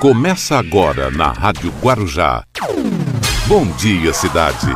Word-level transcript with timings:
Começa 0.00 0.56
agora 0.56 1.10
na 1.10 1.30
Rádio 1.30 1.70
Guarujá. 1.82 2.42
Bom 3.46 3.66
dia, 3.76 4.14
cidade. 4.14 4.66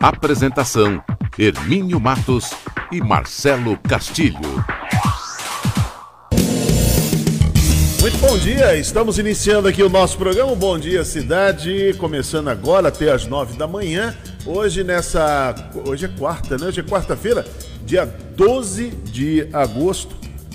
Apresentação: 0.00 1.02
Hermínio 1.36 1.98
Matos 1.98 2.52
e 2.92 3.00
Marcelo 3.00 3.76
Castilho. 3.78 4.64
Muito 8.00 8.16
bom 8.18 8.38
dia, 8.38 8.76
estamos 8.76 9.18
iniciando 9.18 9.66
aqui 9.66 9.82
o 9.82 9.88
nosso 9.88 10.16
programa 10.16 10.54
Bom 10.54 10.78
Dia 10.78 11.04
Cidade, 11.04 11.92
começando 11.98 12.46
agora 12.46 12.90
até 12.90 13.10
as 13.10 13.26
nove 13.26 13.58
da 13.58 13.66
manhã. 13.66 14.16
Hoje 14.46 14.84
nessa. 14.84 15.52
Hoje 15.84 16.04
é 16.04 16.08
quarta, 16.08 16.56
né? 16.56 16.66
Hoje 16.68 16.78
é 16.78 16.84
quarta-feira, 16.84 17.44
dia 17.84 18.06
12 18.06 18.90
de 18.90 19.48
agosto 19.52 20.14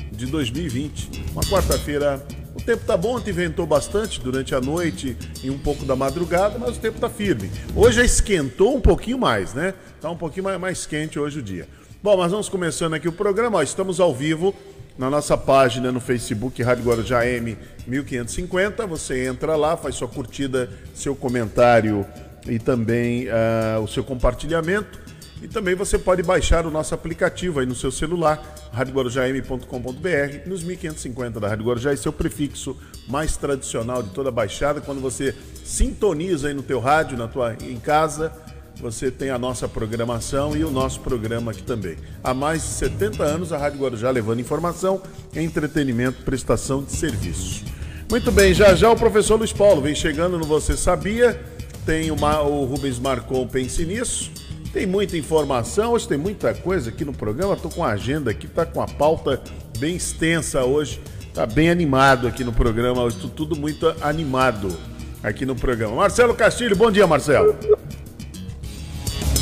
de 0.09 0.25
2020. 0.25 1.25
Uma 1.33 1.43
quarta-feira. 1.43 2.25
O 2.59 2.61
tempo 2.61 2.83
tá 2.85 2.97
bom, 2.97 3.17
ventou 3.17 3.65
bastante 3.65 4.19
durante 4.19 4.53
a 4.53 4.59
noite 4.59 5.17
e 5.41 5.49
um 5.49 5.57
pouco 5.57 5.85
da 5.85 5.95
madrugada, 5.95 6.59
mas 6.59 6.75
o 6.75 6.79
tempo 6.79 6.99
tá 6.99 7.09
firme. 7.09 7.49
Hoje 7.73 7.97
já 7.97 8.03
esquentou 8.03 8.75
um 8.75 8.81
pouquinho 8.81 9.17
mais, 9.17 9.53
né? 9.53 9.73
Tá 10.01 10.11
um 10.11 10.17
pouquinho 10.17 10.43
mais, 10.43 10.59
mais 10.59 10.85
quente 10.85 11.17
hoje 11.17 11.39
o 11.39 11.41
dia. 11.41 11.67
Bom, 12.03 12.17
mas 12.17 12.31
vamos 12.31 12.49
começando 12.49 12.93
aqui 12.95 13.07
o 13.07 13.13
programa. 13.13 13.59
Ó, 13.59 13.61
estamos 13.61 14.01
ao 14.01 14.13
vivo 14.13 14.53
na 14.97 15.09
nossa 15.09 15.37
página 15.37 15.89
no 15.89 16.01
Facebook 16.01 16.61
Rádio 16.61 16.83
Guarujá 16.83 17.25
M 17.25 17.57
1550. 17.87 18.85
Você 18.87 19.25
entra 19.25 19.55
lá, 19.55 19.77
faz 19.77 19.95
sua 19.95 20.09
curtida, 20.09 20.69
seu 20.93 21.15
comentário 21.15 22.05
e 22.45 22.59
também 22.59 23.27
uh, 23.27 23.81
o 23.81 23.87
seu 23.87 24.03
compartilhamento. 24.03 24.99
E 25.41 25.47
também 25.47 25.73
você 25.73 25.97
pode 25.97 26.21
baixar 26.21 26.65
o 26.65 26.71
nosso 26.71 26.93
aplicativo 26.93 27.59
aí 27.59 27.65
no 27.65 27.75
seu 27.75 27.91
celular, 27.91 28.43
radioguarujam.com.br, 28.73 30.47
nos 30.47 30.63
1550 30.63 31.39
da 31.39 31.47
Rádio 31.47 31.65
Guarujá, 31.65 31.93
esse 31.93 32.05
é 32.07 32.09
o 32.09 32.13
prefixo 32.13 32.75
mais 33.07 33.37
tradicional 33.37 34.03
de 34.03 34.09
toda 34.09 34.29
a 34.29 34.31
baixada. 34.31 34.81
Quando 34.81 34.99
você 34.99 35.33
sintoniza 35.63 36.49
aí 36.49 36.53
no 36.53 36.61
teu 36.61 36.79
rádio, 36.79 37.17
na 37.17 37.27
tua, 37.27 37.55
em 37.61 37.79
casa, 37.79 38.33
você 38.81 39.09
tem 39.09 39.29
a 39.29 39.37
nossa 39.37 39.67
programação 39.67 40.55
e 40.55 40.63
o 40.63 40.71
nosso 40.71 40.99
programa 41.01 41.51
aqui 41.51 41.63
também. 41.63 41.95
Há 42.23 42.33
mais 42.33 42.61
de 42.61 42.69
70 42.69 43.23
anos, 43.23 43.53
a 43.53 43.57
Rádio 43.57 43.79
Guarujá 43.79 44.09
levando 44.09 44.39
informação, 44.39 45.01
entretenimento, 45.33 46.23
prestação 46.23 46.83
de 46.83 46.91
serviço. 46.91 47.63
Muito 48.09 48.31
bem, 48.31 48.53
já 48.53 48.73
já 48.73 48.89
o 48.89 48.95
professor 48.95 49.35
Luiz 49.37 49.53
Paulo 49.53 49.81
vem 49.81 49.93
chegando 49.93 50.37
no 50.37 50.45
Você 50.45 50.75
Sabia, 50.75 51.39
tem 51.85 52.09
uma, 52.09 52.41
o 52.41 52.65
Rubens 52.65 52.97
Marcon 52.99 53.47
Pense 53.47 53.85
Nisso, 53.85 54.31
tem 54.71 54.85
muita 54.85 55.17
informação, 55.17 55.93
hoje 55.93 56.07
tem 56.07 56.17
muita 56.17 56.53
coisa 56.53 56.89
aqui 56.89 57.03
no 57.03 57.13
programa, 57.13 57.53
estou 57.53 57.71
com 57.71 57.83
a 57.83 57.91
agenda 57.91 58.31
aqui, 58.31 58.45
está 58.45 58.65
com 58.65 58.81
a 58.81 58.87
pauta 58.87 59.41
bem 59.77 59.95
extensa 59.95 60.63
hoje, 60.63 61.01
está 61.27 61.45
bem 61.45 61.69
animado 61.69 62.27
aqui 62.27 62.43
no 62.43 62.53
programa, 62.53 63.01
hoje 63.01 63.17
tudo 63.35 63.55
muito 63.55 63.93
animado 64.01 64.75
aqui 65.23 65.45
no 65.45 65.55
programa. 65.55 65.95
Marcelo 65.95 66.33
Castilho, 66.33 66.75
bom 66.75 66.91
dia 66.91 67.07
Marcelo. 67.07 67.55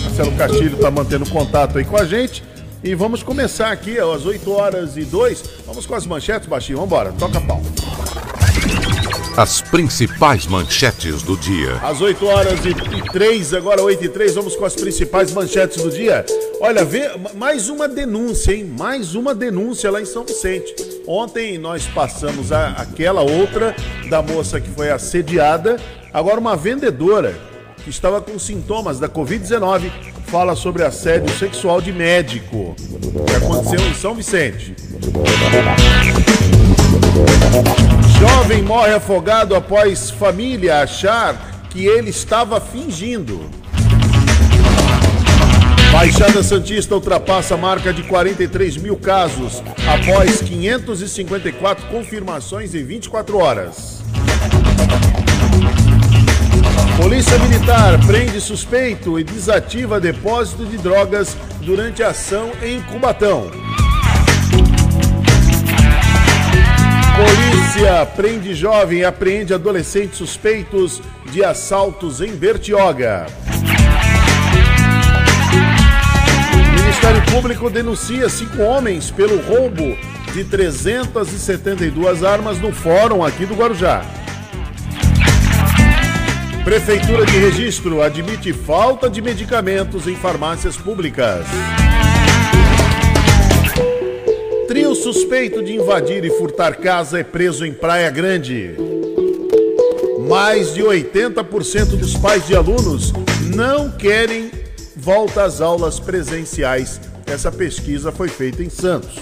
Marcelo 0.03 0.31
Castilho 0.37 0.75
está 0.75 0.89
mantendo 0.89 1.29
contato 1.29 1.77
aí 1.77 1.85
com 1.85 1.97
a 1.97 2.05
gente. 2.05 2.43
E 2.83 2.93
vamos 2.95 3.23
começar 3.23 3.71
aqui 3.71 3.99
às 3.99 4.25
8 4.25 4.51
horas 4.51 4.97
e 4.97 5.03
2. 5.03 5.43
Vamos 5.65 5.85
com 5.85 5.95
as 5.95 6.05
manchetes, 6.05 6.47
baixinho. 6.47 6.77
Vamos 6.77 6.91
embora, 6.91 7.11
toca 7.13 7.41
pau. 7.41 7.61
As 9.37 9.61
principais 9.61 10.47
manchetes 10.47 11.21
do 11.21 11.37
dia. 11.37 11.75
Às 11.83 12.01
8 12.01 12.25
horas 12.25 12.59
e 12.65 12.73
3, 13.11 13.53
agora 13.53 13.83
8 13.83 14.05
e 14.05 14.09
3, 14.09 14.33
vamos 14.33 14.55
com 14.55 14.65
as 14.65 14.75
principais 14.75 15.31
manchetes 15.31 15.83
do 15.83 15.91
dia. 15.91 16.25
Olha, 16.59 16.83
vê, 16.83 17.11
mais 17.35 17.69
uma 17.69 17.87
denúncia, 17.87 18.51
hein? 18.51 18.65
Mais 18.65 19.13
uma 19.13 19.35
denúncia 19.35 19.91
lá 19.91 20.01
em 20.01 20.05
São 20.05 20.25
Vicente. 20.25 20.73
Ontem 21.05 21.59
nós 21.59 21.85
passamos 21.85 22.51
a, 22.51 22.69
aquela 22.69 23.21
outra 23.21 23.75
da 24.09 24.23
moça 24.23 24.59
que 24.59 24.71
foi 24.71 24.89
assediada. 24.89 25.77
Agora 26.11 26.39
uma 26.39 26.55
vendedora 26.55 27.37
que 27.83 27.91
estava 27.91 28.19
com 28.19 28.39
sintomas 28.39 28.99
da 28.99 29.07
Covid-19, 29.07 29.91
fala 30.25 30.55
sobre 30.55 30.83
assédio 30.83 31.29
sexual 31.37 31.79
de 31.79 31.93
médico, 31.93 32.75
que 33.27 33.35
aconteceu 33.35 33.87
em 33.87 33.93
São 33.93 34.15
Vicente. 34.15 34.75
Jovem 38.19 38.63
morre 38.63 38.93
afogado 38.93 39.55
após 39.55 40.09
família 40.09 40.81
achar 40.81 41.35
que 41.69 41.85
ele 41.85 42.09
estava 42.09 42.59
fingindo. 42.59 43.47
Baixada 45.91 46.41
Santista 46.41 46.95
ultrapassa 46.95 47.53
a 47.53 47.57
marca 47.57 47.93
de 47.93 48.03
43 48.03 48.77
mil 48.77 48.97
casos 48.97 49.61
após 49.87 50.41
554 50.41 51.87
confirmações 51.87 52.73
em 52.73 52.83
24 52.83 53.37
horas. 53.37 54.01
Polícia 56.99 57.37
Militar 57.37 58.03
prende 58.07 58.41
suspeito 58.41 59.19
e 59.19 59.23
desativa 59.23 59.99
depósito 59.99 60.65
de 60.65 60.77
drogas 60.77 61.37
durante 61.61 62.01
ação 62.01 62.51
em 62.63 62.81
Cubatão. 62.81 63.51
Polícia 67.17 68.05
prende 68.05 68.53
jovem 68.53 68.99
e 68.99 69.03
apreende 69.03 69.51
adolescentes 69.51 70.19
suspeitos 70.19 71.01
de 71.31 71.43
assaltos 71.43 72.21
em 72.21 72.35
Bertioga. 72.35 73.25
Ministério 76.75 77.21
Público 77.31 77.71
denuncia 77.71 78.29
cinco 78.29 78.61
homens 78.61 79.09
pelo 79.09 79.41
roubo 79.41 79.97
de 80.31 80.43
372 80.43 82.23
armas 82.23 82.59
no 82.59 82.71
fórum 82.71 83.25
aqui 83.25 83.47
do 83.47 83.55
Guarujá. 83.55 84.05
Prefeitura 86.63 87.25
de 87.25 87.39
Registro 87.39 88.03
admite 88.03 88.53
falta 88.53 89.09
de 89.09 89.23
medicamentos 89.23 90.05
em 90.05 90.15
farmácias 90.15 90.77
públicas. 90.77 91.47
Trio 94.67 94.93
suspeito 94.93 95.63
de 95.63 95.75
invadir 95.75 96.25
e 96.25 96.29
furtar 96.29 96.75
casa 96.75 97.19
é 97.19 97.23
preso 97.23 97.65
em 97.65 97.71
Praia 97.71 98.09
Grande. 98.09 98.75
Mais 100.27 100.73
de 100.73 100.83
80% 100.83 101.95
dos 101.95 102.17
pais 102.17 102.45
de 102.45 102.53
alunos 102.53 103.13
não 103.55 103.89
querem 103.89 104.51
volta 104.93 105.45
às 105.45 105.61
aulas 105.61 106.01
presenciais. 106.01 106.99
Essa 107.25 107.49
pesquisa 107.49 108.11
foi 108.11 108.27
feita 108.27 108.61
em 108.61 108.69
Santos. 108.69 109.15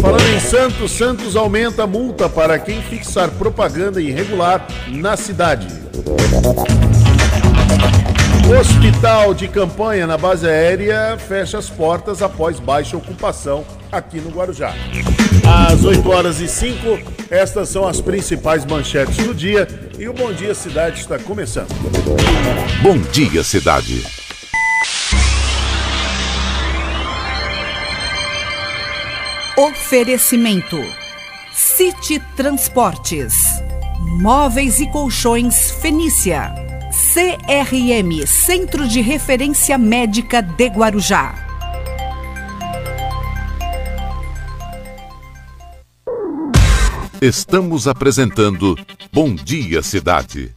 Falando 0.00 0.36
em 0.36 0.40
Santos, 0.40 0.92
Santos 0.92 1.34
aumenta 1.34 1.82
a 1.82 1.86
multa 1.86 2.28
para 2.28 2.60
quem 2.60 2.80
fixar 2.80 3.28
propaganda 3.32 4.00
irregular 4.00 4.68
na 4.86 5.16
cidade. 5.16 5.66
Hospital 8.48 9.34
de 9.34 9.46
campanha 9.46 10.06
na 10.06 10.16
base 10.16 10.48
aérea 10.48 11.18
fecha 11.18 11.58
as 11.58 11.68
portas 11.68 12.22
após 12.22 12.58
baixa 12.58 12.96
ocupação 12.96 13.62
aqui 13.92 14.18
no 14.20 14.30
Guarujá. 14.30 14.74
Às 15.70 15.84
8 15.84 16.10
horas 16.10 16.40
e 16.40 16.48
5, 16.48 16.98
estas 17.30 17.68
são 17.68 17.86
as 17.86 18.00
principais 18.00 18.64
manchetes 18.64 19.18
do 19.18 19.34
dia 19.34 19.68
e 19.98 20.08
o 20.08 20.14
Bom 20.14 20.32
Dia 20.32 20.54
Cidade 20.54 20.98
está 20.98 21.18
começando. 21.18 21.68
Bom 22.80 22.96
dia, 23.12 23.44
cidade. 23.44 24.02
Oferecimento: 29.58 30.82
City 31.52 32.18
Transportes, 32.34 33.34
Móveis 34.00 34.80
e 34.80 34.90
Colchões 34.90 35.70
Fenícia, 35.70 36.67
CRM 36.90 38.26
Centro 38.26 38.88
de 38.88 39.02
Referência 39.02 39.76
Médica 39.76 40.40
de 40.40 40.66
Guarujá. 40.68 41.34
Estamos 47.20 47.86
apresentando 47.86 48.74
Bom 49.12 49.34
Dia 49.34 49.82
Cidade. 49.82 50.54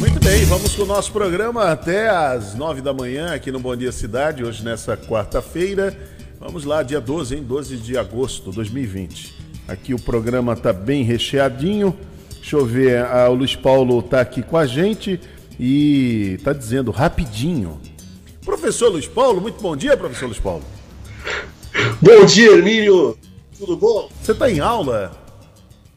Muito 0.00 0.18
bem, 0.18 0.44
vamos 0.46 0.74
com 0.74 0.82
o 0.82 0.86
nosso 0.86 1.12
programa 1.12 1.70
até 1.70 2.08
às 2.08 2.56
nove 2.56 2.80
da 2.80 2.92
manhã 2.92 3.32
aqui 3.32 3.52
no 3.52 3.60
Bom 3.60 3.76
Dia 3.76 3.92
Cidade, 3.92 4.42
hoje 4.42 4.64
nessa 4.64 4.96
quarta-feira. 4.96 5.96
Vamos 6.40 6.64
lá, 6.64 6.82
dia 6.82 7.00
12, 7.00 7.36
hein? 7.36 7.44
12 7.44 7.76
de 7.76 7.96
agosto 7.96 8.50
de 8.50 8.56
2020. 8.56 9.36
Aqui 9.68 9.94
o 9.94 10.00
programa 10.00 10.56
tá 10.56 10.72
bem 10.72 11.04
recheadinho. 11.04 11.96
Deixa 12.42 12.56
eu 12.56 12.66
ver, 12.66 13.04
ah, 13.06 13.28
o 13.30 13.34
Luiz 13.34 13.54
Paulo 13.54 14.02
tá 14.02 14.20
aqui 14.20 14.42
com 14.42 14.56
a 14.56 14.66
gente 14.66 15.20
e 15.60 16.38
tá 16.42 16.52
dizendo 16.52 16.90
rapidinho. 16.90 17.80
Professor 18.44 18.88
Luiz 18.88 19.06
Paulo, 19.06 19.40
muito 19.40 19.62
bom 19.62 19.76
dia, 19.76 19.96
professor 19.96 20.26
Luiz 20.26 20.40
Paulo. 20.40 20.64
Bom 22.00 22.24
dia, 22.26 22.50
Hermínio. 22.50 23.16
Tudo 23.56 23.76
bom? 23.76 24.10
Você 24.20 24.34
tá 24.34 24.50
em 24.50 24.58
aula? 24.58 25.12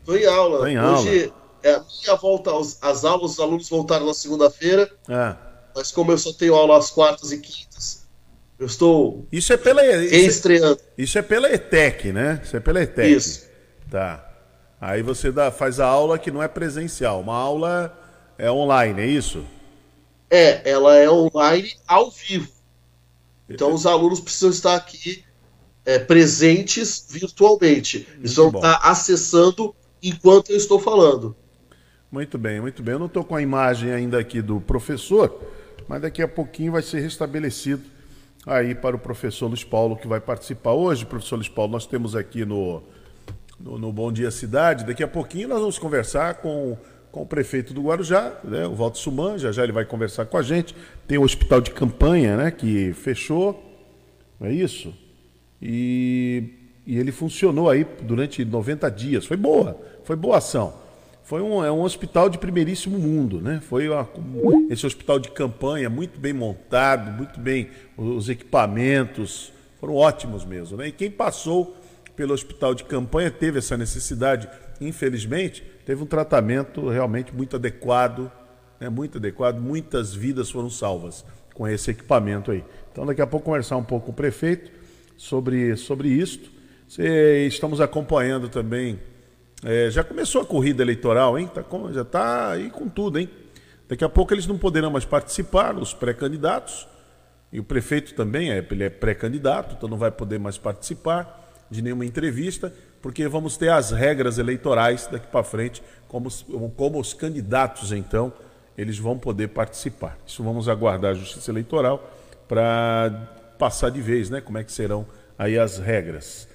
Tô 0.05 0.15
em 0.15 0.25
aula. 0.27 0.59
Tá 0.59 0.69
em 0.71 0.77
Hoje 0.79 1.23
aula. 1.23 1.33
é 1.63 1.71
a 1.73 1.83
minha 2.03 2.15
volta 2.15 2.51
aos, 2.51 2.77
às 2.79 3.03
aulas, 3.03 3.31
os 3.31 3.39
alunos 3.39 3.67
voltaram 3.67 4.05
na 4.05 4.13
segunda-feira, 4.13 4.87
Ah, 5.09 5.35
mas 5.75 5.91
como 5.91 6.11
eu 6.11 6.17
só 6.19 6.31
tenho 6.31 6.53
aula 6.53 6.77
às 6.77 6.91
quartas 6.91 7.31
e 7.31 7.39
quintas, 7.39 8.05
eu 8.59 8.67
estou 8.67 9.25
isso 9.31 9.51
é 9.51 9.57
pela 9.57 9.83
isso, 9.83 10.13
é- 10.13 10.17
reestreando. 10.19 10.77
isso 10.95 11.17
é 11.17 11.21
pela 11.23 11.51
ETEC, 11.51 12.11
né? 12.13 12.39
Isso 12.43 12.55
é 12.55 12.59
pela 12.59 12.83
ETEC. 12.83 13.11
Isso. 13.15 13.47
Tá. 13.89 14.23
Aí 14.79 15.01
você 15.01 15.31
dá, 15.31 15.51
faz 15.51 15.79
a 15.79 15.85
aula 15.85 16.19
que 16.19 16.31
não 16.31 16.43
é 16.43 16.47
presencial, 16.47 17.21
uma 17.21 17.35
aula 17.35 17.97
é 18.37 18.51
online, 18.51 19.01
é 19.01 19.05
isso? 19.05 19.43
É, 20.29 20.69
ela 20.69 20.95
é 20.95 21.09
online 21.09 21.73
ao 21.87 22.11
vivo. 22.11 22.49
Então 23.49 23.73
os 23.73 23.85
alunos 23.85 24.19
precisam 24.19 24.49
estar 24.49 24.75
aqui 24.75 25.23
é, 25.85 25.99
presentes 25.99 27.07
virtualmente. 27.09 28.07
Eles 28.17 28.35
vão 28.35 28.49
estar 28.49 28.79
acessando 28.83 29.73
enquanto 30.01 30.49
eu 30.49 30.57
estou 30.57 30.79
falando. 30.79 31.35
Muito 32.11 32.37
bem, 32.37 32.59
muito 32.59 32.81
bem. 32.81 32.93
Eu 32.93 32.99
não 32.99 33.05
estou 33.05 33.23
com 33.23 33.35
a 33.35 33.41
imagem 33.41 33.91
ainda 33.91 34.19
aqui 34.19 34.41
do 34.41 34.59
professor, 34.59 35.39
mas 35.87 36.01
daqui 36.01 36.21
a 36.21 36.27
pouquinho 36.27 36.71
vai 36.71 36.81
ser 36.81 36.99
restabelecido 37.01 37.83
aí 38.45 38.75
para 38.75 38.95
o 38.95 38.99
professor 38.99 39.47
Luiz 39.47 39.63
Paulo 39.63 39.95
que 39.95 40.07
vai 40.07 40.19
participar 40.19 40.73
hoje. 40.73 41.05
Professor 41.05 41.35
Luiz 41.35 41.49
Paulo, 41.49 41.71
nós 41.71 41.85
temos 41.85 42.15
aqui 42.15 42.45
no, 42.45 42.83
no, 43.59 43.77
no 43.77 43.91
Bom 43.91 44.11
Dia 44.11 44.31
Cidade, 44.31 44.85
daqui 44.85 45.03
a 45.03 45.07
pouquinho 45.07 45.47
nós 45.47 45.59
vamos 45.59 45.77
conversar 45.77 46.35
com 46.35 46.77
com 47.15 47.21
o 47.21 47.25
prefeito 47.25 47.73
do 47.73 47.81
Guarujá, 47.81 48.33
né, 48.43 48.67
o 48.67 48.75
Walter 48.75 48.99
Suman, 48.99 49.37
já 49.37 49.49
já 49.49 49.63
ele 49.63 49.71
vai 49.71 49.85
conversar 49.85 50.25
com 50.25 50.37
a 50.37 50.41
gente. 50.41 50.75
Tem 51.07 51.17
o 51.17 51.23
hospital 51.23 51.61
de 51.61 51.71
campanha, 51.71 52.35
né, 52.35 52.51
que 52.51 52.91
fechou, 52.91 53.63
não 54.37 54.49
é 54.49 54.53
isso? 54.53 54.93
E, 55.61 56.43
e 56.85 56.97
ele 56.99 57.13
funcionou 57.13 57.69
aí 57.69 57.87
durante 58.01 58.43
90 58.43 58.91
dias. 58.91 59.25
Foi 59.25 59.37
boa, 59.37 59.79
foi 60.03 60.17
boa 60.17 60.39
ação. 60.39 60.73
Foi 61.23 61.41
um, 61.41 61.63
é 61.63 61.71
um 61.71 61.83
hospital 61.83 62.29
de 62.29 62.37
primeiríssimo 62.37 62.99
mundo, 62.99 63.39
né? 63.39 63.61
Foi 63.63 63.87
uma, 63.87 64.07
esse 64.69 64.85
hospital 64.85 65.17
de 65.17 65.31
campanha 65.31 65.89
muito 65.89 66.19
bem 66.19 66.33
montado, 66.33 67.09
muito 67.11 67.39
bem 67.39 67.69
os 67.97 68.27
equipamentos 68.27 69.53
foram 69.79 69.95
ótimos 69.95 70.43
mesmo, 70.43 70.77
né? 70.77 70.89
E 70.89 70.91
quem 70.91 71.09
passou 71.09 71.77
pelo 72.15 72.33
hospital 72.33 72.73
de 72.73 72.83
campanha 72.83 73.29
teve 73.29 73.59
essa 73.59 73.77
necessidade, 73.77 74.49
infelizmente, 74.79 75.63
teve 75.85 76.01
um 76.01 76.05
tratamento 76.05 76.89
realmente 76.89 77.33
muito 77.35 77.55
adequado, 77.55 78.31
né, 78.79 78.89
muito 78.89 79.17
adequado, 79.17 79.59
muitas 79.59 80.13
vidas 80.13 80.49
foram 80.49 80.69
salvas 80.69 81.25
com 81.53 81.67
esse 81.67 81.91
equipamento 81.91 82.51
aí. 82.51 82.63
Então 82.91 83.05
daqui 83.05 83.21
a 83.21 83.27
pouco 83.27 83.45
conversar 83.45 83.77
um 83.77 83.83
pouco 83.83 84.07
com 84.07 84.11
o 84.11 84.15
prefeito 84.15 84.71
sobre, 85.17 85.75
sobre 85.75 86.09
isto. 86.09 86.49
Estamos 87.47 87.81
acompanhando 87.81 88.49
também. 88.49 88.99
É, 89.63 89.89
já 89.89 90.03
começou 90.03 90.41
a 90.41 90.45
corrida 90.45 90.83
eleitoral, 90.83 91.39
hein? 91.39 91.49
Tá 91.53 91.63
com, 91.63 91.91
já 91.91 92.01
está 92.01 92.51
aí 92.51 92.69
com 92.69 92.87
tudo, 92.87 93.19
hein? 93.19 93.29
Daqui 93.87 94.03
a 94.03 94.09
pouco 94.09 94.33
eles 94.33 94.45
não 94.45 94.57
poderão 94.57 94.91
mais 94.91 95.05
participar, 95.05 95.75
os 95.77 95.93
pré-candidatos. 95.93 96.87
E 97.51 97.59
o 97.59 97.63
prefeito 97.63 98.13
também 98.13 98.51
é, 98.51 98.65
ele 98.69 98.83
é 98.83 98.89
pré-candidato, 98.89 99.75
então 99.77 99.87
não 99.87 99.97
vai 99.97 100.11
poder 100.11 100.39
mais 100.39 100.57
participar 100.57 101.44
de 101.69 101.81
nenhuma 101.81 102.05
entrevista 102.05 102.71
porque 103.05 103.27
vamos 103.27 103.55
ter 103.55 103.69
as 103.69 103.91
regras 103.91 104.39
eleitorais 104.39 105.05
daqui 105.05 105.27
para 105.27 105.43
frente, 105.43 105.83
como, 106.07 106.27
como 106.75 106.99
os 106.99 107.13
candidatos, 107.13 107.91
então, 107.91 108.33
eles 108.75 108.97
vão 108.97 109.15
poder 109.15 109.49
participar. 109.49 110.17
Isso 110.25 110.41
vamos 110.41 110.67
aguardar 110.67 111.11
a 111.11 111.13
Justiça 111.13 111.51
Eleitoral 111.51 112.11
para 112.47 113.53
passar 113.59 113.91
de 113.91 114.01
vez, 114.01 114.31
né? 114.31 114.41
Como 114.41 114.57
é 114.57 114.63
que 114.63 114.71
serão 114.71 115.05
aí 115.37 115.55
as 115.55 115.77
regras. 115.77 116.47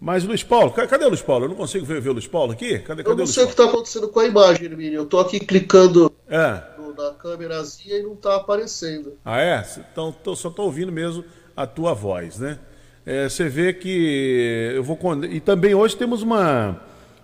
Mas 0.00 0.22
Luiz 0.22 0.44
Paulo, 0.44 0.70
cadê 0.70 1.04
o 1.04 1.08
Luiz 1.08 1.20
Paulo? 1.20 1.46
Eu 1.46 1.48
não 1.48 1.56
consigo 1.56 1.84
ver, 1.84 2.00
ver 2.00 2.10
o 2.10 2.12
Luiz 2.12 2.28
Paulo 2.28 2.52
aqui? 2.52 2.78
Cadê, 2.78 3.02
cadê 3.02 3.10
eu 3.10 3.16
não 3.16 3.26
sei 3.26 3.42
o 3.42 3.46
que 3.46 3.54
está 3.54 3.64
acontecendo 3.64 4.06
com 4.06 4.20
a 4.20 4.24
imagem, 4.24 4.66
Hermínio. 4.66 5.00
Eu 5.00 5.02
estou 5.02 5.18
aqui 5.18 5.40
clicando 5.40 6.14
é. 6.28 6.62
na 6.96 7.10
câmerazinha 7.18 7.96
e 7.96 8.02
não 8.04 8.12
está 8.12 8.36
aparecendo. 8.36 9.18
Ah, 9.24 9.40
é? 9.40 9.66
Então 9.92 10.14
só 10.36 10.48
estou 10.48 10.66
ouvindo 10.66 10.92
mesmo 10.92 11.24
a 11.56 11.66
tua 11.66 11.92
voz, 11.92 12.38
né? 12.38 12.56
É, 13.08 13.26
você 13.26 13.48
vê 13.48 13.72
que 13.72 14.72
eu 14.74 14.84
vou 14.84 14.98
e 15.30 15.40
também 15.40 15.74
hoje 15.74 15.96
temos 15.96 16.20
uma 16.22 16.78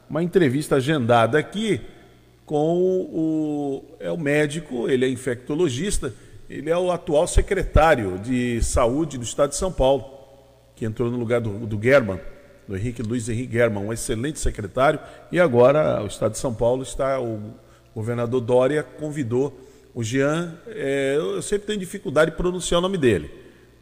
uma 0.08 0.22
entrevista 0.22 0.76
agendada 0.76 1.38
aqui 1.38 1.78
com 2.46 2.78
o 2.78 3.84
é 4.00 4.10
o 4.10 4.16
médico, 4.16 4.88
ele 4.88 5.04
é 5.04 5.08
infectologista, 5.10 6.14
ele 6.48 6.70
é 6.70 6.78
o 6.78 6.90
atual 6.90 7.26
secretário 7.26 8.18
de 8.18 8.62
saúde 8.62 9.18
do 9.18 9.24
Estado 9.24 9.50
de 9.50 9.56
São 9.56 9.70
Paulo, 9.70 10.06
que 10.74 10.86
entrou 10.86 11.10
no 11.10 11.18
lugar 11.18 11.42
do, 11.42 11.50
do 11.66 11.82
German, 11.82 12.18
do 12.66 12.74
Henrique 12.78 13.02
Luiz 13.02 13.28
Henrique 13.28 13.52
German, 13.52 13.84
um 13.84 13.92
excelente 13.92 14.40
secretário, 14.40 14.98
e 15.30 15.38
agora 15.38 16.02
o 16.02 16.06
Estado 16.06 16.32
de 16.32 16.38
São 16.38 16.54
Paulo 16.54 16.82
está 16.82 17.20
o 17.20 17.52
governador 17.94 18.40
Dória 18.40 18.82
convidou 18.82 19.54
o 19.94 20.02
Jean, 20.02 20.54
é, 20.66 21.16
eu 21.18 21.42
sempre 21.42 21.66
tenho 21.66 21.78
dificuldade 21.78 22.30
de 22.30 22.38
pronunciar 22.38 22.78
o 22.78 22.82
nome 22.82 22.96
dele, 22.96 23.30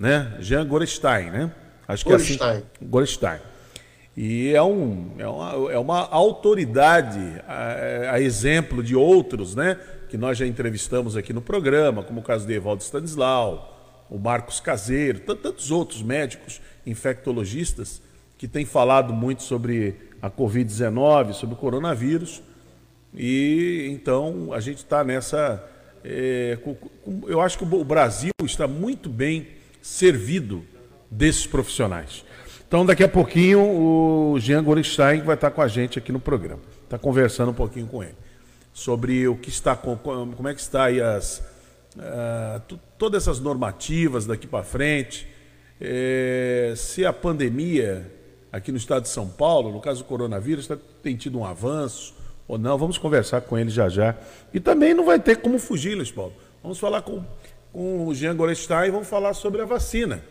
né? 0.01 0.37
Jean 0.41 0.67
Gorestein, 0.67 1.31
né? 1.31 1.53
Acho 1.87 2.05
que 2.05 2.11
Goldstein. 2.11 2.49
é 2.49 2.53
assim. 2.53 2.65
Goldstein. 2.83 3.39
E 4.17 4.53
é, 4.55 4.63
um, 4.63 5.13
é, 5.19 5.27
uma, 5.27 5.73
é 5.73 5.79
uma 5.79 6.01
autoridade, 6.09 7.19
a, 7.49 8.13
a, 8.13 8.21
exemplo 8.21 8.83
de 8.83 8.95
outros, 8.95 9.55
né? 9.55 9.79
Que 10.11 10.19
nós 10.19 10.37
já 10.37 10.47
entrevistamos 10.47 11.17
aqui 11.17 11.33
no 11.33 11.41
programa, 11.41 12.03
como 12.03 12.21
o 12.21 12.23
caso 12.23 12.47
de 12.47 12.53
Evaldo 12.53 12.83
Stanislau, 12.83 14.05
o 14.11 14.19
Marcos 14.19 14.61
Caseiro, 14.61 15.21
tantos 15.21 15.71
outros 15.71 16.03
médicos 16.03 16.61
infectologistas 16.85 18.03
que 18.37 18.47
têm 18.47 18.67
falado 18.67 19.15
muito 19.15 19.43
sobre 19.43 19.97
a 20.21 20.31
Covid-19, 20.31 21.33
sobre 21.33 21.55
o 21.55 21.59
coronavírus. 21.59 22.43
E 23.15 23.89
então 23.91 24.53
a 24.53 24.61
gente 24.61 24.79
está 24.79 25.03
nessa. 25.03 25.65
É, 26.05 26.59
eu 27.27 27.41
acho 27.41 27.57
que 27.57 27.65
o 27.65 27.85
Brasil 27.85 28.33
está 28.45 28.69
muito 28.69 29.09
bem 29.09 29.47
servido 29.81 30.65
desses 31.13 31.47
profissionais. 31.47 32.25
Então, 32.67 32.87
daqui 32.87 33.05
a 33.05 33.09
pouquinho, 33.09 33.61
o 33.61 34.41
Jean 34.41 34.65
Gorenstein 34.65 35.21
vai 35.21 35.35
estar 35.35 35.51
com 35.51 35.61
a 35.61 35.69
gente 35.69 35.99
aqui 35.99 36.11
no 36.11 36.19
programa. 36.19 36.63
Está 36.85 36.99
conversando 36.99 37.51
um 37.51 37.55
pouquinho 37.55 37.87
com 37.87 38.03
ele 38.03 38.15
sobre 38.73 39.29
o 39.29 39.37
que 39.37 39.51
está, 39.51 39.77
como 39.77 40.49
é 40.49 40.55
que 40.55 40.61
está 40.61 40.85
aí 40.85 40.99
as, 40.99 41.43
uh, 41.97 42.79
todas 42.97 43.23
essas 43.23 43.39
normativas 43.39 44.25
daqui 44.25 44.47
para 44.47 44.65
frente, 44.65 45.29
é, 45.79 46.73
se 46.75 47.05
a 47.05 47.13
pandemia 47.13 48.11
aqui 48.51 48.71
no 48.71 48.79
estado 48.79 49.03
de 49.03 49.09
São 49.09 49.29
Paulo, 49.29 49.71
no 49.71 49.81
caso 49.81 50.03
do 50.03 50.07
coronavírus, 50.07 50.67
tá, 50.67 50.79
tem 51.03 51.17
tido 51.17 51.39
um 51.39 51.45
avanço 51.45 52.15
ou 52.47 52.57
não. 52.57 52.79
Vamos 52.79 52.97
conversar 52.99 53.41
com 53.43 53.59
ele 53.59 53.71
já 53.71 53.89
já. 53.89 54.17
E 54.55 54.61
também 54.61 54.95
não 54.95 55.05
vai 55.05 55.19
ter 55.19 55.37
como 55.37 55.59
fugir, 55.59 55.95
Luiz 55.95 56.11
Paulo. 56.11 56.33
Vamos 56.63 56.79
falar 56.79 57.03
com, 57.03 57.25
com 57.73 58.07
o 58.07 58.15
Jean 58.15 58.37
Gorenstein 58.37 58.89
e 58.89 58.91
vamos 58.91 59.09
falar 59.09 59.35
sobre 59.35 59.61
a 59.61 59.65
vacina. 59.65 60.23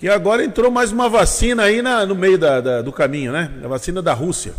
E 0.00 0.08
agora 0.08 0.44
entrou 0.44 0.70
mais 0.70 0.92
uma 0.92 1.08
vacina 1.08 1.64
aí 1.64 1.80
na, 1.80 2.04
no 2.04 2.14
meio 2.14 2.36
da, 2.36 2.60
da, 2.60 2.82
do 2.82 2.92
caminho, 2.92 3.32
né? 3.32 3.50
A 3.62 3.68
vacina 3.68 4.02
da 4.02 4.12
Rússia. 4.12 4.54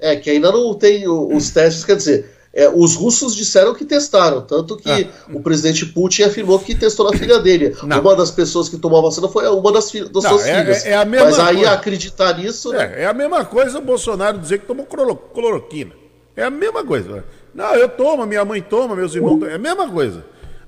É, 0.00 0.16
que 0.16 0.30
ainda 0.30 0.50
não 0.50 0.74
tem 0.74 1.08
os 1.08 1.50
testes, 1.50 1.84
quer 1.84 1.96
dizer, 1.96 2.34
é, 2.52 2.68
os 2.68 2.94
russos 2.94 3.34
disseram 3.34 3.74
que 3.74 3.84
testaram, 3.84 4.40
tanto 4.40 4.76
que 4.76 4.88
ah. 4.88 5.08
o 5.32 5.40
presidente 5.40 5.86
Putin 5.86 6.22
afirmou 6.22 6.58
que 6.60 6.72
testou 6.74 7.10
na 7.10 7.18
filha 7.18 7.40
dele. 7.40 7.76
Não. 7.82 8.00
Uma 8.00 8.14
das 8.14 8.30
pessoas 8.30 8.68
que 8.68 8.78
tomou 8.78 9.00
a 9.00 9.02
vacina 9.02 9.28
foi 9.28 9.48
uma 9.48 9.72
das, 9.72 9.90
das 9.90 10.22
não, 10.24 10.30
suas 10.30 10.46
é, 10.46 10.60
filhas. 10.60 10.86
É, 10.86 10.92
é 10.92 11.04
Mas 11.04 11.38
aí 11.40 11.56
coisa. 11.56 11.72
acreditar 11.72 12.38
nisso. 12.38 12.72
Né? 12.72 12.94
É, 12.96 13.02
é, 13.02 13.06
a 13.06 13.12
mesma 13.12 13.44
coisa 13.44 13.78
o 13.78 13.82
Bolsonaro 13.82 14.38
dizer 14.38 14.60
que 14.60 14.66
tomou 14.66 14.86
cloroquina. 14.86 15.92
É 16.36 16.44
a 16.44 16.50
mesma 16.50 16.84
coisa. 16.84 17.24
Não, 17.52 17.74
eu 17.74 17.88
tomo, 17.88 18.24
minha 18.24 18.44
mãe 18.44 18.62
toma, 18.62 18.94
meus 18.94 19.14
irmãos 19.14 19.38
tomam. 19.38 19.48
É 19.48 19.54
a 19.54 19.58
mesma 19.58 19.88
coisa. 19.88 20.24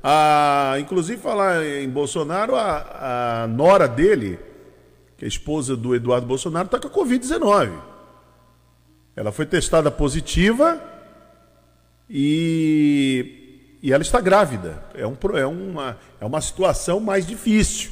Ah, 0.08 0.76
inclusive, 0.78 1.20
falar 1.20 1.66
em 1.66 1.88
Bolsonaro, 1.88 2.54
a, 2.54 3.42
a 3.42 3.46
nora 3.48 3.88
dele, 3.88 4.38
que 5.18 5.24
é 5.24 5.26
a 5.26 5.28
esposa 5.28 5.76
do 5.76 5.96
Eduardo 5.96 6.24
Bolsonaro, 6.28 6.66
está 6.66 6.78
com 6.78 6.86
a 6.86 7.04
Covid-19. 7.04 7.72
Ela 9.16 9.32
foi 9.32 9.46
testada 9.46 9.90
positiva 9.90 10.80
e, 12.08 13.78
e 13.82 13.92
ela 13.92 14.02
está 14.04 14.20
grávida. 14.20 14.80
É, 14.94 15.04
um, 15.04 15.16
é, 15.34 15.44
uma, 15.44 15.98
é 16.20 16.24
uma 16.24 16.40
situação 16.40 17.00
mais 17.00 17.26
difícil. 17.26 17.90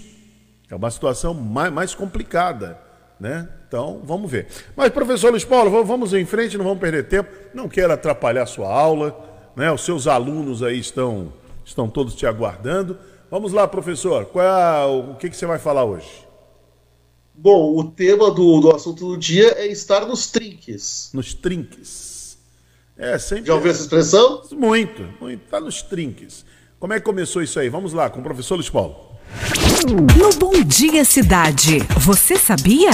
É 0.71 0.77
uma 0.77 0.93
situação 0.93 1.35
mais, 1.35 1.73
mais 1.73 1.97
complicada. 1.97 2.79
Né? 3.19 3.49
Então, 3.67 4.03
vamos 4.05 4.31
ver. 4.31 4.47
Mas, 4.77 4.91
professor 4.91 5.31
Luiz 5.31 5.45
Paulo, 5.45 5.85
vamos 5.85 6.15
em 6.15 6.25
frente, 6.25 6.57
não 6.57 6.65
vamos 6.65 6.79
perder 6.79 7.09
tempo. 7.09 7.29
Não 7.53 7.69
quero 7.69 7.93
atrapalhar 7.93 8.45
a 8.45 8.47
sua 8.47 8.73
aula. 8.73 9.51
Né? 9.57 9.69
Os 9.73 9.85
seus 9.85 10.07
alunos 10.07 10.63
aí 10.63 10.79
estão 10.79 11.33
estão 11.65 11.89
todos 11.89 12.15
te 12.15 12.27
aguardando. 12.27 12.99
Vamos 13.31 13.53
lá, 13.53 13.67
professor, 13.67 14.27
qual 14.27 14.45
é, 14.45 14.85
o 14.87 15.15
que, 15.17 15.31
que 15.31 15.37
você 15.37 15.47
vai 15.47 15.59
falar 15.59 15.85
hoje? 15.85 16.25
Bom, 17.35 17.77
o 17.77 17.85
tema 17.91 18.31
do, 18.31 18.61
do 18.61 18.71
assunto 18.75 19.09
do 19.09 19.17
dia 19.17 19.55
é 19.59 19.67
estar 19.67 20.07
nos 20.07 20.31
trinques. 20.31 21.11
Nos 21.13 21.35
trinques. 21.35 22.39
É, 22.97 23.19
sempre. 23.19 23.47
Já 23.47 23.55
ouviu 23.55 23.73
essa 23.73 23.83
expressão? 23.83 24.43
Muito, 24.53 25.03
muito. 25.21 25.45
Está 25.45 25.59
nos 25.59 25.83
trinques. 25.83 26.45
Como 26.79 26.93
é 26.93 27.01
que 27.01 27.05
começou 27.05 27.43
isso 27.43 27.59
aí? 27.59 27.69
Vamos 27.69 27.93
lá, 27.93 28.09
com 28.09 28.21
o 28.21 28.23
professor 28.23 28.55
Luiz 28.55 28.71
Paulo. 28.71 29.15
No 29.85 30.39
Bom 30.39 30.63
Dia 30.63 31.05
Cidade, 31.05 31.79
você 31.99 32.37
sabia? 32.37 32.91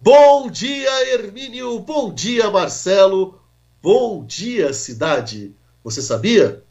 Bom 0.00 0.50
dia, 0.50 1.14
Hermínio. 1.14 1.78
Bom 1.80 2.12
dia, 2.12 2.50
Marcelo. 2.50 3.40
Bom 3.82 4.24
dia, 4.24 4.72
cidade. 4.72 5.54
Você 5.86 6.02
sabia? 6.02 6.64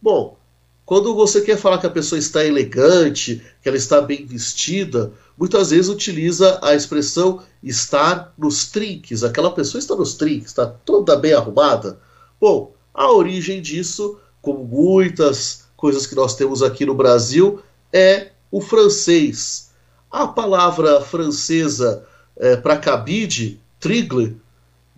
Bom, 0.00 0.38
Quando 0.84 1.14
você 1.14 1.40
quer 1.40 1.56
falar 1.56 1.78
que 1.78 1.86
a 1.86 1.90
pessoa 1.90 2.18
está 2.18 2.44
elegante, 2.44 3.42
que 3.62 3.68
ela 3.68 3.76
está 3.76 4.02
bem 4.02 4.26
vestida, 4.26 5.12
muitas 5.36 5.70
vezes 5.70 5.88
utiliza 5.88 6.58
a 6.62 6.74
expressão 6.74 7.42
estar 7.62 8.34
nos 8.36 8.66
trinques. 8.70 9.24
Aquela 9.24 9.50
pessoa 9.50 9.78
está 9.78 9.96
nos 9.96 10.14
trinques, 10.14 10.48
está 10.48 10.66
toda 10.66 11.16
bem 11.16 11.32
arrumada. 11.32 11.98
Bom, 12.38 12.74
a 12.92 13.10
origem 13.10 13.62
disso, 13.62 14.18
como 14.42 14.62
muitas 14.62 15.64
coisas 15.74 16.06
que 16.06 16.14
nós 16.14 16.36
temos 16.36 16.62
aqui 16.62 16.84
no 16.84 16.94
Brasil, 16.94 17.62
é 17.90 18.32
o 18.50 18.60
francês. 18.60 19.70
A 20.10 20.28
palavra 20.28 21.00
francesa 21.00 22.04
é, 22.36 22.56
para 22.56 22.76
cabide, 22.76 23.58
trigle, 23.80 24.36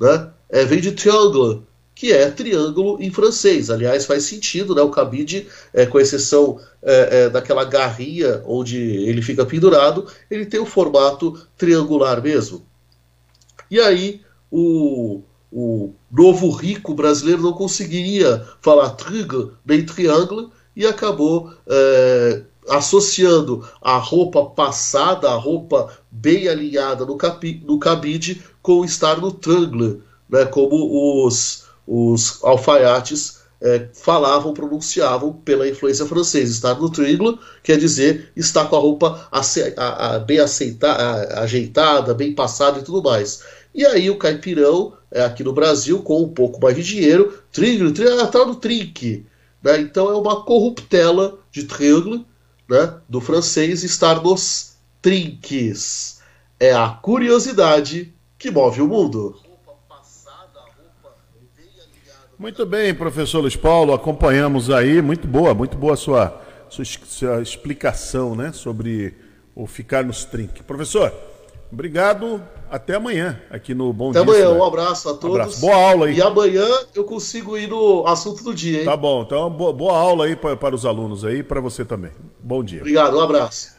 né, 0.00 0.30
é, 0.48 0.64
vem 0.64 0.80
de 0.80 0.92
triangle, 0.92 1.62
que 1.96 2.12
é 2.12 2.30
triângulo 2.30 2.98
em 3.00 3.10
francês. 3.10 3.70
Aliás, 3.70 4.04
faz 4.04 4.24
sentido, 4.24 4.74
né? 4.74 4.82
O 4.82 4.90
cabide, 4.90 5.48
é, 5.72 5.86
com 5.86 5.98
exceção 5.98 6.60
é, 6.82 7.22
é, 7.22 7.30
daquela 7.30 7.64
garrinha 7.64 8.42
onde 8.44 8.76
ele 8.78 9.22
fica 9.22 9.46
pendurado, 9.46 10.06
ele 10.30 10.44
tem 10.44 10.60
o 10.60 10.66
formato 10.66 11.40
triangular 11.56 12.22
mesmo. 12.22 12.66
E 13.70 13.80
aí, 13.80 14.20
o, 14.50 15.22
o 15.50 15.94
novo 16.12 16.50
rico 16.50 16.92
brasileiro 16.92 17.40
não 17.42 17.54
conseguiria 17.54 18.46
falar 18.60 18.90
trigle 18.90 19.54
nem 19.64 19.84
triângulo 19.84 20.52
e 20.76 20.86
acabou 20.86 21.50
é, 21.66 22.42
associando 22.68 23.66
a 23.80 23.96
roupa 23.96 24.44
passada, 24.44 25.30
a 25.30 25.34
roupa 25.34 25.90
bem 26.10 26.46
alinhada 26.46 27.06
no, 27.06 27.16
capi, 27.16 27.62
no 27.66 27.78
cabide, 27.78 28.42
com 28.60 28.84
estar 28.84 29.18
no 29.18 29.32
triangle, 29.32 30.02
né? 30.28 30.44
como 30.44 31.24
os 31.26 31.65
os 31.86 32.42
alfaiates 32.42 33.40
é, 33.60 33.88
falavam, 33.92 34.52
pronunciavam 34.52 35.32
pela 35.32 35.68
influência 35.68 36.06
francesa. 36.06 36.52
Estar 36.52 36.74
no 36.74 36.90
triglo 36.90 37.38
quer 37.62 37.78
dizer 37.78 38.32
estar 38.36 38.66
com 38.66 38.76
a 38.76 38.80
roupa 38.80 39.28
ace, 39.32 39.74
a, 39.76 40.16
a, 40.16 40.18
bem 40.18 40.38
aceita, 40.38 41.40
ajeitada, 41.40 42.14
bem 42.14 42.34
passada 42.34 42.78
e 42.78 42.82
tudo 42.82 43.02
mais. 43.02 43.42
E 43.74 43.84
aí 43.84 44.08
o 44.08 44.16
caipirão, 44.16 44.94
é, 45.10 45.22
aqui 45.22 45.44
no 45.44 45.52
Brasil, 45.52 46.02
com 46.02 46.22
um 46.22 46.28
pouco 46.28 46.60
mais 46.60 46.74
de 46.76 46.82
dinheiro, 46.82 47.38
triglo, 47.52 47.92
triglo 47.92 48.20
ah, 48.20 48.26
tá 48.26 48.44
no 48.44 48.56
trinque. 48.56 49.26
Né? 49.62 49.80
Então 49.80 50.10
é 50.10 50.14
uma 50.14 50.42
corruptela 50.44 51.38
de 51.50 51.64
triglo, 51.64 52.24
né? 52.68 52.94
do 53.08 53.20
francês, 53.20 53.84
estar 53.84 54.22
nos 54.22 54.76
trinques. 55.02 56.20
É 56.58 56.72
a 56.72 56.88
curiosidade 56.88 58.12
que 58.38 58.50
move 58.50 58.80
o 58.80 58.88
mundo. 58.88 59.45
Muito 62.38 62.66
bem, 62.66 62.94
professor 62.94 63.40
Luiz 63.40 63.56
Paulo, 63.56 63.94
acompanhamos 63.94 64.68
aí, 64.68 65.00
muito 65.00 65.26
boa, 65.26 65.54
muito 65.54 65.74
boa 65.74 65.94
a 65.94 65.96
sua, 65.96 66.42
sua, 66.68 66.84
sua 66.84 67.40
explicação 67.40 68.34
né, 68.34 68.52
sobre 68.52 69.14
o 69.54 69.66
ficar 69.66 70.04
nos 70.04 70.26
trinques. 70.26 70.60
Professor, 70.60 71.10
obrigado, 71.72 72.42
até 72.70 72.96
amanhã 72.96 73.40
aqui 73.50 73.74
no 73.74 73.90
Bom 73.90 74.10
até 74.10 74.22
Dia. 74.22 74.30
Até 74.30 74.42
amanhã, 74.42 74.60
um 74.60 74.62
abraço 74.62 75.08
a 75.08 75.14
todos. 75.14 75.30
Um 75.30 75.40
abraço. 75.40 75.60
Boa 75.62 75.76
aula 75.76 76.06
aí. 76.08 76.16
E 76.16 76.20
amanhã 76.20 76.66
eu 76.94 77.04
consigo 77.04 77.56
ir 77.56 77.68
no 77.68 78.06
assunto 78.06 78.44
do 78.44 78.52
dia, 78.52 78.80
hein? 78.80 78.84
Tá 78.84 78.98
bom, 78.98 79.22
então 79.22 79.48
boa, 79.48 79.72
boa 79.72 79.96
aula 79.96 80.26
aí 80.26 80.36
para, 80.36 80.54
para 80.56 80.74
os 80.74 80.84
alunos 80.84 81.24
aí, 81.24 81.42
para 81.42 81.62
você 81.62 81.86
também. 81.86 82.10
Bom 82.38 82.62
dia. 82.62 82.80
Obrigado, 82.80 83.16
um 83.16 83.20
abraço. 83.20 83.74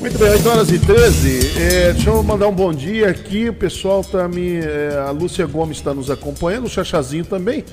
Muito 0.00 0.18
bem, 0.18 0.32
8 0.32 0.48
horas 0.50 0.70
e 0.70 0.78
13. 0.78 1.62
É, 1.62 1.92
deixa 1.94 2.10
eu 2.10 2.22
mandar 2.22 2.46
um 2.46 2.54
bom 2.54 2.74
dia 2.74 3.08
aqui. 3.08 3.48
O 3.48 3.54
pessoal 3.54 4.04
tá 4.04 4.28
me. 4.28 4.56
É, 4.56 4.98
a 4.98 5.10
Lúcia 5.12 5.46
Gomes 5.46 5.78
está 5.78 5.94
nos 5.94 6.10
acompanhando, 6.10 6.66
o 6.66 6.68
Chachazinho 6.68 7.24
também. 7.24 7.64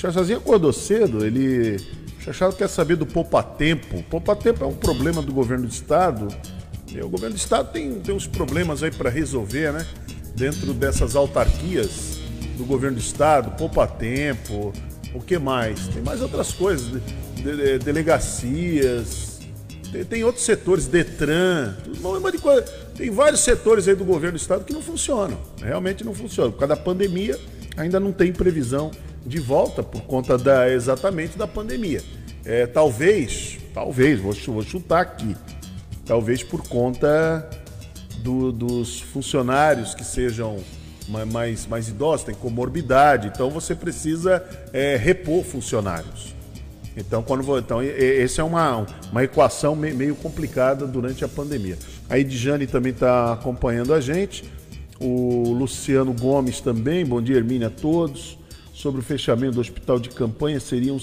Chachazinho 0.00 0.38
acordou 0.38 0.72
cedo, 0.72 1.26
ele. 1.26 1.76
O 2.18 2.22
Chachado 2.22 2.56
quer 2.56 2.68
saber 2.68 2.96
do 2.96 3.04
poupa-tempo. 3.04 4.02
Poupa-tempo 4.04 4.64
é 4.64 4.66
um 4.66 4.74
problema 4.74 5.20
do 5.20 5.30
governo 5.30 5.66
do 5.66 5.72
estado. 5.72 6.28
E 6.90 6.98
o 7.02 7.08
governo 7.08 7.34
do 7.34 7.38
estado 7.38 7.70
tem, 7.70 8.00
tem 8.00 8.14
uns 8.14 8.26
problemas 8.26 8.82
aí 8.82 8.90
para 8.90 9.10
resolver, 9.10 9.72
né? 9.72 9.86
Dentro 10.34 10.72
dessas 10.72 11.14
autarquias 11.14 12.18
do 12.56 12.64
governo 12.64 12.96
do 12.96 13.00
estado, 13.00 13.50
poupa-tempo, 13.58 14.72
o 15.14 15.20
que 15.20 15.38
mais? 15.38 15.88
Tem 15.88 16.02
mais 16.02 16.22
outras 16.22 16.52
coisas, 16.52 16.90
de, 16.90 17.00
de, 17.42 17.78
delegacias, 17.78 19.40
tem, 19.92 20.04
tem, 20.04 20.24
outros 20.24 20.44
setores, 20.44 20.86
Detran, 20.86 21.74
uma 22.02 22.32
de. 22.32 22.38
Tem 22.96 23.10
vários 23.10 23.40
setores 23.40 23.86
aí 23.86 23.94
do 23.94 24.04
governo 24.04 24.38
do 24.38 24.40
estado 24.40 24.64
que 24.64 24.72
não 24.72 24.82
funcionam, 24.82 25.38
realmente 25.62 26.04
não 26.04 26.14
funcionam. 26.14 26.52
Por 26.52 26.60
causa 26.60 26.74
da 26.74 26.80
pandemia, 26.80 27.38
ainda 27.76 28.00
não 28.00 28.12
tem 28.12 28.32
previsão 28.32 28.90
de 29.24 29.38
volta 29.38 29.82
por 29.82 30.02
conta 30.02 30.38
da 30.38 30.70
exatamente 30.70 31.36
da 31.36 31.46
pandemia. 31.46 32.02
É, 32.44 32.66
talvez, 32.66 33.58
talvez, 33.74 34.18
vou, 34.18 34.32
vou 34.32 34.62
chutar 34.62 35.00
aqui, 35.00 35.36
talvez 36.06 36.42
por 36.42 36.66
conta 36.66 37.48
do, 38.18 38.50
dos 38.50 39.00
funcionários 39.00 39.94
que 39.94 40.04
sejam 40.04 40.58
mais, 41.30 41.66
mais 41.66 41.88
idosos, 41.88 42.24
têm 42.24 42.34
comorbidade, 42.34 43.28
então 43.28 43.50
você 43.50 43.74
precisa 43.74 44.42
é, 44.72 44.96
repor 44.96 45.44
funcionários. 45.44 46.34
Então, 46.96 47.22
quando 47.22 47.58
então 47.58 47.80
essa 47.80 48.40
é 48.40 48.44
uma, 48.44 48.86
uma 49.10 49.24
equação 49.24 49.76
meio 49.76 50.14
complicada 50.16 50.86
durante 50.86 51.24
a 51.24 51.28
pandemia. 51.28 51.78
A 52.08 52.18
Edjane 52.18 52.66
também 52.66 52.92
está 52.92 53.32
acompanhando 53.32 53.94
a 53.94 54.00
gente, 54.00 54.44
o 54.98 55.52
Luciano 55.52 56.12
Gomes 56.12 56.60
também, 56.60 57.06
bom 57.06 57.22
dia 57.22 57.36
Hermínia 57.36 57.68
a 57.68 57.70
todos 57.70 58.39
sobre 58.80 59.00
o 59.00 59.04
fechamento 59.04 59.56
do 59.56 59.60
hospital 59.60 59.98
de 59.98 60.08
campanha 60.08 60.58
seria 60.58 60.92
um, 60.92 61.00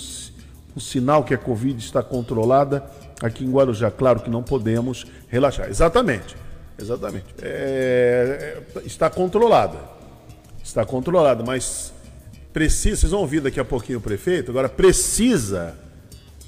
um 0.76 0.80
sinal 0.80 1.24
que 1.24 1.34
a 1.34 1.38
Covid 1.38 1.80
está 1.80 2.02
controlada 2.02 2.84
aqui 3.22 3.46
em 3.46 3.52
Guarujá. 3.52 3.92
Claro 3.92 4.20
que 4.20 4.30
não 4.30 4.42
podemos 4.42 5.06
relaxar. 5.28 5.70
Exatamente, 5.70 6.36
exatamente. 6.78 7.26
É, 7.40 8.64
é, 8.76 8.82
está 8.86 9.10
controlada, 9.10 9.78
está 10.64 10.84
controlada, 10.86 11.44
mas 11.44 11.94
precisa, 12.52 12.96
vocês 12.96 13.12
vão 13.12 13.22
ouvir 13.22 13.42
daqui 13.42 13.60
a 13.60 13.66
pouquinho 13.66 14.00
o 14.00 14.02
prefeito, 14.02 14.50
agora 14.50 14.68
precisa, 14.68 15.76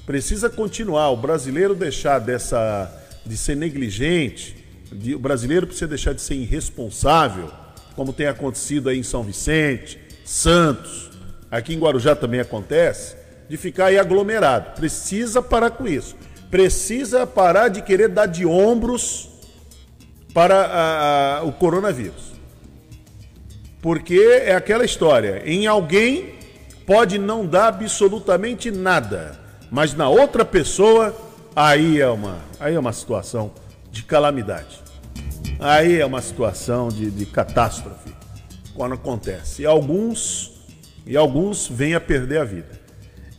precisa 0.04 0.50
continuar, 0.50 1.10
o 1.10 1.16
brasileiro 1.16 1.76
deixar 1.76 2.18
dessa, 2.18 2.92
de 3.24 3.36
ser 3.36 3.54
negligente, 3.54 4.56
de, 4.90 5.14
o 5.14 5.18
brasileiro 5.20 5.68
precisa 5.68 5.86
deixar 5.86 6.12
de 6.12 6.22
ser 6.22 6.34
irresponsável, 6.34 7.48
como 7.94 8.12
tem 8.12 8.26
acontecido 8.26 8.88
aí 8.88 8.98
em 8.98 9.04
São 9.04 9.22
Vicente, 9.22 10.00
Santos, 10.24 11.09
aqui 11.50 11.74
em 11.74 11.78
Guarujá 11.78 12.14
também 12.14 12.40
acontece, 12.40 13.16
de 13.48 13.56
ficar 13.56 13.86
aí 13.86 13.98
aglomerado. 13.98 14.74
Precisa 14.76 15.42
parar 15.42 15.70
com 15.70 15.86
isso. 15.86 16.16
Precisa 16.50 17.26
parar 17.26 17.68
de 17.68 17.82
querer 17.82 18.08
dar 18.08 18.26
de 18.26 18.46
ombros 18.46 19.28
para 20.32 20.60
a, 20.66 21.38
a, 21.38 21.42
o 21.42 21.52
coronavírus. 21.52 22.32
Porque 23.80 24.42
é 24.44 24.54
aquela 24.54 24.84
história: 24.84 25.42
em 25.44 25.66
alguém 25.66 26.34
pode 26.86 27.18
não 27.18 27.46
dar 27.46 27.68
absolutamente 27.68 28.70
nada, 28.70 29.38
mas 29.70 29.94
na 29.94 30.08
outra 30.08 30.44
pessoa, 30.44 31.16
aí 31.54 32.00
é 32.00 32.08
uma, 32.08 32.38
aí 32.58 32.74
é 32.74 32.78
uma 32.78 32.92
situação 32.92 33.52
de 33.90 34.02
calamidade. 34.02 34.80
Aí 35.58 36.00
é 36.00 36.06
uma 36.06 36.22
situação 36.22 36.88
de, 36.88 37.10
de 37.10 37.26
catástrofe 37.26 38.14
quando 38.74 38.94
acontece. 38.94 39.62
E 39.62 39.66
alguns 39.66 40.59
e 41.06 41.16
alguns 41.16 41.66
vêm 41.66 41.94
a 41.94 42.00
perder 42.00 42.40
a 42.40 42.44
vida. 42.44 42.80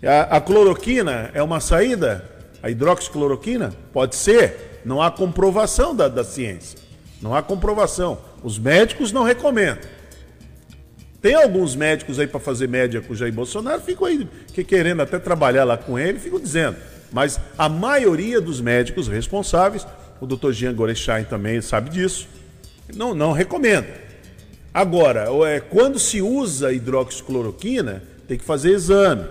A, 0.03 0.37
a 0.37 0.41
cloroquina 0.41 1.29
é 1.33 1.41
uma 1.41 1.59
saída? 1.59 2.25
A 2.61 2.69
hidroxicloroquina? 2.69 3.73
Pode 3.93 4.15
ser. 4.15 4.81
Não 4.83 5.01
há 5.01 5.11
comprovação 5.11 5.95
da, 5.95 6.07
da 6.07 6.23
ciência. 6.23 6.79
Não 7.21 7.35
há 7.35 7.41
comprovação. 7.41 8.19
Os 8.43 8.57
médicos 8.57 9.11
não 9.11 9.23
recomendam. 9.23 9.83
Tem 11.21 11.35
alguns 11.35 11.75
médicos 11.75 12.17
aí 12.17 12.25
para 12.25 12.39
fazer 12.39 12.67
média 12.67 12.99
com 12.99 13.13
o 13.13 13.15
Jair 13.15 13.31
Bolsonaro, 13.31 13.79
ficam 13.79 14.07
aí 14.07 14.27
que 14.53 14.63
querendo 14.63 15.03
até 15.03 15.19
trabalhar 15.19 15.63
lá 15.63 15.77
com 15.77 15.99
ele, 15.99 16.17
ficam 16.17 16.39
dizendo. 16.39 16.77
Mas 17.11 17.39
a 17.57 17.69
maioria 17.69 18.41
dos 18.41 18.59
médicos 18.59 19.07
responsáveis, 19.07 19.85
o 20.19 20.25
Dr. 20.25 20.51
Jean 20.51 20.73
Gorechain 20.73 21.23
também 21.25 21.61
sabe 21.61 21.91
disso, 21.91 22.27
não, 22.95 23.13
não 23.13 23.31
recomenda. 23.31 23.87
Agora, 24.73 25.27
é, 25.47 25.59
quando 25.59 25.99
se 25.99 26.21
usa 26.21 26.71
hidroxicloroquina, 26.71 28.03
tem 28.27 28.37
que 28.37 28.43
fazer 28.43 28.71
exame. 28.71 29.25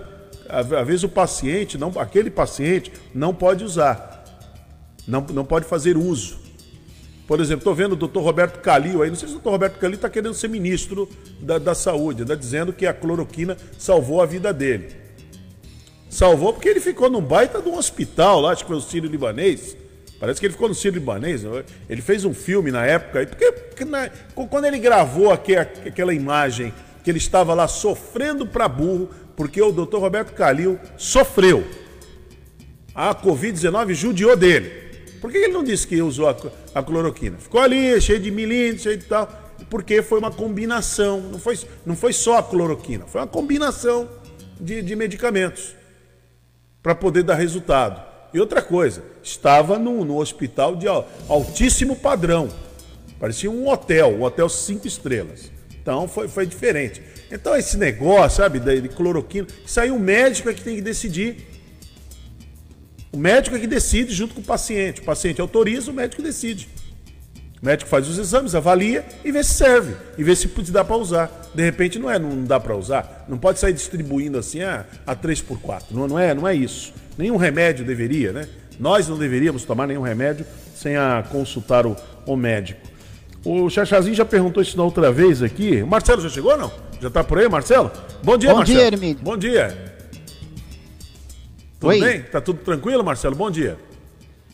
Às 0.47 0.67
vezes 0.85 1.03
o 1.03 1.09
paciente, 1.09 1.77
não, 1.77 1.91
aquele 1.97 2.29
paciente, 2.29 2.91
não 3.13 3.33
pode 3.33 3.63
usar. 3.63 4.23
Não, 5.07 5.21
não 5.33 5.45
pode 5.45 5.65
fazer 5.65 5.97
uso. 5.97 6.39
Por 7.27 7.39
exemplo, 7.39 7.59
estou 7.59 7.73
vendo 7.73 7.93
o 7.93 7.95
doutor 7.95 8.21
Roberto 8.23 8.59
Calil 8.59 9.01
aí, 9.01 9.09
não 9.09 9.15
sei 9.15 9.29
se 9.29 9.35
o 9.35 9.37
doutor 9.37 9.51
Roberto 9.51 9.79
Calil 9.79 9.95
está 9.95 10.09
querendo 10.09 10.33
ser 10.33 10.49
ministro 10.49 11.07
da, 11.39 11.57
da 11.57 11.73
saúde, 11.73 12.23
está 12.23 12.35
dizendo 12.35 12.73
que 12.73 12.85
a 12.85 12.93
cloroquina 12.93 13.57
salvou 13.77 14.21
a 14.21 14.25
vida 14.25 14.53
dele. 14.53 14.89
Salvou 16.09 16.51
porque 16.51 16.67
ele 16.67 16.81
ficou 16.81 17.09
num 17.09 17.21
baita 17.21 17.61
de 17.61 17.69
um 17.69 17.77
hospital 17.77 18.41
lá, 18.41 18.51
acho 18.51 18.63
que 18.63 18.67
foi 18.67 18.77
o 18.77 18.81
Sírio 18.81 19.09
Libanês, 19.09 19.77
Parece 20.21 20.39
que 20.39 20.45
ele 20.45 20.53
ficou 20.53 20.69
no 20.69 20.75
Ciro 20.75 20.93
Libanês. 20.93 21.41
Né? 21.41 21.63
Ele 21.89 21.99
fez 21.99 22.23
um 22.23 22.33
filme 22.33 22.69
na 22.69 22.85
época, 22.85 23.25
porque, 23.25 23.51
porque 23.51 23.83
na, 23.83 24.07
quando 24.51 24.65
ele 24.65 24.77
gravou 24.77 25.31
aqui, 25.31 25.55
aquela 25.55 26.13
imagem 26.13 26.71
que 27.03 27.09
ele 27.09 27.17
estava 27.17 27.55
lá 27.55 27.67
sofrendo 27.67 28.45
para 28.45 28.67
burro, 28.67 29.09
porque 29.35 29.59
o 29.59 29.71
doutor 29.71 29.99
Roberto 29.99 30.33
Calil 30.33 30.79
sofreu. 30.95 31.65
A 32.93 33.15
Covid-19 33.15 33.95
judiou 33.95 34.37
dele. 34.37 34.69
Por 35.19 35.31
que 35.31 35.39
ele 35.39 35.53
não 35.53 35.63
disse 35.63 35.87
que 35.87 35.99
usou 36.03 36.29
a, 36.29 36.37
a 36.75 36.83
cloroquina? 36.83 37.37
Ficou 37.39 37.59
ali, 37.59 37.99
cheio 37.99 38.19
de 38.19 38.29
milímetros, 38.29 38.83
cheio 38.83 38.97
de 38.97 39.05
tal. 39.05 39.27
Porque 39.71 40.03
foi 40.03 40.19
uma 40.19 40.29
combinação. 40.29 41.19
Não 41.19 41.39
foi, 41.39 41.57
não 41.83 41.95
foi 41.95 42.13
só 42.13 42.37
a 42.37 42.43
cloroquina, 42.43 43.07
foi 43.07 43.21
uma 43.21 43.27
combinação 43.27 44.07
de, 44.59 44.83
de 44.83 44.95
medicamentos 44.95 45.73
para 46.83 46.93
poder 46.93 47.23
dar 47.23 47.35
resultado. 47.35 48.10
E 48.33 48.39
outra 48.39 48.61
coisa, 48.61 49.03
estava 49.21 49.77
no, 49.77 50.05
no 50.05 50.17
hospital 50.17 50.75
de 50.75 50.87
altíssimo 51.27 51.95
padrão. 51.95 52.49
Parecia 53.19 53.51
um 53.51 53.67
hotel, 53.67 54.09
um 54.09 54.23
hotel 54.23 54.47
cinco 54.49 54.87
estrelas. 54.87 55.51
Então 55.81 56.07
foi, 56.07 56.27
foi 56.27 56.45
diferente. 56.45 57.01
Então 57.31 57.55
esse 57.55 57.77
negócio, 57.77 58.37
sabe, 58.37 58.59
de, 58.59 58.81
de 58.81 58.89
cloroquina, 58.89 59.47
isso 59.65 59.79
aí 59.79 59.91
o 59.91 59.99
médico 59.99 60.49
é 60.49 60.53
que 60.53 60.61
tem 60.61 60.75
que 60.75 60.81
decidir. 60.81 61.47
O 63.11 63.17
médico 63.17 63.55
é 63.55 63.59
que 63.59 63.67
decide 63.67 64.13
junto 64.13 64.33
com 64.33 64.41
o 64.41 64.43
paciente. 64.43 65.01
O 65.01 65.03
paciente 65.03 65.41
autoriza, 65.41 65.91
o 65.91 65.93
médico 65.93 66.21
decide. 66.21 66.69
O 67.61 67.65
médico 67.65 67.89
faz 67.89 68.07
os 68.07 68.17
exames, 68.17 68.55
avalia 68.55 69.05
e 69.23 69.31
vê 69.31 69.43
se 69.43 69.53
serve. 69.53 69.95
E 70.17 70.23
vê 70.23 70.35
se 70.35 70.47
dá 70.71 70.83
para 70.83 70.95
usar. 70.95 71.49
De 71.53 71.61
repente 71.61 71.99
não 71.99 72.09
é, 72.09 72.17
não 72.17 72.43
dá 72.43 72.59
para 72.59 72.75
usar. 72.75 73.25
Não 73.27 73.37
pode 73.37 73.59
sair 73.59 73.73
distribuindo 73.73 74.37
assim 74.37 74.61
a, 74.61 74.85
a 75.05 75.15
3x4. 75.15 75.83
Não, 75.91 76.07
não, 76.07 76.17
é, 76.17 76.33
não 76.33 76.47
é 76.47 76.55
isso. 76.55 76.93
Nenhum 77.17 77.37
remédio 77.37 77.85
deveria, 77.85 78.31
né? 78.31 78.47
Nós 78.79 79.07
não 79.07 79.17
deveríamos 79.17 79.63
tomar 79.63 79.87
nenhum 79.87 80.01
remédio 80.01 80.45
sem 80.75 80.95
a 80.95 81.23
consultar 81.31 81.85
o, 81.85 81.95
o 82.25 82.35
médico. 82.35 82.81
O 83.45 83.69
Chachazinho 83.69 84.15
já 84.15 84.25
perguntou 84.25 84.61
isso 84.61 84.77
na 84.77 84.83
outra 84.83 85.11
vez 85.11 85.41
aqui. 85.41 85.81
O 85.81 85.87
Marcelo 85.87 86.21
já 86.21 86.29
chegou 86.29 86.57
não? 86.57 86.71
Já 87.01 87.07
está 87.07 87.23
por 87.23 87.39
aí, 87.39 87.49
Marcelo? 87.49 87.91
Bom 88.23 88.37
dia, 88.37 88.51
Bom 88.51 88.57
Marcelo. 88.57 88.77
dia, 88.79 88.87
Hermínio. 88.87 89.17
Bom 89.23 89.37
dia. 89.37 89.95
Tudo 91.79 91.89
Oi. 91.89 91.99
bem? 91.99 92.21
Tá 92.21 92.39
tudo 92.39 92.59
tranquilo, 92.59 93.03
Marcelo? 93.03 93.35
Bom 93.35 93.49
dia. 93.49 93.77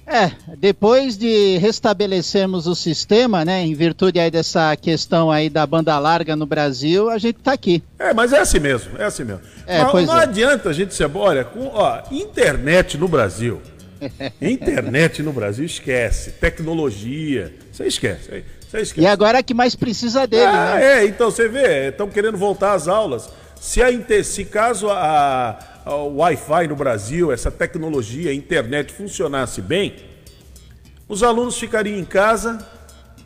É, 0.08 0.32
depois 0.58 1.18
de 1.18 1.58
restabelecermos 1.58 2.66
o 2.66 2.74
sistema, 2.74 3.44
né, 3.44 3.62
em 3.62 3.74
virtude 3.74 4.18
aí 4.20 4.32
dessa 4.32 4.74
questão 4.78 5.30
aí 5.30 5.50
da 5.50 5.68
banda 5.68 6.00
larga 6.00 6.34
no 6.34 6.46
Brasil, 6.46 7.10
a 7.10 7.18
gente 7.18 7.40
tá 7.40 7.52
aqui. 7.52 7.84
É, 8.00 8.14
mas 8.14 8.32
é 8.32 8.40
assim 8.40 8.60
mesmo, 8.60 8.92
é 8.98 9.04
assim 9.04 9.26
mesmo. 9.26 9.42
É, 9.66 9.84
Mas 9.84 10.08
não 10.08 10.18
é. 10.18 10.24
adianta 10.24 10.70
a 10.70 10.74
gente 10.74 10.96
ser, 10.96 11.12
olha, 11.14 11.44
com, 11.44 11.68
ó, 11.68 12.02
internet 12.10 12.98
no 12.98 13.08
Brasil. 13.10 13.62
internet 14.42 15.22
no 15.22 15.34
Brasil 15.34 15.66
esquece, 15.66 16.32
tecnologia, 16.32 17.54
você 17.70 17.88
esquece, 17.88 18.44
você 18.70 18.80
esquece. 18.80 19.02
E 19.02 19.08
agora 19.08 19.40
é 19.40 19.44
que 19.44 19.54
mais 19.54 19.76
precisa 19.76 20.26
dele, 20.26 20.46
ah, 20.46 20.76
né? 20.76 21.00
é, 21.00 21.06
então 21.06 21.30
você 21.30 21.50
vê, 21.50 21.90
estão 21.90 22.08
querendo 22.08 22.38
voltar 22.38 22.74
às 22.74 22.88
aulas. 22.88 23.30
Se, 23.60 23.82
a, 23.82 23.88
se 24.24 24.46
caso 24.46 24.90
a- 24.90 25.58
o 25.96 26.17
Wi-Fi 26.17 26.67
no 26.67 26.75
Brasil, 26.75 27.32
essa 27.32 27.50
tecnologia, 27.50 28.32
a 28.32 28.34
internet 28.34 28.91
funcionasse 28.94 29.62
bem, 29.62 29.96
os 31.08 31.24
alunos 31.24 31.58
ficariam 31.58 31.98
em 31.98 32.03
casa, 32.03 32.65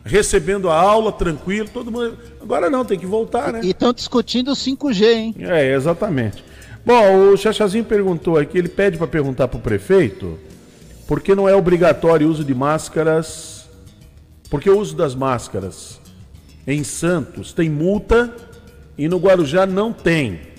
recebendo 0.03 0.69
a 0.69 0.75
aula 0.75 1.11
tranquilo, 1.11 1.67
todo 1.71 1.91
mundo. 1.91 2.17
Agora 2.41 2.69
não, 2.69 2.85
tem 2.85 2.97
que 2.97 3.05
voltar, 3.05 3.51
né? 3.51 3.61
E 3.63 3.71
estão 3.71 3.91
discutindo 3.91 4.51
o 4.51 4.55
5G, 4.55 5.03
hein? 5.03 5.35
É, 5.39 5.73
exatamente. 5.73 6.43
Bom, 6.85 7.31
o 7.31 7.37
Chachazinho 7.37 7.85
perguntou 7.85 8.37
aqui, 8.37 8.57
ele 8.57 8.69
pede 8.69 8.97
para 8.97 9.07
perguntar 9.07 9.47
para 9.47 9.57
o 9.57 9.61
prefeito 9.61 10.39
por 11.07 11.21
que 11.21 11.35
não 11.35 11.47
é 11.47 11.55
obrigatório 11.55 12.27
o 12.27 12.31
uso 12.31 12.43
de 12.43 12.53
máscaras, 12.55 13.69
porque 14.49 14.69
o 14.69 14.79
uso 14.79 14.95
das 14.95 15.13
máscaras 15.13 15.99
em 16.65 16.83
Santos 16.83 17.53
tem 17.53 17.69
multa 17.69 18.33
e 18.97 19.07
no 19.07 19.17
Guarujá 19.17 19.65
não 19.65 19.91
tem. 19.91 20.50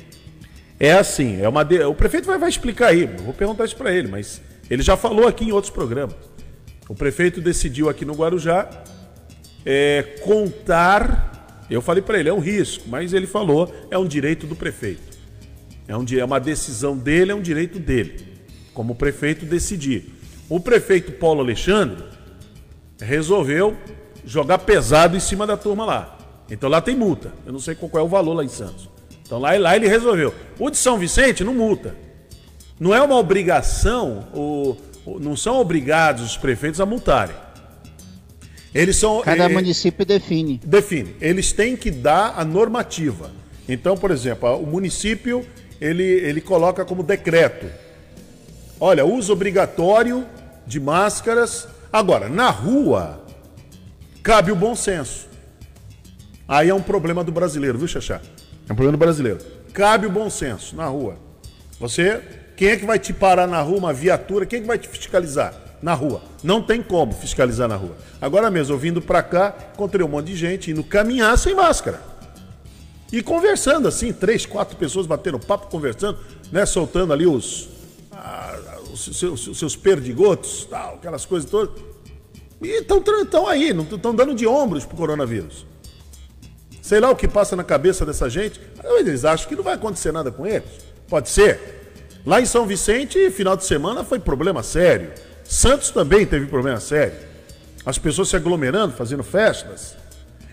É 0.82 0.94
assim, 0.94 1.40
é 1.40 1.48
uma 1.48 1.62
de- 1.64 1.80
o 1.84 1.94
prefeito 1.94 2.26
vai, 2.26 2.36
vai 2.36 2.48
explicar 2.48 2.88
aí, 2.88 3.06
vou 3.06 3.32
perguntar 3.32 3.64
isso 3.64 3.76
para 3.76 3.92
ele, 3.92 4.08
mas 4.08 4.42
ele 4.68 4.82
já 4.82 4.96
falou 4.96 5.28
aqui 5.28 5.44
em 5.44 5.52
outros 5.52 5.72
programas. 5.72 6.16
O 6.88 6.94
prefeito 6.96 7.40
decidiu 7.40 7.88
aqui 7.88 8.04
no 8.04 8.14
Guarujá 8.14 8.68
é, 9.64 10.02
contar. 10.24 11.64
Eu 11.70 11.80
falei 11.80 12.02
para 12.02 12.18
ele, 12.18 12.28
é 12.28 12.32
um 12.32 12.40
risco, 12.40 12.88
mas 12.88 13.12
ele 13.12 13.28
falou, 13.28 13.72
é 13.92 13.96
um 13.96 14.08
direito 14.08 14.44
do 14.44 14.56
prefeito. 14.56 15.16
É, 15.86 15.96
um, 15.96 16.04
é 16.18 16.24
uma 16.24 16.40
decisão 16.40 16.98
dele, 16.98 17.30
é 17.30 17.34
um 17.36 17.40
direito 17.40 17.78
dele, 17.78 18.16
como 18.74 18.96
prefeito 18.96 19.46
decidir. 19.46 20.12
O 20.48 20.58
prefeito 20.58 21.12
Paulo 21.12 21.42
Alexandre 21.42 22.02
resolveu 23.00 23.76
jogar 24.26 24.58
pesado 24.58 25.16
em 25.16 25.20
cima 25.20 25.46
da 25.46 25.56
turma 25.56 25.84
lá. 25.84 26.18
Então 26.50 26.68
lá 26.68 26.80
tem 26.80 26.96
multa. 26.96 27.32
Eu 27.46 27.52
não 27.52 27.60
sei 27.60 27.76
qual 27.76 28.02
é 28.02 28.04
o 28.04 28.08
valor 28.08 28.34
lá 28.34 28.42
em 28.44 28.48
Santos. 28.48 28.90
Então 29.24 29.38
lá, 29.38 29.56
lá 29.58 29.76
ele 29.76 29.88
resolveu. 29.88 30.34
O 30.58 30.70
de 30.70 30.76
São 30.76 30.98
Vicente 30.98 31.42
não 31.44 31.54
multa. 31.54 31.94
Não 32.78 32.94
é 32.94 33.00
uma 33.00 33.16
obrigação, 33.16 34.26
não 35.20 35.36
são 35.36 35.56
obrigados 35.60 36.24
os 36.24 36.36
prefeitos 36.36 36.80
a 36.80 36.86
multarem. 36.86 37.36
Eles 38.74 38.96
são. 38.96 39.20
Cada 39.22 39.44
eh, 39.44 39.48
município 39.48 40.04
define. 40.04 40.60
define. 40.64 41.14
Eles 41.20 41.52
têm 41.52 41.76
que 41.76 41.90
dar 41.90 42.34
a 42.36 42.44
normativa. 42.44 43.30
Então, 43.68 43.96
por 43.96 44.10
exemplo, 44.10 44.56
o 44.56 44.66
município 44.66 45.46
ele, 45.80 46.02
ele 46.02 46.40
coloca 46.40 46.84
como 46.84 47.02
decreto. 47.02 47.66
Olha, 48.80 49.04
uso 49.04 49.32
obrigatório 49.32 50.26
de 50.66 50.80
máscaras. 50.80 51.68
Agora, 51.92 52.28
na 52.28 52.50
rua, 52.50 53.24
cabe 54.22 54.50
o 54.50 54.56
bom 54.56 54.74
senso. 54.74 55.28
Aí 56.48 56.68
é 56.68 56.74
um 56.74 56.82
problema 56.82 57.22
do 57.22 57.30
brasileiro, 57.30 57.78
viu, 57.78 57.88
Xaxá? 57.88 58.20
É 58.72 58.74
um 58.74 58.76
problema 58.76 58.96
brasileiro. 58.96 59.38
Cabe 59.74 60.06
o 60.06 60.10
bom 60.10 60.30
senso 60.30 60.74
na 60.74 60.86
rua. 60.86 61.16
Você, 61.78 62.22
quem 62.56 62.68
é 62.68 62.76
que 62.78 62.86
vai 62.86 62.98
te 62.98 63.12
parar 63.12 63.46
na 63.46 63.60
rua, 63.60 63.76
uma 63.76 63.92
viatura, 63.92 64.46
quem 64.46 64.60
é 64.60 64.62
que 64.62 64.66
vai 64.66 64.78
te 64.78 64.88
fiscalizar 64.88 65.52
na 65.82 65.92
rua? 65.92 66.22
Não 66.42 66.62
tem 66.62 66.82
como 66.82 67.12
fiscalizar 67.12 67.68
na 67.68 67.76
rua. 67.76 67.94
Agora 68.18 68.50
mesmo, 68.50 68.72
eu 68.72 68.78
vindo 68.78 69.02
pra 69.02 69.22
cá, 69.22 69.54
encontrei 69.74 70.06
um 70.06 70.08
monte 70.08 70.28
de 70.28 70.36
gente 70.36 70.70
indo 70.70 70.82
caminhar 70.82 71.36
sem 71.36 71.54
máscara. 71.54 72.00
E 73.12 73.22
conversando 73.22 73.88
assim, 73.88 74.10
três, 74.10 74.46
quatro 74.46 74.74
pessoas 74.74 75.06
batendo 75.06 75.38
papo, 75.38 75.66
conversando, 75.66 76.18
né? 76.50 76.64
Soltando 76.64 77.12
ali 77.12 77.26
os, 77.26 77.68
ah, 78.10 78.58
os 78.90 79.04
seus, 79.18 79.46
os 79.48 79.58
seus 79.58 79.76
perdigotos, 79.76 80.64
tal, 80.64 80.94
aquelas 80.94 81.26
coisas 81.26 81.50
todas. 81.50 81.78
E 82.62 82.80
estão 82.80 83.46
aí, 83.46 83.74
não 83.74 83.84
estão 83.84 84.14
dando 84.14 84.34
de 84.34 84.46
ombros 84.46 84.86
pro 84.86 84.96
coronavírus. 84.96 85.66
Sei 86.92 87.00
lá 87.00 87.10
o 87.10 87.16
que 87.16 87.26
passa 87.26 87.56
na 87.56 87.64
cabeça 87.64 88.04
dessa 88.04 88.28
gente. 88.28 88.60
Eles 88.98 89.24
acham 89.24 89.48
que 89.48 89.56
não 89.56 89.62
vai 89.62 89.76
acontecer 89.76 90.12
nada 90.12 90.30
com 90.30 90.46
eles. 90.46 90.68
Pode 91.08 91.30
ser. 91.30 91.58
Lá 92.26 92.38
em 92.38 92.44
São 92.44 92.66
Vicente, 92.66 93.30
final 93.30 93.56
de 93.56 93.64
semana 93.64 94.04
foi 94.04 94.18
problema 94.18 94.62
sério. 94.62 95.10
Santos 95.42 95.88
também 95.88 96.26
teve 96.26 96.44
problema 96.44 96.78
sério. 96.80 97.14
As 97.86 97.96
pessoas 97.96 98.28
se 98.28 98.36
aglomerando, 98.36 98.92
fazendo 98.92 99.22
festas. 99.22 99.96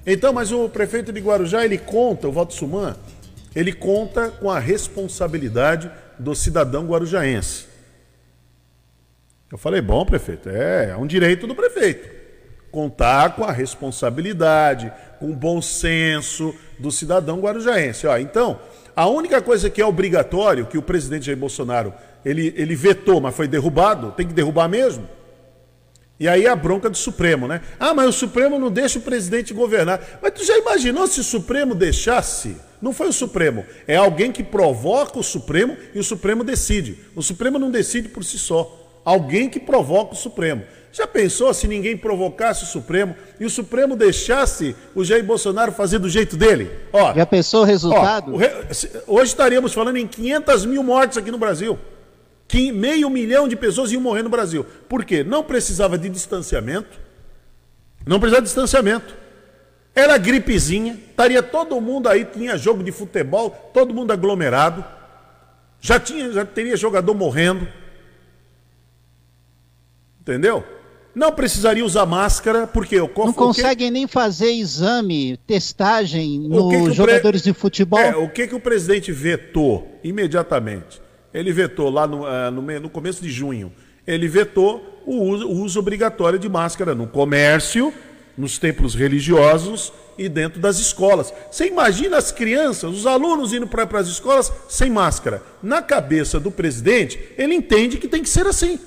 Então, 0.06 0.32
mas 0.32 0.50
o 0.54 0.70
prefeito 0.70 1.12
de 1.12 1.20
Guarujá, 1.20 1.66
ele 1.66 1.78
conta, 1.78 2.30
o 2.30 2.32
Valdo 2.32 2.54
Suman, 2.54 2.96
ele 3.54 3.74
conta 3.74 4.30
com 4.30 4.50
a 4.50 4.60
responsabilidade 4.60 5.92
do 6.18 6.34
cidadão 6.34 6.88
guarujaense. 6.88 7.66
Eu 9.52 9.58
falei, 9.58 9.82
bom, 9.82 10.06
prefeito, 10.06 10.48
é, 10.48 10.92
é 10.92 10.96
um 10.96 11.06
direito 11.06 11.46
do 11.46 11.54
prefeito. 11.54 12.19
Contar 12.72 13.36
com 13.36 13.44
a 13.44 13.52
responsabilidade, 13.52 14.92
com 15.20 15.32
o 15.32 15.36
bom 15.36 15.62
senso 15.62 16.54
do 16.78 16.92
cidadão 16.92 17.40
guarujaense. 17.40 18.08
Ó, 18.08 18.18
então, 18.18 18.60
a 18.96 19.08
única 19.08 19.42
coisa 19.42 19.70
que 19.70 19.82
é 19.82 19.86
obrigatório, 19.86 20.66
que 20.66 20.78
o 20.78 20.82
presidente 20.82 21.26
Jair 21.26 21.38
Bolsonaro 21.38 21.94
ele, 22.24 22.54
ele 22.58 22.76
vetou, 22.76 23.22
mas 23.22 23.36
foi 23.36 23.48
derrubado, 23.48 24.12
tem 24.12 24.28
que 24.28 24.34
derrubar 24.34 24.68
mesmo. 24.68 25.08
E 26.20 26.28
aí 26.28 26.46
a 26.46 26.56
bronca 26.56 26.90
do 26.90 26.98
Supremo, 26.98 27.48
né? 27.48 27.62
Ah, 27.80 27.94
mas 27.94 28.10
o 28.10 28.12
Supremo 28.12 28.60
não 28.60 28.70
deixa 28.70 29.00
o 29.00 29.02
presidente 29.02 29.54
governar. 29.54 30.20
Mas 30.22 30.34
tu 30.34 30.44
já 30.44 30.58
imaginou 30.58 31.08
se 31.08 31.22
o 31.22 31.24
Supremo 31.24 31.74
deixasse? 31.74 32.58
Não 32.82 32.92
foi 32.92 33.08
o 33.08 33.14
Supremo, 33.14 33.66
é 33.88 33.96
alguém 33.96 34.32
que 34.32 34.44
provoca 34.44 35.20
o 35.20 35.24
Supremo 35.24 35.78
e 35.94 36.00
o 36.00 36.04
Supremo 36.04 36.44
decide. 36.44 36.98
O 37.16 37.22
Supremo 37.22 37.58
não 37.58 37.72
decide 37.72 38.10
por 38.10 38.24
si 38.24 38.38
só. 38.38 38.76
Alguém 39.04 39.50
que 39.50 39.60
provoca 39.60 40.14
o 40.14 40.18
Supremo. 40.18 40.64
Já 40.92 41.06
pensou 41.06 41.54
se 41.54 41.68
ninguém 41.68 41.96
provocasse 41.96 42.64
o 42.64 42.68
Supremo 42.68 43.16
e 43.40 43.46
o 43.46 43.50
Supremo 43.50 43.96
deixasse 43.96 44.76
o 44.96 45.04
Jair 45.04 45.24
Bolsonaro 45.24 45.72
fazer 45.72 46.00
do 46.00 46.10
jeito 46.10 46.36
dele? 46.36 46.72
Ó, 46.92 47.14
Já 47.14 47.26
pensou 47.26 47.62
o 47.62 47.66
resultado? 47.66 48.34
Ó, 48.36 48.40
Hoje 49.08 49.28
estaríamos 49.32 49.74
falando 49.74 49.98
em 49.98 50.08
500 50.08 50.66
mil 50.66 50.82
mortes 50.82 51.18
aqui 51.18 51.30
no 51.30 51.38
Brasil. 51.38 51.78
Que 52.48 52.72
meio 52.72 53.10
milhão 53.10 53.48
de 53.48 53.56
pessoas 53.56 53.92
iam 53.92 54.02
morrer 54.02 54.24
no 54.24 54.30
Brasil. 54.30 54.66
Por 54.88 55.06
quê? 55.06 55.24
Não 55.24 55.44
precisava 55.44 55.98
de 55.98 56.10
distanciamento. 56.10 57.00
Não 58.08 58.20
precisava 58.20 58.42
de 58.42 58.48
distanciamento. 58.48 59.14
Era 59.94 60.18
gripezinha. 60.18 60.98
Estaria 61.12 61.44
todo 61.44 61.80
mundo 61.80 62.10
aí, 62.10 62.26
tinha 62.26 62.58
jogo 62.58 62.82
de 62.82 62.92
futebol, 62.92 63.52
todo 63.72 63.94
mundo 63.94 64.12
aglomerado. 64.12 64.84
Já, 65.80 66.00
tinha, 66.00 66.32
já 66.32 66.44
teria 66.44 66.76
jogador 66.76 67.14
morrendo. 67.14 67.68
Entendeu? 70.22 70.64
Não 71.20 71.34
precisaria 71.34 71.84
usar 71.84 72.06
máscara, 72.06 72.66
porque 72.66 72.98
o 72.98 73.12
Não 73.14 73.34
conseguem 73.34 73.92
nem 73.92 74.08
fazer 74.08 74.52
exame, 74.52 75.38
testagem 75.46 76.40
nos 76.48 76.64
o 76.64 76.94
jogadores 76.94 77.42
pre- 77.42 77.52
de 77.52 77.60
futebol? 77.60 78.00
É, 78.00 78.16
o 78.16 78.30
que, 78.30 78.48
que 78.48 78.56
o 78.56 78.60
presidente 78.60 79.12
vetou 79.12 80.00
imediatamente? 80.02 81.02
Ele 81.34 81.52
vetou 81.52 81.90
lá 81.90 82.08
no, 82.08 82.26
ah, 82.26 82.50
no, 82.50 82.62
no 82.62 82.90
começo 82.90 83.22
de 83.22 83.30
junho. 83.30 83.70
ele 84.08 84.30
vetou 84.30 85.02
o 85.06 85.18
uso, 85.22 85.46
o 85.46 85.62
uso 85.62 85.78
obrigatório 85.78 86.40
de 86.40 86.48
máscara 86.48 86.96
no 86.96 87.06
comércio, 87.06 87.94
nos 88.38 88.58
templos 88.58 88.96
religiosos 88.96 89.92
e 90.18 90.30
dentro 90.30 90.62
das 90.62 90.80
escolas. 90.80 91.34
Você 91.52 91.68
imagina 91.68 92.16
as 92.16 92.32
crianças, 92.32 92.94
os 92.94 93.06
alunos 93.06 93.52
indo 93.52 93.68
para 93.68 93.86
as 94.00 94.08
escolas 94.08 94.54
sem 94.70 94.90
máscara. 94.90 95.44
Na 95.62 95.82
cabeça 95.82 96.40
do 96.40 96.50
presidente, 96.50 97.20
ele 97.38 97.54
entende 97.56 97.98
que 97.98 98.08
tem 98.08 98.24
que 98.24 98.30
ser 98.30 98.48
assim. 98.48 98.80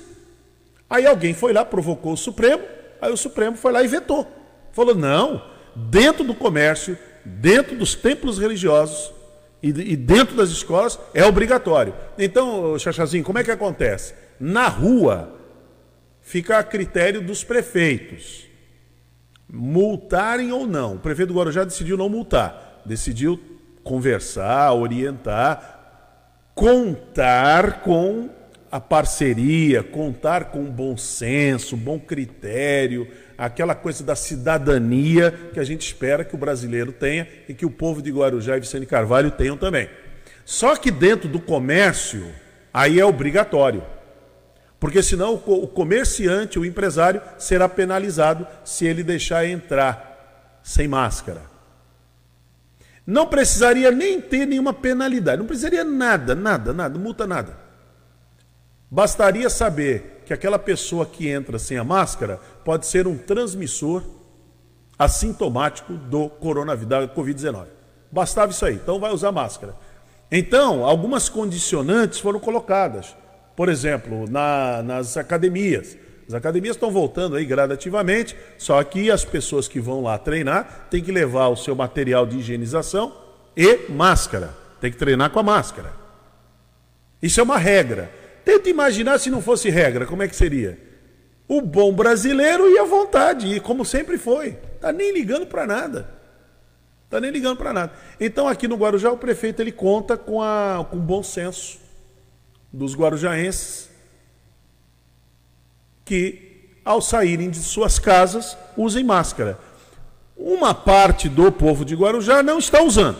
Aí 0.93 1.07
alguém 1.07 1.33
foi 1.33 1.51
lá, 1.53 1.65
provocou 1.65 2.13
o 2.13 2.17
Supremo, 2.17 2.61
aí 3.01 3.11
o 3.11 3.17
Supremo 3.17 3.57
foi 3.57 3.71
lá 3.71 3.81
e 3.81 3.87
vetou. 3.87 4.31
Falou: 4.71 4.93
não, 4.93 5.43
dentro 5.75 6.23
do 6.23 6.35
comércio, 6.35 6.95
dentro 7.25 7.75
dos 7.75 7.95
templos 7.95 8.37
religiosos 8.37 9.11
e, 9.61 9.69
e 9.69 9.95
dentro 9.95 10.35
das 10.35 10.49
escolas 10.49 10.99
é 11.11 11.25
obrigatório. 11.25 11.95
Então, 12.15 12.77
Chachazinho, 12.77 13.23
como 13.23 13.39
é 13.39 13.43
que 13.43 13.49
acontece? 13.49 14.13
Na 14.39 14.67
rua, 14.67 15.35
fica 16.21 16.59
a 16.59 16.63
critério 16.63 17.23
dos 17.23 17.43
prefeitos 17.43 18.45
multarem 19.51 20.51
ou 20.51 20.67
não. 20.67 20.93
O 20.93 20.99
prefeito 20.99 21.29
do 21.33 21.39
Guarujá 21.39 21.63
decidiu 21.63 21.97
não 21.97 22.07
multar, 22.07 22.83
decidiu 22.85 23.39
conversar, 23.83 24.71
orientar, 24.73 26.51
contar 26.53 27.81
com 27.81 28.29
a 28.73 28.79
parceria, 28.79 29.83
contar 29.83 30.45
com 30.45 30.63
bom 30.63 30.97
senso, 30.97 31.77
bom 31.77 31.99
critério, 31.99 33.07
aquela 33.37 33.75
coisa 33.75 34.03
da 34.03 34.15
cidadania 34.15 35.31
que 35.53 35.59
a 35.59 35.63
gente 35.63 35.85
espera 35.85 36.25
que 36.25 36.33
o 36.33 36.39
brasileiro 36.39 36.91
tenha 36.91 37.27
e 37.47 37.53
que 37.53 37.67
o 37.67 37.69
povo 37.69 38.01
de 38.01 38.09
Guarujá 38.09 38.57
e 38.57 38.61
Vicente 38.61 38.87
Carvalho 38.87 39.29
tenham 39.29 39.55
também. 39.55 39.87
Só 40.43 40.75
que 40.75 40.89
dentro 40.89 41.29
do 41.29 41.39
comércio, 41.39 42.25
aí 42.73 42.99
é 42.99 43.05
obrigatório. 43.05 43.83
Porque 44.79 45.03
senão 45.03 45.35
o 45.35 45.67
comerciante, 45.67 46.57
o 46.57 46.65
empresário, 46.65 47.21
será 47.37 47.69
penalizado 47.69 48.47
se 48.65 48.87
ele 48.87 49.03
deixar 49.03 49.45
entrar 49.45 50.59
sem 50.63 50.87
máscara. 50.87 51.43
Não 53.05 53.27
precisaria 53.27 53.91
nem 53.91 54.19
ter 54.19 54.47
nenhuma 54.47 54.73
penalidade, 54.73 55.37
não 55.37 55.45
precisaria 55.45 55.83
nada, 55.83 56.33
nada, 56.33 56.73
nada, 56.73 56.97
multa 56.97 57.27
nada. 57.27 57.62
Bastaria 58.93 59.49
saber 59.49 60.21
que 60.23 60.31
aquela 60.31 60.59
pessoa 60.59 61.03
que 61.03 61.27
entra 61.27 61.57
sem 61.57 61.79
a 61.79 61.83
máscara 61.83 62.39
pode 62.63 62.85
ser 62.85 63.07
um 63.07 63.17
transmissor 63.17 64.03
assintomático 64.99 65.93
do 65.93 66.29
coronavírus, 66.29 66.89
da 66.89 67.07
Covid-19. 67.07 67.65
Bastava 68.11 68.51
isso 68.51 68.63
aí, 68.63 68.75
então 68.75 68.99
vai 68.99 69.11
usar 69.11 69.31
máscara. 69.31 69.73
Então, 70.31 70.85
algumas 70.85 71.27
condicionantes 71.27 72.19
foram 72.19 72.39
colocadas. 72.39 73.15
Por 73.55 73.67
exemplo, 73.67 74.29
na, 74.29 74.83
nas 74.83 75.17
academias. 75.17 75.97
As 76.27 76.35
academias 76.35 76.75
estão 76.75 76.91
voltando 76.91 77.35
aí 77.35 77.45
gradativamente, 77.45 78.37
só 78.59 78.83
que 78.83 79.09
as 79.09 79.25
pessoas 79.25 79.67
que 79.67 79.79
vão 79.79 80.03
lá 80.03 80.19
treinar 80.19 80.85
têm 80.91 81.03
que 81.03 81.11
levar 81.11 81.47
o 81.47 81.57
seu 81.57 81.75
material 81.75 82.27
de 82.27 82.37
higienização 82.37 83.11
e 83.57 83.91
máscara. 83.91 84.53
Tem 84.79 84.91
que 84.91 84.97
treinar 84.97 85.31
com 85.31 85.39
a 85.39 85.43
máscara. 85.43 85.91
Isso 87.19 87.39
é 87.39 87.43
uma 87.43 87.57
regra. 87.57 88.21
Tenta 88.43 88.69
imaginar 88.69 89.19
se 89.19 89.29
não 89.29 89.41
fosse 89.41 89.69
regra, 89.69 90.05
como 90.05 90.23
é 90.23 90.27
que 90.27 90.35
seria? 90.35 90.77
O 91.47 91.61
bom 91.61 91.93
brasileiro 91.93 92.69
ia 92.69 92.81
à 92.81 92.85
vontade, 92.85 93.47
e 93.47 93.59
como 93.59 93.85
sempre 93.85 94.17
foi. 94.17 94.53
Tá 94.79 94.91
nem 94.91 95.13
ligando 95.13 95.45
para 95.45 95.65
nada. 95.65 96.09
Tá 97.09 97.19
nem 97.21 97.31
ligando 97.31 97.57
para 97.57 97.71
nada. 97.71 97.93
Então 98.19 98.47
aqui 98.47 98.67
no 98.67 98.75
Guarujá 98.75 99.11
o 99.11 99.17
prefeito 99.17 99.61
ele 99.61 99.71
conta 99.71 100.17
com 100.17 100.41
a 100.41 100.85
com 100.89 100.97
bom 100.97 101.21
senso 101.21 101.79
dos 102.71 102.95
guarujaenses 102.95 103.89
que, 106.03 106.71
ao 106.83 107.01
saírem 107.01 107.49
de 107.49 107.59
suas 107.59 107.99
casas, 107.99 108.57
usem 108.75 109.03
máscara. 109.03 109.59
Uma 110.35 110.73
parte 110.73 111.29
do 111.29 111.51
povo 111.51 111.85
de 111.85 111.95
Guarujá 111.95 112.41
não 112.41 112.57
está 112.57 112.81
usando. 112.81 113.19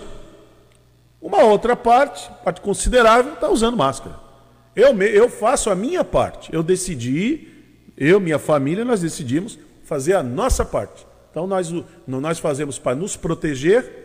Uma 1.21 1.43
outra 1.43 1.75
parte, 1.75 2.29
parte 2.43 2.61
considerável, 2.61 3.33
está 3.33 3.49
usando 3.49 3.77
máscara. 3.77 4.22
Eu, 4.75 4.99
eu 5.01 5.29
faço 5.29 5.69
a 5.69 5.75
minha 5.75 6.03
parte. 6.03 6.53
Eu 6.53 6.63
decidi, 6.63 7.47
eu, 7.97 8.19
minha 8.19 8.39
família, 8.39 8.83
nós 8.83 9.01
decidimos 9.01 9.59
fazer 9.83 10.13
a 10.13 10.23
nossa 10.23 10.65
parte. 10.65 11.05
Então 11.29 11.47
nós, 11.47 11.73
nós 12.07 12.39
fazemos 12.39 12.77
para 12.77 12.95
nos 12.95 13.15
proteger 13.15 14.03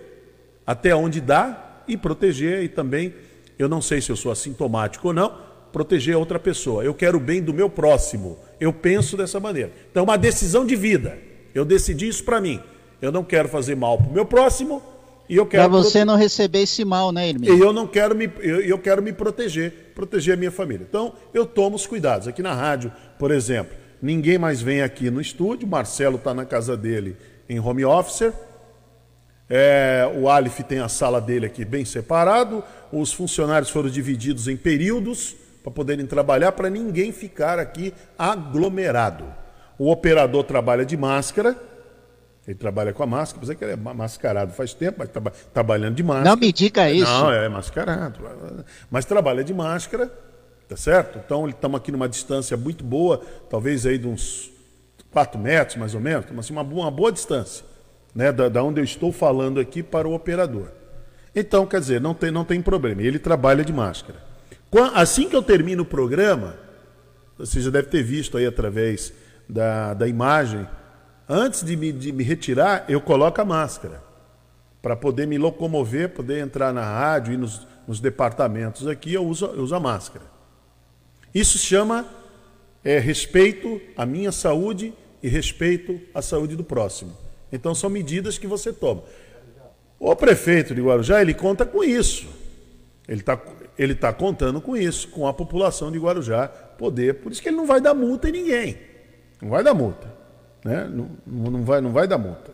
até 0.67 0.95
onde 0.95 1.21
dá 1.21 1.83
e 1.87 1.97
proteger 1.97 2.63
e 2.63 2.69
também 2.69 3.15
eu 3.59 3.69
não 3.69 3.81
sei 3.83 4.01
se 4.01 4.11
eu 4.11 4.17
sou 4.17 4.31
assintomático 4.31 5.09
ou 5.09 5.15
não, 5.15 5.35
proteger 5.73 6.15
a 6.15 6.19
outra 6.19 6.39
pessoa. 6.39 6.85
Eu 6.85 6.95
quero 6.95 7.19
o 7.19 7.21
bem 7.21 7.43
do 7.43 7.53
meu 7.53 7.69
próximo. 7.69 8.39
Eu 8.61 8.73
penso 8.73 9.17
dessa 9.17 9.41
maneira. 9.41 9.73
Então, 9.91 10.03
é 10.03 10.05
uma 10.05 10.17
decisão 10.17 10.65
de 10.65 10.77
vida. 10.77 11.19
Eu 11.55 11.65
decidi 11.65 12.09
isso 12.09 12.25
para 12.25 12.41
mim. 12.41 12.61
Eu 13.01 13.11
não 13.11 13.25
quero 13.25 13.49
fazer 13.49 13.75
mal 13.75 13.99
para 13.99 14.09
o 14.09 14.13
meu 14.13 14.25
próximo 14.25 14.83
e 15.29 15.37
eu 15.37 15.47
quero. 15.47 15.65
Para 15.65 15.73
você 15.73 15.99
prote... 15.99 16.05
não 16.07 16.17
receber 16.17 16.61
esse 16.61 16.85
mal, 16.85 17.13
né, 17.13 17.29
Irmão? 17.29 17.57
E 17.57 17.61
eu 17.61 17.73
não 17.73 17.87
quero 17.87 18.15
me, 18.15 18.31
eu, 18.41 18.61
eu 18.61 18.79
quero 18.79 19.03
me 19.03 19.13
proteger, 19.13 19.93
proteger 19.95 20.35
a 20.35 20.37
minha 20.37 20.51
família. 20.51 20.87
Então, 20.89 21.13
eu 21.35 21.45
tomo 21.45 21.77
os 21.77 21.87
cuidados. 21.87 22.27
Aqui 22.27 22.43
na 22.43 22.55
rádio, 22.55 22.93
por 23.19 23.31
exemplo, 23.31 23.77
ninguém 24.01 24.39
mais 24.39 24.63
vem 24.63 24.83
aqui 24.83 25.11
no 25.11 25.21
estúdio. 25.21 25.69
Marcelo 25.69 26.17
está 26.17 26.33
na 26.33 26.45
casa 26.45 26.77
dele 26.77 27.17
em 27.49 27.61
home 27.61 27.85
office. 27.85 28.33
É, 29.51 30.11
o 30.21 30.29
Alif 30.29 30.63
tem 30.63 30.79
a 30.79 30.89
sala 30.89 31.21
dele 31.21 31.47
aqui 31.47 31.65
bem 31.65 31.85
separado. 31.85 32.63
Os 32.93 33.13
funcionários 33.13 33.71
foram 33.71 33.89
divididos 33.89 34.49
em 34.49 34.57
períodos 34.57 35.35
para 35.63 35.73
poderem 35.73 36.07
trabalhar, 36.07 36.53
para 36.53 36.71
ninguém 36.71 37.13
ficar 37.13 37.59
aqui 37.59 37.93
aglomerado. 38.19 39.25
O 39.79 39.91
operador 39.91 40.45
trabalha 40.45 40.85
de 40.85 40.97
máscara, 40.97 41.57
ele 42.49 42.57
trabalha 42.57 42.95
com 42.95 43.03
a 43.03 43.07
máscara, 43.07 43.37
apesar 43.37 43.55
que 43.57 43.63
ele 43.63 43.73
é 43.73 43.77
mascarado 43.77 44.55
faz 44.55 44.73
tempo, 44.73 45.01
mas 45.01 45.11
trabalhando 45.53 45.97
de 45.97 46.03
máscara. 46.03 46.31
Não 46.31 46.35
me 46.35 46.51
diga 46.51 46.91
isso. 46.91 47.05
Não, 47.05 47.31
é 47.31 47.47
mascarado. 47.47 48.19
Mas 48.91 49.05
trabalha 49.05 49.45
de 49.45 49.53
máscara, 49.53 50.11
tá 50.67 50.75
certo? 50.75 51.21
Então 51.23 51.47
estamos 51.47 51.79
aqui 51.79 51.93
numa 51.93 52.09
distância 52.09 52.57
muito 52.57 52.83
boa, 52.83 53.21
talvez 53.51 53.85
aí 53.85 53.99
de 53.99 54.09
uns 54.09 54.51
4 55.11 55.39
metros 55.39 55.77
mais 55.77 55.95
ou 55.95 56.01
menos, 56.01 56.25
assim, 56.39 56.55
uma, 56.55 56.63
uma 56.63 56.91
boa 56.91 57.13
distância 57.13 57.67
né, 58.15 58.33
da, 58.33 58.49
da 58.49 58.63
onde 58.63 58.81
eu 58.81 58.85
estou 58.85 59.13
falando 59.13 59.61
aqui 59.61 59.83
para 59.83 60.09
o 60.09 60.15
operador. 60.15 60.69
Então, 61.35 61.67
quer 61.67 61.81
dizer, 61.81 62.01
não 62.01 62.15
tem, 62.15 62.31
não 62.31 62.47
tem 62.47 62.63
problema. 62.63 63.03
Ele 63.03 63.19
trabalha 63.19 63.63
de 63.63 63.75
máscara. 63.75 64.25
Assim 64.95 65.29
que 65.29 65.37
eu 65.37 65.43
termino 65.43 65.83
o 65.83 65.87
programa, 65.87 66.57
você 67.37 67.61
já 67.61 67.69
deve 67.69 67.89
ter 67.89 68.03
visto 68.03 68.39
aí 68.39 68.47
através 68.47 69.13
da, 69.47 69.93
da 69.93 70.09
imagem, 70.09 70.67
antes 71.29 71.65
de 71.65 71.77
me, 71.77 71.93
de 71.93 72.13
me 72.13 72.25
retirar, 72.25 72.85
eu 72.89 73.01
coloco 73.01 73.41
a 73.41 73.45
máscara. 73.45 74.03
Para 74.81 74.97
poder 74.97 75.27
me 75.27 75.37
locomover, 75.39 76.11
poder 76.11 76.39
entrar 76.39 76.73
na 76.73 76.83
rádio 76.83 77.35
e 77.35 77.37
nos, 77.37 77.67
nos 77.87 78.01
departamentos 78.01 78.87
aqui, 78.87 79.13
eu 79.13 79.27
uso, 79.27 79.47
eu 79.47 79.63
uso 79.63 79.75
a 79.75 79.81
máscara. 79.81 80.25
Isso 81.35 81.59
chama 81.59 82.07
é, 82.85 82.99
respeito 82.99 83.81
à 83.97 84.07
minha 84.07 84.33
saúde 84.33 84.95
e 85.23 85.29
respeito 85.29 86.01
à 86.15 86.23
saúde 86.23 86.57
do 86.57 86.65
próximo. 86.65 87.13
Então 87.53 87.75
são 87.75 87.91
medidas 87.91 88.39
que 88.39 88.47
você 88.47 88.73
toma. 88.73 89.03
O 89.99 90.15
prefeito 90.15 90.75
de 90.75 90.81
Guarujá, 90.81 91.21
ele 91.21 91.35
conta 91.35 91.67
com 91.67 91.83
isso. 91.83 92.29
Ele 93.07 93.21
está 93.21 93.41
ele 93.79 93.95
tá 93.95 94.13
contando 94.13 94.61
com 94.61 94.77
isso, 94.77 95.09
com 95.09 95.27
a 95.27 95.33
população 95.33 95.93
de 95.93 95.99
Guarujá 95.99 96.49
poder. 96.49 97.15
Por 97.15 97.31
isso 97.31 97.41
que 97.41 97.49
ele 97.49 97.57
não 97.57 97.67
vai 97.67 97.81
dar 97.81 97.95
multa 97.95 98.29
em 98.29 98.33
ninguém. 98.33 98.77
Não 99.41 99.51
vai 99.51 99.63
dar 99.63 99.73
multa. 99.73 100.13
Né? 100.65 100.89
Não, 100.91 101.09
não, 101.27 101.63
vai, 101.63 101.81
não 101.81 101.93
vai 101.93 102.07
dar 102.07 102.19
multa. 102.19 102.53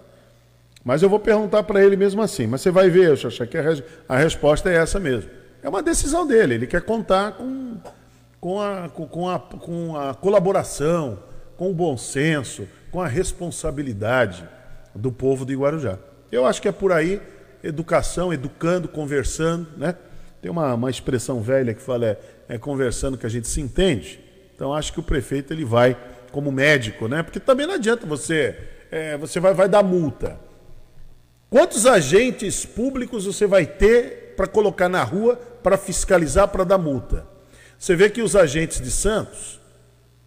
Mas 0.84 1.02
eu 1.02 1.08
vou 1.08 1.18
perguntar 1.18 1.62
para 1.62 1.84
ele 1.84 1.96
mesmo 1.96 2.20
assim. 2.20 2.46
Mas 2.46 2.60
você 2.60 2.70
vai 2.70 2.90
ver, 2.90 3.16
Xaxá, 3.16 3.46
que 3.46 3.56
a, 3.56 3.62
a 4.08 4.16
resposta 4.16 4.70
é 4.70 4.76
essa 4.76 5.00
mesmo. 5.00 5.30
É 5.62 5.68
uma 5.68 5.82
decisão 5.82 6.26
dele. 6.26 6.54
Ele 6.54 6.66
quer 6.66 6.82
contar 6.82 7.32
com, 7.32 7.78
com, 8.38 8.60
a, 8.60 8.88
com, 8.90 9.28
a, 9.28 9.38
com 9.38 9.96
a 9.96 10.14
colaboração, 10.14 11.18
com 11.56 11.70
o 11.70 11.74
bom 11.74 11.96
senso, 11.96 12.68
com 12.90 13.00
a 13.00 13.08
responsabilidade 13.08 14.46
do 14.94 15.10
povo 15.10 15.46
de 15.46 15.56
Guarujá. 15.56 15.98
Eu 16.30 16.44
acho 16.44 16.60
que 16.60 16.68
é 16.68 16.72
por 16.72 16.92
aí, 16.92 17.20
educação, 17.62 18.32
educando, 18.32 18.88
conversando, 18.88 19.66
né? 19.76 19.94
Tem 20.42 20.50
uma, 20.50 20.74
uma 20.74 20.90
expressão 20.90 21.40
velha 21.40 21.72
que 21.72 21.80
fala 21.80 22.04
é, 22.04 22.18
é 22.50 22.58
conversando 22.58 23.16
que 23.16 23.24
a 23.24 23.30
gente 23.30 23.48
se 23.48 23.62
entende. 23.62 24.20
Então 24.54 24.74
acho 24.74 24.92
que 24.92 25.00
o 25.00 25.02
prefeito 25.02 25.52
ele 25.52 25.64
vai 25.64 25.96
como 26.34 26.50
médico, 26.50 27.06
né? 27.06 27.22
Porque 27.22 27.38
também 27.38 27.64
não 27.64 27.74
adianta 27.74 28.04
você 28.04 28.58
é, 28.90 29.16
você 29.16 29.38
vai, 29.38 29.54
vai 29.54 29.68
dar 29.68 29.84
multa. 29.84 30.36
Quantos 31.48 31.86
agentes 31.86 32.66
públicos 32.66 33.24
você 33.24 33.46
vai 33.46 33.64
ter 33.64 34.34
para 34.36 34.48
colocar 34.48 34.88
na 34.88 35.04
rua 35.04 35.36
para 35.62 35.78
fiscalizar, 35.78 36.48
para 36.48 36.64
dar 36.64 36.76
multa? 36.76 37.24
Você 37.78 37.94
vê 37.94 38.10
que 38.10 38.20
os 38.20 38.34
agentes 38.34 38.80
de 38.80 38.90
Santos, 38.90 39.60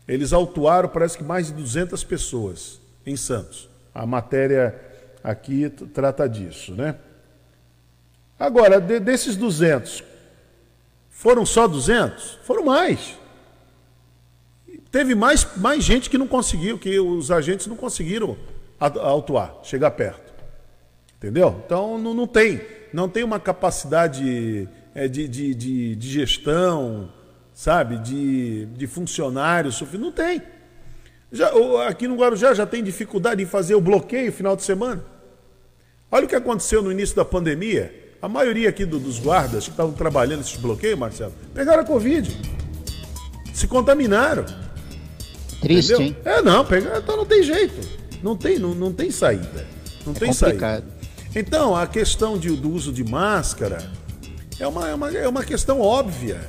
eles 0.07 0.31
autuaram 0.31 0.87
parece 0.87 1.17
que 1.17 1.25
mais 1.25 1.47
de 1.47 1.53
200 1.53 2.01
pessoas 2.05 2.79
em 3.05 3.17
Santos. 3.17 3.69
A 3.93 4.05
matéria 4.05 4.79
aqui 5.21 5.69
trata 5.93 6.27
disso, 6.29 6.73
né? 6.73 6.95
Agora, 8.39 8.79
de, 8.79 8.97
desses 9.01 9.35
200, 9.35 10.05
foram 11.09 11.45
só 11.45 11.67
200? 11.67 12.39
Foram 12.43 12.63
mais. 12.63 13.17
Teve 14.97 15.13
mais, 15.13 15.47
mais 15.57 15.83
gente 15.83 16.09
que 16.09 16.17
não 16.17 16.25
conseguiu, 16.27 16.75
que 16.75 16.99
os 16.99 17.29
agentes 17.29 17.67
não 17.67 17.75
conseguiram 17.75 18.35
autuar, 18.79 19.59
chegar 19.61 19.91
perto. 19.91 20.33
Entendeu? 21.15 21.61
Então 21.63 21.99
não, 21.99 22.15
não 22.15 22.25
tem. 22.25 22.59
Não 22.91 23.07
tem 23.07 23.23
uma 23.23 23.39
capacidade 23.39 24.67
é, 24.95 25.07
de, 25.07 25.27
de, 25.27 25.53
de, 25.53 25.95
de, 25.95 26.09
gestão, 26.09 27.13
sabe? 27.53 27.99
De, 27.99 28.65
de 28.65 28.87
funcionários. 28.87 29.79
Não 29.93 30.11
tem. 30.11 30.41
Já, 31.31 31.51
aqui 31.87 32.07
no 32.07 32.15
Guarujá 32.15 32.55
já 32.55 32.65
tem 32.65 32.83
dificuldade 32.83 33.43
em 33.43 33.45
fazer 33.45 33.75
o 33.75 33.81
bloqueio 33.81 34.31
final 34.31 34.55
de 34.55 34.63
semana. 34.63 35.05
Olha 36.11 36.25
o 36.25 36.27
que 36.27 36.35
aconteceu 36.35 36.81
no 36.81 36.91
início 36.91 37.15
da 37.15 37.23
pandemia. 37.23 38.15
A 38.19 38.27
maioria 38.27 38.69
aqui 38.69 38.83
do, 38.83 38.97
dos 38.97 39.19
guardas 39.19 39.65
que 39.65 39.69
estavam 39.69 39.93
trabalhando 39.93 40.41
esses 40.41 40.57
bloqueios, 40.57 40.97
Marcelo, 40.97 41.35
pegaram 41.53 41.83
a 41.83 41.85
Covid. 41.85 42.35
Se 43.53 43.67
contaminaram. 43.67 44.65
Triste, 45.61 45.93
Entendeu? 45.93 46.07
hein? 46.07 46.17
É, 46.23 46.41
não, 46.41 46.65
pega, 46.65 46.99
então 47.03 47.17
não 47.17 47.25
tem 47.25 47.43
jeito. 47.43 47.87
Não 48.21 48.35
tem, 48.35 48.59
não, 48.59 48.73
não 48.73 48.91
tem 48.91 49.11
saída. 49.11 49.65
Não 50.05 50.13
é 50.13 50.19
tem 50.19 50.29
complicado. 50.29 50.83
saída. 50.83 50.97
Então, 51.35 51.75
a 51.75 51.85
questão 51.85 52.37
de, 52.37 52.49
do 52.55 52.71
uso 52.71 52.91
de 52.91 53.03
máscara 53.03 53.91
é 54.59 54.67
uma, 54.67 54.87
é 54.87 54.95
uma, 54.95 55.11
é 55.11 55.27
uma 55.27 55.43
questão 55.43 55.81
óbvia. 55.81 56.39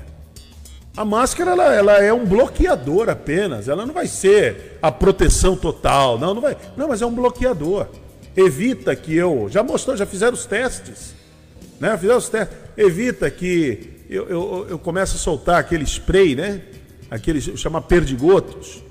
A 0.97 1.05
máscara 1.05 1.53
ela, 1.53 1.75
ela 1.75 1.93
é 2.03 2.13
um 2.13 2.25
bloqueador 2.25 3.09
apenas. 3.09 3.69
Ela 3.69 3.87
não 3.87 3.95
vai 3.95 4.07
ser 4.07 4.79
a 4.83 4.91
proteção 4.91 5.57
total. 5.57 6.19
Não, 6.19 6.35
não 6.35 6.41
vai. 6.41 6.57
Não, 6.77 6.89
mas 6.89 7.03
é 7.03 7.07
um 7.07 7.15
bloqueador. 7.15 7.87
Evita 8.37 8.97
que 8.97 9.15
eu. 9.15 9.49
Já 9.51 9.63
mostrou, 9.63 9.97
já 9.97 10.07
fizeram 10.07 10.35
os 10.35 10.45
testes. 10.45 11.15
Né? 11.79 11.97
Fizeram 11.97 12.19
os 12.19 12.29
testes. 12.29 12.57
Evita 12.77 13.31
que 13.31 14.05
eu, 14.09 14.29
eu, 14.29 14.67
eu 14.71 14.79
comece 14.79 15.15
a 15.17 15.19
soltar 15.19 15.61
aquele 15.61 15.85
spray, 15.85 16.35
né? 16.35 16.63
Aquele 17.11 17.41
chama 17.41 17.81
perdigotos. 17.81 18.83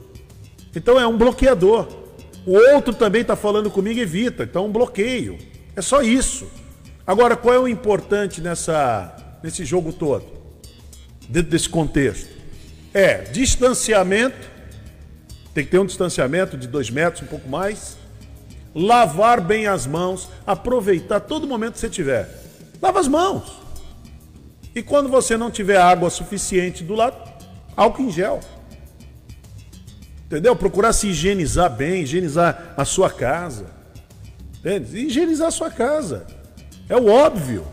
Então 0.78 1.00
é 1.00 1.08
um 1.08 1.18
bloqueador. 1.18 1.88
O 2.46 2.56
outro 2.76 2.94
também 2.94 3.22
está 3.22 3.36
falando 3.36 3.72
comigo, 3.72 4.00
evita. 4.00 4.44
Então 4.44 4.66
é 4.66 4.68
um 4.68 4.72
bloqueio. 4.72 5.40
É 5.76 5.82
só 5.82 6.04
isso. 6.04 6.48
Agora, 7.06 7.36
qual 7.36 7.56
é 7.56 7.60
o 7.60 7.68
importante 7.68 8.42
nessa, 8.42 9.40
nesse 9.42 9.66
jogo 9.66 9.92
todo? 9.92 10.24
Dentro 11.28 11.50
desse 11.50 11.68
contexto? 11.68 12.30
É 12.94 13.24
distanciamento. 13.24 14.48
Tem 15.52 15.66
que 15.66 15.72
ter 15.72 15.80
um 15.80 15.86
distanciamento 15.86 16.56
de 16.56 16.68
dois 16.68 16.92
metros, 16.92 17.24
um 17.24 17.28
pouco 17.28 17.50
mais. 17.50 17.98
Lavar 18.76 19.42
bem 19.42 19.66
as 19.66 19.88
mãos. 19.88 20.30
Aproveitar 20.46 21.22
todo 21.22 21.48
momento 21.48 21.74
que 21.74 21.80
você 21.80 21.90
tiver. 21.90 22.30
Lava 22.80 23.00
as 23.00 23.08
mãos. 23.08 23.52
E 24.76 24.84
quando 24.84 25.10
você 25.10 25.36
não 25.36 25.50
tiver 25.50 25.78
água 25.78 26.12
suficiente 26.12 26.84
do 26.84 26.94
lado, 26.94 27.18
álcool 27.76 28.04
em 28.04 28.12
gel. 28.12 28.42
Entendeu? 30.28 30.56
Procurar 30.56 30.92
se 30.92 31.08
higienizar 31.08 31.70
bem, 31.74 32.04
higienizar 32.04 32.74
a 32.76 32.84
sua 32.84 33.10
casa. 33.10 33.68
Entende? 34.60 34.98
Higienizar 34.98 35.48
a 35.48 35.52
sua 35.52 35.72
casa. 35.72 36.28
É 36.90 36.98
o 36.98 37.08
óbvio. 37.08 37.66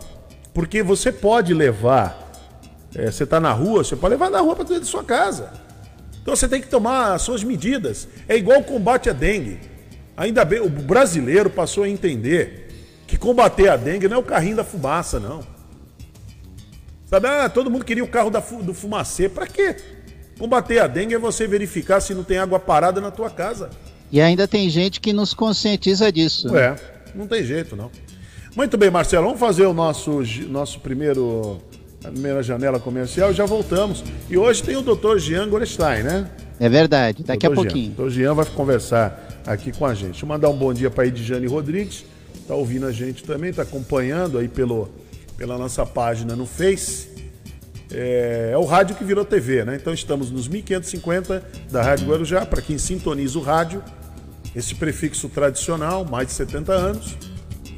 Porque 0.55 0.81
você 0.81 1.11
pode 1.11 1.53
levar. 1.53 2.33
É, 2.95 3.11
você 3.11 3.25
está 3.25 3.40
na 3.40 3.51
rua, 3.51 3.83
você 3.83 3.97
pode 3.97 4.12
levar 4.12 4.31
na 4.31 4.40
rua 4.40 4.55
para 4.55 4.64
dentro 4.64 4.83
da 4.83 4.87
sua 4.87 5.03
casa. 5.03 5.53
Então 6.23 6.35
você 6.35 6.47
tem 6.47 6.61
que 6.61 6.69
tomar 6.69 7.14
as 7.14 7.23
suas 7.23 7.43
medidas. 7.43 8.07
É 8.29 8.37
igual 8.37 8.61
o 8.61 8.64
combate 8.64 9.11
à 9.11 9.12
dengue. 9.12 9.59
Ainda 10.17 10.45
bem, 10.45 10.61
o 10.61 10.69
brasileiro 10.69 11.51
passou 11.51 11.83
a 11.83 11.88
entender 11.88 12.69
que 13.05 13.17
combater 13.17 13.69
a 13.69 13.77
dengue 13.77 14.09
não 14.09 14.19
é 14.19 14.21
o 14.21 14.23
carrinho 14.23 14.57
da 14.57 14.64
fumaça, 14.64 15.19
não. 15.19 15.45
Sabe, 17.07 17.27
ah, 17.27 17.49
todo 17.49 17.69
mundo 17.69 17.85
queria 17.85 18.05
o 18.05 18.09
carro 18.09 18.31
da, 18.31 18.38
do 18.38 18.73
fumacê. 18.73 19.29
Para 19.29 19.49
quê? 19.49 19.77
Combater 20.38 20.81
a 20.81 20.87
dengue 20.87 21.14
é 21.14 21.18
você 21.18 21.47
verificar 21.47 22.01
se 22.01 22.14
não 22.14 22.25
tem 22.25 22.38
água 22.38 22.59
parada 22.59 23.01
na 23.01 23.11
tua 23.11 23.31
casa. 23.31 23.70
E 24.11 24.20
ainda 24.20 24.47
tem 24.47 24.68
gente 24.68 25.01
que 25.01 25.12
nos 25.12 25.33
conscientiza 25.33 26.11
disso. 26.11 26.49
Né? 26.53 26.61
É, 26.61 26.77
não 27.14 27.27
tem 27.27 27.44
jeito 27.44 27.77
não. 27.77 27.90
Muito 28.57 28.77
bem, 28.77 28.90
Marcelo, 28.90 29.25
vamos 29.25 29.40
fazer 29.40 29.66
o 29.66 29.73
nosso, 29.73 30.23
nosso 30.49 30.81
primeiro 30.81 31.61
a 32.05 32.11
primeira 32.11 32.42
janela 32.42 32.79
comercial 32.79 33.31
e 33.31 33.35
já 33.35 33.47
voltamos. 33.47 34.05
E 34.29 34.37
hoje 34.37 34.62
tem 34.62 34.77
o 34.77 34.83
Dr. 34.83 35.16
Jean 35.18 35.49
Gorestein, 35.49 36.03
né? 36.03 36.31
É 36.61 36.68
verdade, 36.68 37.25
daqui 37.25 37.49
Dr. 37.49 37.53
a 37.53 37.55
pouquinho. 37.55 37.94
O 37.99 38.05
Dr. 38.05 38.11
Jean 38.11 38.35
vai 38.35 38.44
conversar 38.44 39.42
aqui 39.47 39.73
com 39.73 39.87
a 39.87 39.94
gente. 39.94 40.11
Deixa 40.11 40.25
eu 40.25 40.29
mandar 40.29 40.51
um 40.51 40.57
bom 40.57 40.73
dia 40.73 40.90
para 40.90 41.05
a 41.05 41.07
Edjane 41.07 41.47
Rodrigues, 41.47 42.05
está 42.35 42.55
ouvindo 42.55 42.87
a 42.87 42.92
gente 42.92 43.25
também, 43.25 43.51
está 43.51 43.62
acompanhando 43.62 44.38
aí 44.38 44.49
pelo, 44.49 44.90
pela 45.37 45.57
nossa 45.57 45.87
página 45.87 46.37
no 46.37 46.44
Face 46.44 47.13
é, 47.90 48.51
é, 48.53 48.59
o 48.59 48.64
rádio 48.64 48.97
que 48.97 49.05
virou 49.05 49.25
TV, 49.25 49.64
né? 49.64 49.77
Então 49.77 49.92
estamos 49.92 50.31
nos 50.31 50.49
1550 50.49 51.42
da 51.70 51.83
Rádio 51.83 52.09
Guarujá, 52.09 52.47
para 52.47 52.62
quem 52.62 52.79
sintoniza 52.79 53.38
o 53.38 53.42
rádio, 53.42 53.83
esse 54.55 54.75
prefixo 54.75 55.29
tradicional, 55.29 56.05
mais 56.05 56.29
de 56.29 56.33
70 56.35 56.73
anos. 56.73 57.16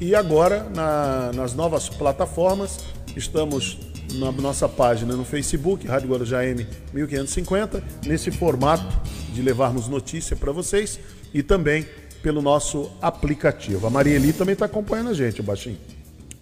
E 0.01 0.14
agora, 0.14 0.69
na, 0.75 1.33
nas 1.35 1.55
novas 1.55 1.88
plataformas, 1.88 2.81
estamos 3.16 3.79
na 4.14 4.31
nossa 4.31 4.69
página 4.69 5.16
no 5.16 5.25
Facebook, 5.25 5.87
Rádio 5.87 6.11
Guarujá 6.11 6.45
M 6.45 6.66
1550, 6.92 7.83
nesse 8.07 8.31
formato 8.31 8.87
de 9.33 9.42
levarmos 9.42 9.88
notícia 9.88 10.37
para 10.37 10.53
vocês 10.53 11.01
e 11.35 11.42
também 11.42 11.87
pelo 12.23 12.40
nosso 12.40 12.90
aplicativo. 13.01 13.87
A 13.87 13.90
Marieli 13.90 14.33
também 14.33 14.53
está 14.53 14.66
acompanhando 14.66 15.11
a 15.11 15.14
gente, 15.14 15.40
o 15.40 15.45
Baixinho. 15.45 15.79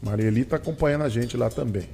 Marieli 0.03 0.43
está 0.43 0.57
acompanhando 0.57 1.03
a 1.03 1.09
gente 1.09 1.37
lá 1.37 1.49
também. 1.49 1.89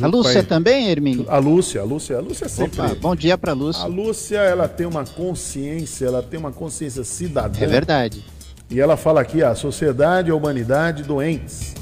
A 0.00 0.06
Lúcia 0.06 0.42
também, 0.42 0.88
Hermínio? 0.88 1.26
A 1.28 1.38
Lúcia, 1.38 1.80
a 1.80 1.84
Lúcia, 1.84 2.16
a 2.16 2.20
Lúcia 2.20 2.48
sempre. 2.48 2.80
Opa, 2.80 2.94
bom 2.94 3.14
dia 3.14 3.36
para 3.36 3.52
Lúcia. 3.52 3.82
A 3.82 3.86
Lúcia, 3.86 4.38
ela 4.38 4.66
tem 4.66 4.86
uma 4.86 5.04
consciência, 5.04 6.06
ela 6.06 6.22
tem 6.22 6.40
uma 6.40 6.52
consciência 6.52 7.04
cidadã. 7.04 7.58
É 7.60 7.66
verdade. 7.66 8.24
E 8.70 8.80
ela 8.80 8.96
fala 8.96 9.20
aqui, 9.20 9.42
a 9.42 9.54
sociedade 9.54 10.28
e 10.28 10.32
a 10.32 10.34
humanidade 10.34 11.02
doentes 11.02 11.74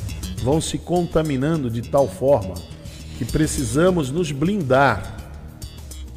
vão 0.42 0.61
se 0.61 0.79
contaminando 0.79 1.70
de 1.70 1.83
tal 1.83 2.09
forma 2.09 2.55
que 3.16 3.25
precisamos 3.25 4.11
nos 4.11 4.33
blindar. 4.33 5.16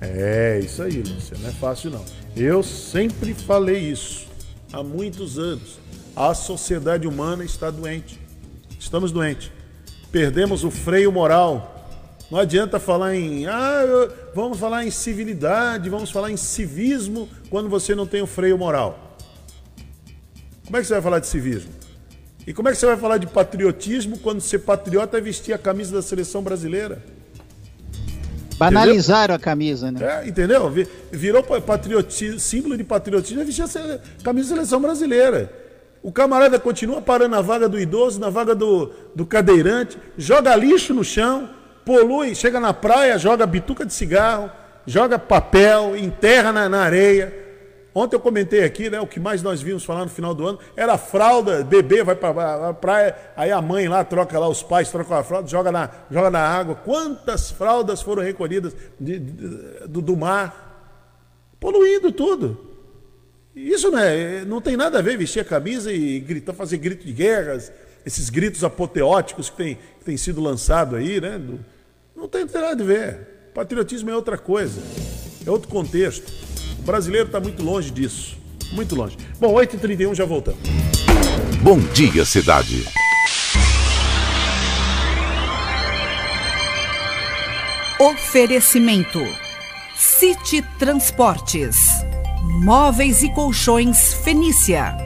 É, 0.01 0.59
isso 0.63 0.81
aí, 0.81 1.03
Lúcia, 1.03 1.37
não 1.39 1.49
é 1.49 1.51
fácil 1.51 1.91
não. 1.91 2.03
Eu 2.35 2.63
sempre 2.63 3.33
falei 3.33 3.79
isso 3.79 4.25
há 4.71 4.81
muitos 4.81 5.37
anos. 5.37 5.79
A 6.15 6.33
sociedade 6.33 7.07
humana 7.07 7.43
está 7.43 7.69
doente. 7.69 8.19
Estamos 8.79 9.11
doentes. 9.11 9.51
Perdemos 10.11 10.63
o 10.63 10.71
freio 10.71 11.11
moral 11.11 11.82
não 12.31 12.39
adianta 12.39 12.79
falar 12.79 13.15
em. 13.15 13.45
Ah, 13.45 13.83
vamos 14.33 14.59
falar 14.59 14.85
em 14.85 14.91
civilidade, 14.91 15.89
vamos 15.89 16.09
falar 16.09 16.31
em 16.31 16.37
civismo 16.37 17.29
quando 17.49 17.69
você 17.69 17.93
não 17.93 18.07
tem 18.07 18.21
o 18.21 18.27
freio 18.27 18.57
moral. 18.57 19.17
Como 20.65 20.77
é 20.77 20.81
que 20.81 20.87
você 20.87 20.93
vai 20.93 21.01
falar 21.01 21.19
de 21.19 21.27
civismo? 21.27 21.71
E 22.45 22.53
como 22.53 22.67
é 22.67 22.71
que 22.71 22.77
você 22.77 22.85
vai 22.85 22.97
falar 22.97 23.17
de 23.17 23.27
patriotismo 23.27 24.17
quando 24.19 24.41
ser 24.41 24.59
patriota 24.59 25.17
é 25.17 25.21
vestir 25.21 25.53
a 25.53 25.57
camisa 25.57 25.93
da 25.93 26.01
seleção 26.01 26.41
brasileira? 26.41 27.01
Banalizaram 28.57 29.35
entendeu? 29.35 29.35
a 29.35 29.39
camisa, 29.39 29.91
né? 29.91 29.99
É, 30.01 30.27
entendeu? 30.27 30.73
Virou 31.11 31.43
patriotismo, 31.43 32.39
símbolo 32.39 32.77
de 32.77 32.83
patriotismo 32.83 33.41
é 33.41 33.45
vestir 33.45 33.63
a 33.63 33.99
camisa 34.23 34.49
da 34.49 34.55
seleção 34.55 34.81
brasileira. 34.81 35.51
O 36.01 36.11
camarada 36.11 36.59
continua 36.59 37.01
parando 37.01 37.31
na 37.31 37.41
vaga 37.41 37.69
do 37.69 37.79
idoso, 37.79 38.19
na 38.19 38.29
vaga 38.29 38.53
do, 38.53 38.91
do 39.15 39.25
cadeirante, 39.25 39.97
joga 40.17 40.53
lixo 40.55 40.93
no 40.93 41.03
chão, 41.03 41.49
polui, 41.85 42.35
chega 42.35 42.59
na 42.59 42.73
praia, 42.73 43.17
joga 43.17 43.45
bituca 43.45 43.85
de 43.85 43.93
cigarro, 43.93 44.49
joga 44.85 45.19
papel, 45.19 45.95
enterra 45.95 46.51
na, 46.51 46.67
na 46.69 46.81
areia. 46.81 47.41
Ontem 47.95 48.15
eu 48.15 48.19
comentei 48.19 48.63
aqui, 48.63 48.89
né? 48.89 48.99
O 48.99 49.05
que 49.05 49.19
mais 49.19 49.43
nós 49.43 49.61
vimos 49.61 49.85
falar 49.85 50.03
no 50.03 50.09
final 50.09 50.33
do 50.33 50.47
ano 50.47 50.59
era 50.75 50.97
fralda, 50.97 51.63
bebê 51.63 52.03
vai 52.03 52.15
para 52.15 52.69
a 52.69 52.73
praia, 52.73 53.15
aí 53.37 53.51
a 53.51 53.61
mãe 53.61 53.87
lá 53.87 54.03
troca 54.03 54.39
lá, 54.39 54.47
os 54.47 54.63
pais 54.63 54.89
trocam 54.89 55.17
a 55.17 55.23
fralda, 55.23 55.47
joga 55.47 55.71
na, 55.71 55.89
joga 56.09 56.31
na 56.31 56.39
água. 56.39 56.75
Quantas 56.75 57.51
fraldas 57.51 58.01
foram 58.01 58.23
recolhidas 58.23 58.75
de, 58.99 59.19
de, 59.19 59.47
do, 59.87 60.01
do 60.01 60.17
mar? 60.17 60.71
Poluindo 61.59 62.11
tudo. 62.11 62.71
Isso 63.55 63.91
não, 63.91 63.99
é, 63.99 64.43
não 64.43 64.59
tem 64.59 64.75
nada 64.75 64.97
a 64.97 65.01
ver 65.01 65.15
vestir 65.15 65.39
a 65.39 65.45
camisa 65.45 65.93
e 65.93 66.19
gritar, 66.19 66.53
fazer 66.53 66.77
grito 66.77 67.05
de 67.05 67.13
guerras, 67.13 67.71
esses 68.03 68.31
gritos 68.31 68.63
apoteóticos 68.63 69.51
que 69.51 69.77
que 70.03 70.05
tem 70.05 70.17
sido 70.17 70.41
lançado 70.41 70.97
aí, 70.97 71.19
né? 71.21 71.37
Do, 71.37 71.63
não 72.15 72.27
tem, 72.27 72.45
nada 72.45 72.83
a 72.83 72.85
ver. 72.85 73.51
Patriotismo 73.53 74.09
é 74.09 74.15
outra 74.15 74.37
coisa, 74.37 74.81
é 75.45 75.49
outro 75.49 75.67
contexto. 75.67 76.31
O 76.79 76.83
brasileiro 76.83 77.27
está 77.27 77.39
muito 77.39 77.63
longe 77.63 77.91
disso. 77.91 78.37
Muito 78.71 78.95
longe. 78.95 79.17
Bom, 79.39 79.53
8h31 79.53 80.15
já 80.15 80.25
voltamos. 80.25 80.61
Bom 81.61 81.79
dia, 81.93 82.25
cidade. 82.25 82.83
Oferecimento: 87.99 89.19
City 89.95 90.61
Transportes, 90.77 91.87
Móveis 92.41 93.23
e 93.23 93.31
Colchões 93.31 94.13
Fenícia, 94.15 94.97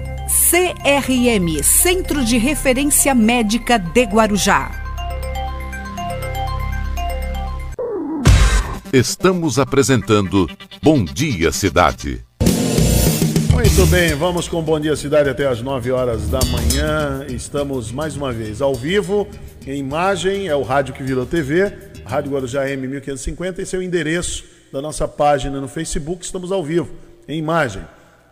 CRM 0.49 1.61
Centro 1.63 2.23
de 2.23 2.37
Referência 2.37 3.13
Médica 3.13 3.77
de 3.77 4.03
Guarujá. 4.03 4.86
Estamos 8.97 9.59
apresentando 9.59 10.49
Bom 10.81 11.05
Dia 11.05 11.51
Cidade. 11.51 12.25
Muito 13.51 13.85
bem, 13.91 14.15
vamos 14.15 14.47
com 14.47 14.59
Bom 14.59 14.79
Dia 14.79 14.95
Cidade 14.95 15.29
até 15.29 15.45
as 15.45 15.61
9 15.61 15.91
horas 15.91 16.29
da 16.29 16.39
manhã. 16.45 17.23
Estamos 17.29 17.91
mais 17.91 18.15
uma 18.15 18.33
vez 18.33 18.59
ao 18.59 18.73
vivo, 18.73 19.27
em 19.67 19.77
imagem, 19.77 20.47
é 20.47 20.55
o 20.55 20.63
rádio 20.63 20.95
que 20.95 21.03
virou 21.03 21.27
TV, 21.27 21.71
Rádio 22.07 22.31
Guarujá 22.31 22.67
M 22.71 22.87
1550, 22.87 23.61
esse 23.61 23.75
é 23.75 23.77
o 23.77 23.83
endereço 23.83 24.45
da 24.73 24.81
nossa 24.81 25.07
página 25.07 25.61
no 25.61 25.67
Facebook, 25.67 26.25
estamos 26.25 26.51
ao 26.51 26.63
vivo, 26.63 26.89
em 27.27 27.37
imagem. 27.37 27.83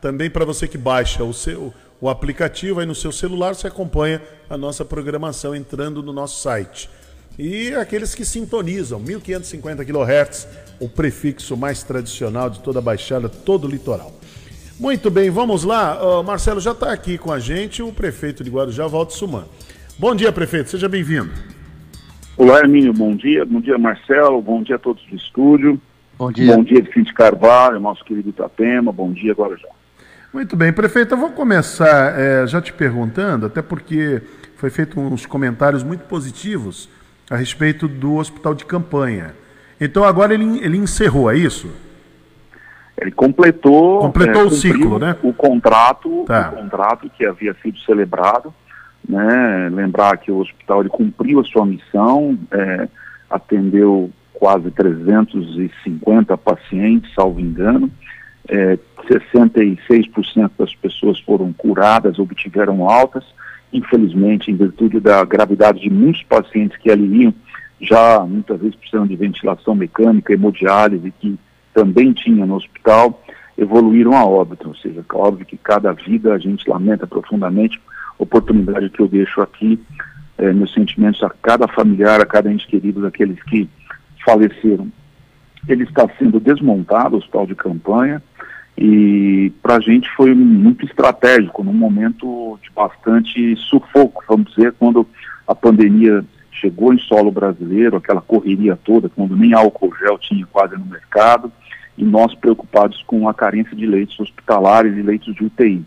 Também 0.01 0.32
para 0.32 0.45
você 0.45 0.67
que 0.67 0.80
baixa 0.80 1.23
o, 1.23 1.32
seu, 1.32 1.71
o 2.01 2.10
aplicativo 2.10 2.80
aí 2.80 2.88
no 2.88 2.95
seu 2.95 3.12
celular, 3.12 3.54
você 3.54 3.67
acompanha 3.67 4.19
a 4.49 4.58
nossa 4.58 4.84
programação 4.84 5.56
entrando 5.56 6.01
no 6.01 6.12
nosso 6.12 6.41
site. 6.41 6.89
E 7.38 7.74
aqueles 7.76 8.15
que 8.15 8.24
sintonizam, 8.24 9.00
1550 9.00 9.84
kHz, 9.84 10.48
o 10.80 10.88
prefixo 10.88 11.58
mais 11.58 11.84
tradicional 11.84 12.50
de 12.50 12.62
toda 12.62 12.80
a 12.80 12.82
Baixada, 12.82 13.28
todo 13.28 13.67
o 13.67 13.69
litoral. 13.69 14.13
Muito 14.80 15.10
bem, 15.10 15.30
vamos 15.30 15.63
lá. 15.63 16.02
Uh, 16.02 16.24
Marcelo 16.24 16.62
já 16.62 16.71
está 16.71 16.93
aqui 16.93 17.17
com 17.17 17.32
a 17.32 17.39
gente, 17.39 17.84
o 17.84 17.91
prefeito 17.91 18.43
de 18.43 18.50
Guarujá, 18.50 18.88
Valdo 18.88 19.12
Suman. 19.12 19.45
Bom 20.00 20.15
dia, 20.15 20.32
prefeito, 20.32 20.69
seja 20.69 20.88
bem-vindo. 20.88 21.32
Olá, 22.38 22.60
Hermínio, 22.60 22.93
bom 22.93 23.15
dia. 23.15 23.45
Bom 23.45 23.60
dia, 23.60 23.78
Marcelo. 23.78 24.41
Bom 24.41 24.62
dia 24.62 24.76
a 24.76 24.80
todos 24.80 25.04
do 25.06 25.15
estúdio. 25.15 25.80
Bom 26.17 26.32
dia. 26.32 26.56
Bom 26.56 26.63
dia, 26.63 26.82
Vicente 26.82 27.13
Carvalho, 27.13 27.80
nosso 27.80 28.04
querido 28.04 28.30
Itapema. 28.30 28.91
Bom 28.91 29.12
dia, 29.12 29.34
Guarujá. 29.34 29.69
Muito 30.34 30.56
bem, 30.56 30.71
prefeito, 30.74 31.13
eu 31.13 31.17
vou 31.17 31.32
começar 31.32 32.19
é, 32.19 32.45
já 32.45 32.62
te 32.62 32.74
perguntando, 32.74 33.45
até 33.45 33.62
porque 33.62 34.21
foi 34.58 34.69
feito 34.69 35.00
uns 35.00 35.26
comentários 35.26 35.82
muito 35.82 36.04
positivos 36.06 36.89
a 37.29 37.35
respeito 37.35 37.88
do 37.88 38.15
hospital 38.15 38.53
de 38.53 38.65
campanha. 38.65 39.33
Então 39.79 40.03
agora 40.03 40.33
ele, 40.33 40.59
ele 40.63 40.77
encerrou, 40.77 41.29
é 41.31 41.38
isso? 41.38 41.69
Ele 42.97 43.11
completou, 43.11 43.99
completou 43.99 44.43
é, 44.43 44.45
o 44.45 44.51
ciclo, 44.51 44.99
né? 44.99 45.17
O 45.21 45.33
contrato, 45.33 46.23
tá. 46.25 46.51
o 46.53 46.57
contrato 46.57 47.09
que 47.09 47.25
havia 47.25 47.53
sido 47.61 47.77
celebrado, 47.79 48.53
né? 49.07 49.69
Lembrar 49.69 50.17
que 50.17 50.31
o 50.31 50.38
hospital 50.38 50.79
ele 50.79 50.89
cumpriu 50.89 51.41
a 51.41 51.43
sua 51.43 51.65
missão, 51.65 52.38
é, 52.51 52.88
atendeu 53.29 54.09
quase 54.33 54.71
350 54.71 56.38
pacientes, 56.38 57.13
salvo 57.13 57.39
engano. 57.39 57.91
É, 58.47 58.77
66% 59.09 60.51
das 60.57 60.73
pessoas 60.75 61.19
foram 61.19 61.51
curadas, 61.51 62.17
obtiveram 62.17 62.88
altas. 62.89 63.25
Infelizmente, 63.75 64.49
em 64.49 64.55
virtude 64.55 65.01
da 65.01 65.21
gravidade 65.25 65.81
de 65.81 65.89
muitos 65.89 66.23
pacientes 66.23 66.77
que 66.77 66.89
ali 66.89 67.23
iam, 67.23 67.33
já 67.81 68.21
muitas 68.21 68.57
vezes 68.57 68.75
precisando 68.75 69.09
de 69.09 69.17
ventilação 69.17 69.75
mecânica, 69.75 70.31
hemodiálise, 70.31 71.13
que 71.19 71.38
também 71.73 72.13
tinha 72.13 72.45
no 72.45 72.55
hospital, 72.55 73.21
evoluíram 73.57 74.15
a 74.15 74.23
óbito. 74.23 74.69
Ou 74.69 74.75
seja, 74.75 75.01
é 75.01 75.15
óbvio 75.15 75.45
que 75.45 75.57
cada 75.57 75.91
vida 75.91 76.33
a 76.33 76.38
gente 76.38 76.69
lamenta 76.69 77.05
profundamente. 77.05 77.81
Oportunidade 78.17 78.89
que 78.89 79.01
eu 79.01 79.09
deixo 79.09 79.41
aqui, 79.41 79.77
é, 80.38 80.53
meus 80.53 80.73
sentimentos 80.73 81.21
a 81.21 81.29
cada 81.29 81.67
familiar, 81.67 82.21
a 82.21 82.25
cada 82.25 82.49
ente 82.49 82.65
querido 82.65 83.01
daqueles 83.01 83.43
que 83.43 83.69
faleceram. 84.23 84.89
Ele 85.67 85.83
está 85.83 86.07
sendo 86.17 86.39
desmontado, 86.39 87.15
o 87.15 87.19
hospital 87.19 87.45
de 87.45 87.55
campanha, 87.55 88.23
e 88.77 89.53
para 89.61 89.77
a 89.77 89.79
gente 89.79 90.09
foi 90.15 90.33
muito 90.33 90.85
estratégico, 90.85 91.63
num 91.63 91.73
momento 91.73 92.59
de 92.61 92.69
bastante 92.71 93.55
sufoco, 93.55 94.23
vamos 94.27 94.53
dizer, 94.53 94.73
quando 94.77 95.07
a 95.47 95.55
pandemia 95.55 96.25
chegou 96.51 96.93
em 96.93 96.99
solo 96.99 97.31
brasileiro, 97.31 97.97
aquela 97.97 98.21
correria 98.21 98.77
toda, 98.83 99.09
quando 99.09 99.35
nem 99.35 99.53
álcool 99.53 99.93
gel 99.97 100.17
tinha 100.17 100.45
quase 100.47 100.75
no 100.75 100.85
mercado, 100.85 101.51
e 101.97 102.03
nós 102.03 102.35
preocupados 102.35 103.01
com 103.03 103.29
a 103.29 103.33
carência 103.33 103.75
de 103.75 103.85
leitos 103.85 104.19
hospitalares 104.19 104.97
e 104.97 105.01
leitos 105.01 105.33
de 105.33 105.45
UTI. 105.45 105.85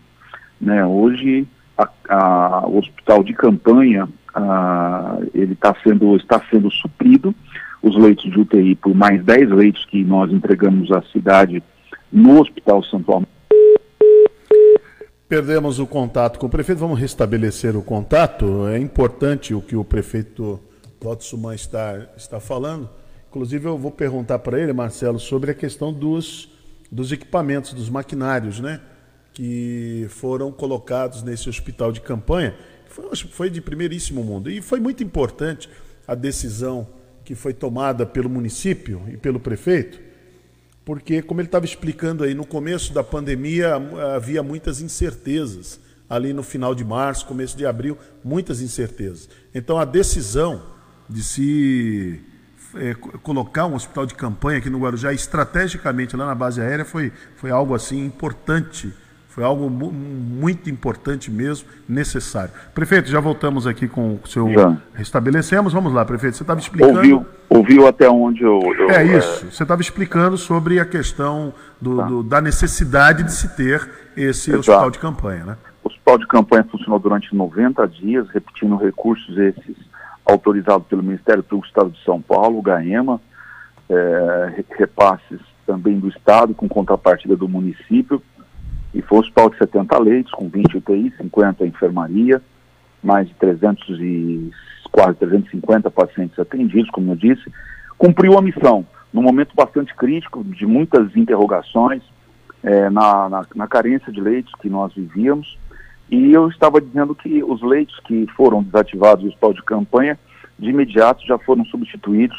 Né? 0.59 0.83
Hoje, 0.83 1.47
a, 1.77 1.87
a, 2.09 2.67
o 2.67 2.79
hospital 2.79 3.23
de 3.23 3.33
campanha, 3.33 4.09
a, 4.33 5.19
ele 5.33 5.53
tá 5.53 5.75
sendo, 5.83 6.15
está 6.15 6.41
sendo 6.49 6.71
suprido, 6.71 7.35
os 7.81 7.95
leitos 7.95 8.29
de 8.31 8.39
UTI 8.39 8.75
por 8.75 8.95
mais 8.95 9.23
10 9.23 9.51
leitos 9.51 9.85
que 9.85 10.03
nós 10.03 10.31
entregamos 10.31 10.91
à 10.91 11.01
cidade 11.03 11.63
no 12.11 12.41
Hospital 12.41 12.83
Santo 12.83 13.11
Amaro. 13.11 13.27
Perdemos 15.27 15.77
o 15.77 15.85
contato 15.85 16.39
com 16.39 16.47
o 16.47 16.49
prefeito, 16.49 16.79
vamos 16.79 16.99
restabelecer 16.99 17.75
o 17.77 17.83
contato. 17.83 18.67
É 18.67 18.79
importante 18.79 19.53
o 19.53 19.61
que 19.61 19.75
o 19.75 19.83
prefeito 19.83 20.59
Suman 21.19 21.53
está, 21.53 22.09
está 22.17 22.39
falando. 22.39 22.89
Inclusive, 23.29 23.67
eu 23.67 23.77
vou 23.77 23.91
perguntar 23.91 24.39
para 24.39 24.59
ele, 24.59 24.73
Marcelo, 24.73 25.19
sobre 25.19 25.51
a 25.51 25.53
questão 25.53 25.93
dos, 25.93 26.49
dos 26.91 27.11
equipamentos, 27.11 27.73
dos 27.73 27.89
maquinários, 27.89 28.59
né? 28.59 28.81
Que 29.31 30.07
foram 30.09 30.51
colocados 30.51 31.21
nesse 31.21 31.47
hospital 31.47 31.91
de 31.91 32.01
campanha. 32.01 32.55
Foi, 32.87 33.15
foi 33.15 33.49
de 33.51 33.61
primeiríssimo 33.61 34.23
mundo. 34.23 34.49
E 34.49 34.63
foi 34.63 34.79
muito 34.79 35.03
importante 35.03 35.69
a 36.07 36.15
decisão 36.15 36.87
que 37.23 37.35
foi 37.35 37.53
tomada 37.53 38.03
pelo 38.03 38.27
município 38.27 39.03
e 39.07 39.15
pelo 39.15 39.39
prefeito, 39.39 39.99
porque, 40.89 41.21
como 41.21 41.39
ele 41.39 41.47
estava 41.47 41.65
explicando 41.65 42.23
aí, 42.23 42.33
no 42.33 42.43
começo 42.43 42.91
da 42.91 43.03
pandemia 43.03 43.75
havia 44.15 44.41
muitas 44.41 44.81
incertezas. 44.81 45.79
Ali 46.09 46.33
no 46.33 46.41
final 46.41 46.73
de 46.73 46.83
março, 46.83 47.27
começo 47.27 47.55
de 47.55 47.63
abril, 47.63 47.95
muitas 48.23 48.59
incertezas. 48.59 49.29
Então, 49.53 49.77
a 49.77 49.85
decisão 49.85 50.63
de 51.07 51.21
se 51.21 52.19
é, 52.73 52.95
colocar 53.21 53.67
um 53.67 53.75
hospital 53.75 54.07
de 54.07 54.15
campanha 54.15 54.57
aqui 54.57 54.67
no 54.67 54.79
Guarujá, 54.79 55.13
estrategicamente 55.13 56.17
lá 56.17 56.25
na 56.25 56.33
base 56.33 56.59
aérea, 56.59 56.83
foi, 56.83 57.13
foi 57.35 57.51
algo 57.51 57.75
assim 57.75 58.03
importante 58.03 58.91
foi 59.39 59.45
algo 59.45 59.69
muito 59.69 60.69
importante 60.69 61.31
mesmo, 61.31 61.69
necessário. 61.87 62.51
Prefeito, 62.75 63.07
já 63.07 63.21
voltamos 63.21 63.65
aqui 63.65 63.87
com 63.87 64.19
o 64.21 64.27
seu. 64.27 64.51
Já. 64.51 64.75
Restabelecemos. 64.93 65.71
Vamos 65.71 65.93
lá, 65.93 66.03
prefeito. 66.03 66.35
Você 66.35 66.43
estava 66.43 66.59
explicando. 66.59 66.97
Ouviu, 66.97 67.25
ouviu 67.47 67.87
até 67.87 68.09
onde 68.09 68.43
eu. 68.43 68.59
eu 68.77 68.89
é 68.89 69.05
isso. 69.05 69.45
É... 69.45 69.49
Você 69.49 69.63
estava 69.63 69.81
explicando 69.81 70.37
sobre 70.37 70.77
a 70.77 70.85
questão 70.85 71.53
do, 71.79 71.95
tá. 71.95 72.03
do, 72.05 72.21
da 72.21 72.41
necessidade 72.41 73.23
de 73.23 73.31
se 73.31 73.55
ter 73.55 73.89
esse 74.17 74.49
Exato. 74.49 74.59
hospital 74.59 74.91
de 74.91 74.99
campanha, 74.99 75.45
né? 75.45 75.57
O 75.85 75.87
hospital 75.87 76.17
de 76.17 76.27
campanha 76.27 76.67
funcionou 76.69 76.99
durante 76.99 77.33
90 77.33 77.87
dias, 77.87 78.27
repetindo 78.33 78.75
recursos 78.75 79.37
esses 79.37 79.77
autorizados 80.25 80.85
pelo 80.87 81.01
Ministério 81.01 81.43
Público 81.43 81.65
do 81.65 81.69
Estado 81.69 81.91
de 81.91 82.03
São 82.03 82.21
Paulo, 82.21 82.61
GAEMA, 82.61 83.21
é, 83.89 84.63
repasses 84.71 85.39
também 85.65 85.97
do 85.97 86.09
Estado, 86.09 86.53
com 86.53 86.67
contrapartida 86.67 87.37
do 87.37 87.47
município 87.47 88.21
e 88.93 89.01
foi 89.01 89.17
um 89.17 89.21
hospital 89.21 89.49
de 89.49 89.57
70 89.57 89.99
leitos, 89.99 90.31
com 90.31 90.49
20 90.49 90.77
UTI, 90.77 91.13
50 91.17 91.65
enfermaria, 91.65 92.41
mais 93.03 93.27
de 93.27 93.33
300 93.35 93.99
e 93.99 94.51
quase 94.91 95.17
350 95.17 95.91
pacientes 95.91 96.37
atendidos, 96.39 96.89
como 96.89 97.11
eu 97.11 97.15
disse, 97.15 97.43
cumpriu 97.97 98.37
a 98.37 98.41
missão, 98.41 98.85
num 99.13 99.21
momento 99.21 99.55
bastante 99.55 99.95
crítico, 99.95 100.43
de 100.43 100.65
muitas 100.65 101.15
interrogações, 101.15 102.01
é, 102.63 102.89
na, 102.89 103.29
na, 103.29 103.45
na, 103.55 103.67
carência 103.67 104.11
de 104.11 104.19
leitos 104.19 104.53
que 104.55 104.69
nós 104.69 104.93
vivíamos, 104.93 105.57
e 106.11 106.33
eu 106.33 106.49
estava 106.49 106.81
dizendo 106.81 107.15
que 107.15 107.43
os 107.43 107.61
leitos 107.61 107.97
que 108.01 108.27
foram 108.35 108.63
desativados 108.63 109.23
do 109.23 109.29
hospital 109.29 109.53
de 109.53 109.63
campanha, 109.63 110.19
de 110.57 110.69
imediato 110.69 111.25
já 111.25 111.37
foram 111.37 111.63
substituídos 111.65 112.37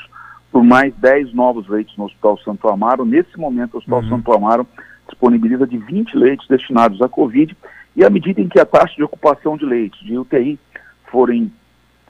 por 0.51 0.65
mais 0.65 0.93
10 0.97 1.33
novos 1.33 1.69
leitos 1.69 1.97
no 1.97 2.05
Hospital 2.05 2.37
Santo 2.39 2.69
Amaro. 2.69 3.05
Nesse 3.05 3.39
momento, 3.39 3.75
o 3.75 3.79
Hospital 3.79 4.03
uhum. 4.03 4.09
Santo 4.09 4.33
Amaro 4.33 4.67
disponibiliza 5.11 5.67
de 5.67 5.77
20 5.77 6.17
leitos 6.17 6.47
destinados 6.49 7.03
à 7.03 7.09
Covid, 7.09 7.57
e 7.97 8.05
à 8.05 8.11
medida 8.11 8.41
em 8.41 8.49
que 8.49 8.59
a 8.59 8.65
taxa 8.65 8.95
de 8.97 9.03
ocupação 9.03 9.57
de 9.57 9.65
leitos 9.65 10.01
de 10.01 10.17
UTI 10.17 10.59
forem 11.11 11.53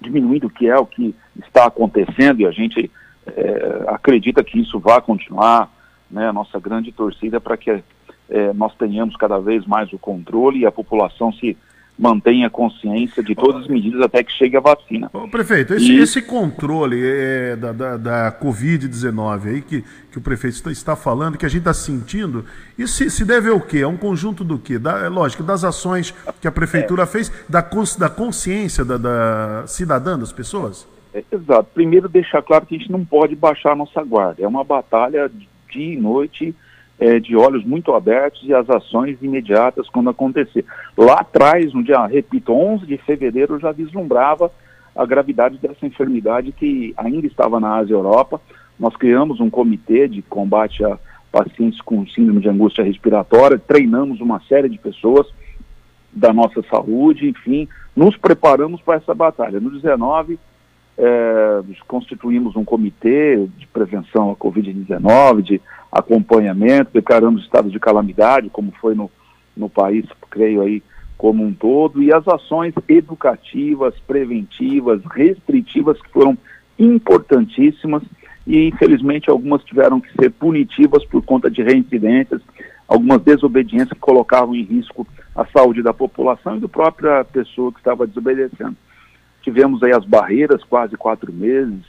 diminuindo, 0.01 0.49
que 0.49 0.69
é 0.69 0.79
o 0.79 0.87
que 0.87 1.15
está 1.45 1.67
acontecendo, 1.67 2.41
e 2.41 2.47
a 2.47 2.51
gente 2.51 2.91
é, 3.27 3.85
acredita 3.89 4.45
que 4.45 4.61
isso 4.61 4.79
vai 4.79 5.01
continuar, 5.01 5.71
né, 6.11 6.29
a 6.29 6.33
nossa 6.33 6.59
grande 6.59 6.93
torcida 6.93 7.37
é 7.37 7.41
para 7.41 7.57
que 7.57 7.71
é, 7.71 8.53
nós 8.55 8.75
tenhamos 8.77 9.17
cada 9.17 9.39
vez 9.39 9.67
mais 9.67 9.93
o 9.93 9.99
controle 9.99 10.61
e 10.61 10.67
a 10.67 10.73
população 10.73 11.33
se 11.33 11.57
mantenha 12.01 12.49
consciência 12.49 13.23
de 13.23 13.35
todas 13.35 13.63
as 13.63 13.69
medidas 13.69 14.01
até 14.01 14.25
que 14.25 14.33
chegue 14.33 14.57
a 14.57 14.61
vacina. 14.61 15.11
Ô, 15.13 15.29
prefeito, 15.29 15.75
esse, 15.75 15.93
e... 15.93 15.99
esse 15.99 16.23
controle 16.23 16.99
é, 17.05 17.57
da, 17.57 17.73
da, 17.73 17.97
da 17.99 18.33
Covid-19 18.33 19.47
aí 19.47 19.61
que, 19.61 19.85
que 20.11 20.17
o 20.17 20.21
prefeito 20.23 20.55
está, 20.55 20.73
está 20.73 20.97
falando, 20.97 21.37
que 21.37 21.45
a 21.45 21.49
gente 21.49 21.61
está 21.61 21.75
sentindo, 21.75 22.47
isso 22.79 22.95
se, 22.95 23.11
se, 23.11 23.25
deve 23.25 23.51
ao 23.51 23.61
quê? 23.61 23.81
É 23.81 23.87
um 23.87 23.99
conjunto 23.99 24.43
do 24.43 24.59
quê? 24.59 24.79
Da, 24.79 25.01
é 25.01 25.09
lógico, 25.11 25.43
das 25.43 25.63
ações 25.63 26.15
que 26.41 26.49
a 26.49 26.53
prefeitura 26.53 27.03
é. 27.03 27.07
fez, 27.07 27.31
da, 27.47 27.61
da 27.99 28.09
consciência 28.09 28.83
da, 28.83 28.97
da 28.97 29.67
cidadã, 29.67 30.19
das 30.19 30.33
pessoas? 30.33 30.89
É, 31.13 31.23
exato. 31.31 31.69
Primeiro, 31.75 32.09
deixar 32.09 32.41
claro 32.41 32.65
que 32.65 32.77
a 32.77 32.79
gente 32.79 32.91
não 32.91 33.05
pode 33.05 33.37
baixar 33.37 33.73
a 33.73 33.77
nossa 33.77 34.03
guarda. 34.03 34.43
É 34.43 34.49
uma 34.49 34.65
batalha 34.65 35.31
dia 35.71 35.95
e 35.95 35.97
noite 35.97 36.55
é, 37.01 37.19
de 37.19 37.35
olhos 37.35 37.65
muito 37.65 37.95
abertos 37.95 38.43
e 38.45 38.53
as 38.53 38.69
ações 38.69 39.17
imediatas 39.23 39.89
quando 39.89 40.11
acontecer. 40.11 40.65
Lá 40.97 41.21
atrás, 41.21 41.73
no 41.73 41.83
dia, 41.83 42.05
repito, 42.07 42.53
11 42.53 42.87
de 42.87 42.99
fevereiro, 42.99 43.55
eu 43.55 43.61
já 43.61 43.73
vislumbrava 43.73 44.53
a 44.95 45.07
gravidade 45.07 45.57
dessa 45.57 45.87
enfermidade 45.87 46.53
que 46.53 46.93
ainda 46.99 47.27
estava 47.27 47.59
na 47.59 47.77
Ásia 47.77 47.95
e 47.95 47.97
Europa. 47.97 48.39
Nós 48.79 48.95
criamos 48.97 49.41
um 49.41 49.49
comitê 49.49 50.07
de 50.07 50.21
combate 50.21 50.85
à, 50.85 50.99
pacientes 51.33 51.81
com 51.81 52.07
síndrome 52.07 52.43
de 52.43 52.49
angústia 52.49 52.85
respiratória, 52.85 53.59
treinamos 53.59 54.21
uma 54.21 54.41
série 54.41 54.69
de 54.69 54.79
pessoas 54.79 55.27
da 56.13 56.33
nossa 56.33 56.63
saúde, 56.69 57.29
enfim, 57.29 57.69
nos 57.97 58.17
preparamos 58.17 58.81
para 58.83 58.97
essa 58.97 59.15
batalha. 59.15 59.61
No 59.61 59.71
19, 59.71 60.39
é, 61.03 61.63
constituímos 61.89 62.55
um 62.57 62.65
comitê 62.65 63.49
de 63.57 63.67
prevenção 63.67 64.31
à 64.31 64.37
Covid-19, 64.37 65.41
de 65.41 65.61
acompanhamento, 65.91 66.91
declaramos 66.93 67.43
estado 67.43 67.71
de 67.71 67.81
calamidade, 67.81 68.51
como 68.51 68.71
foi 68.81 68.95
no, 68.95 69.11
no 69.57 69.69
país, 69.69 70.05
creio 70.31 70.61
aí, 70.61 70.83
como 71.17 71.43
um 71.43 71.55
todo, 71.55 72.03
e 72.03 72.13
as 72.13 72.27
ações 72.29 72.75
educativas, 72.87 73.95
preventivas, 74.07 75.01
restritivas, 75.11 76.01
que 76.01 76.11
foram 76.11 76.37
importantíssimas, 76.79 78.03
e 78.47 78.69
infelizmente 78.69 79.31
algumas 79.31 79.65
tiveram 79.65 80.01
que 80.01 80.13
ser 80.13 80.31
punitivas 80.31 81.05
por 81.07 81.25
conta 81.25 81.51
de 81.51 81.63
reincidências, 81.63 82.43
algumas 82.87 83.23
desobediências 83.23 83.93
que 83.93 84.01
colocavam 84.01 84.55
em 84.55 84.65
risco 84.65 85.07
a 85.35 85.47
saúde 85.47 85.83
da 85.83 85.95
população 85.95 86.57
e 86.57 86.61
da 86.61 86.69
própria 86.69 87.25
pessoa 87.25 87.73
que 87.73 87.79
estava 87.79 88.07
desobedecendo. 88.07 88.77
Tivemos 89.43 89.83
aí 89.83 89.93
as 89.93 90.05
barreiras, 90.05 90.63
quase 90.65 90.97
quatro 90.97 91.33
meses, 91.33 91.81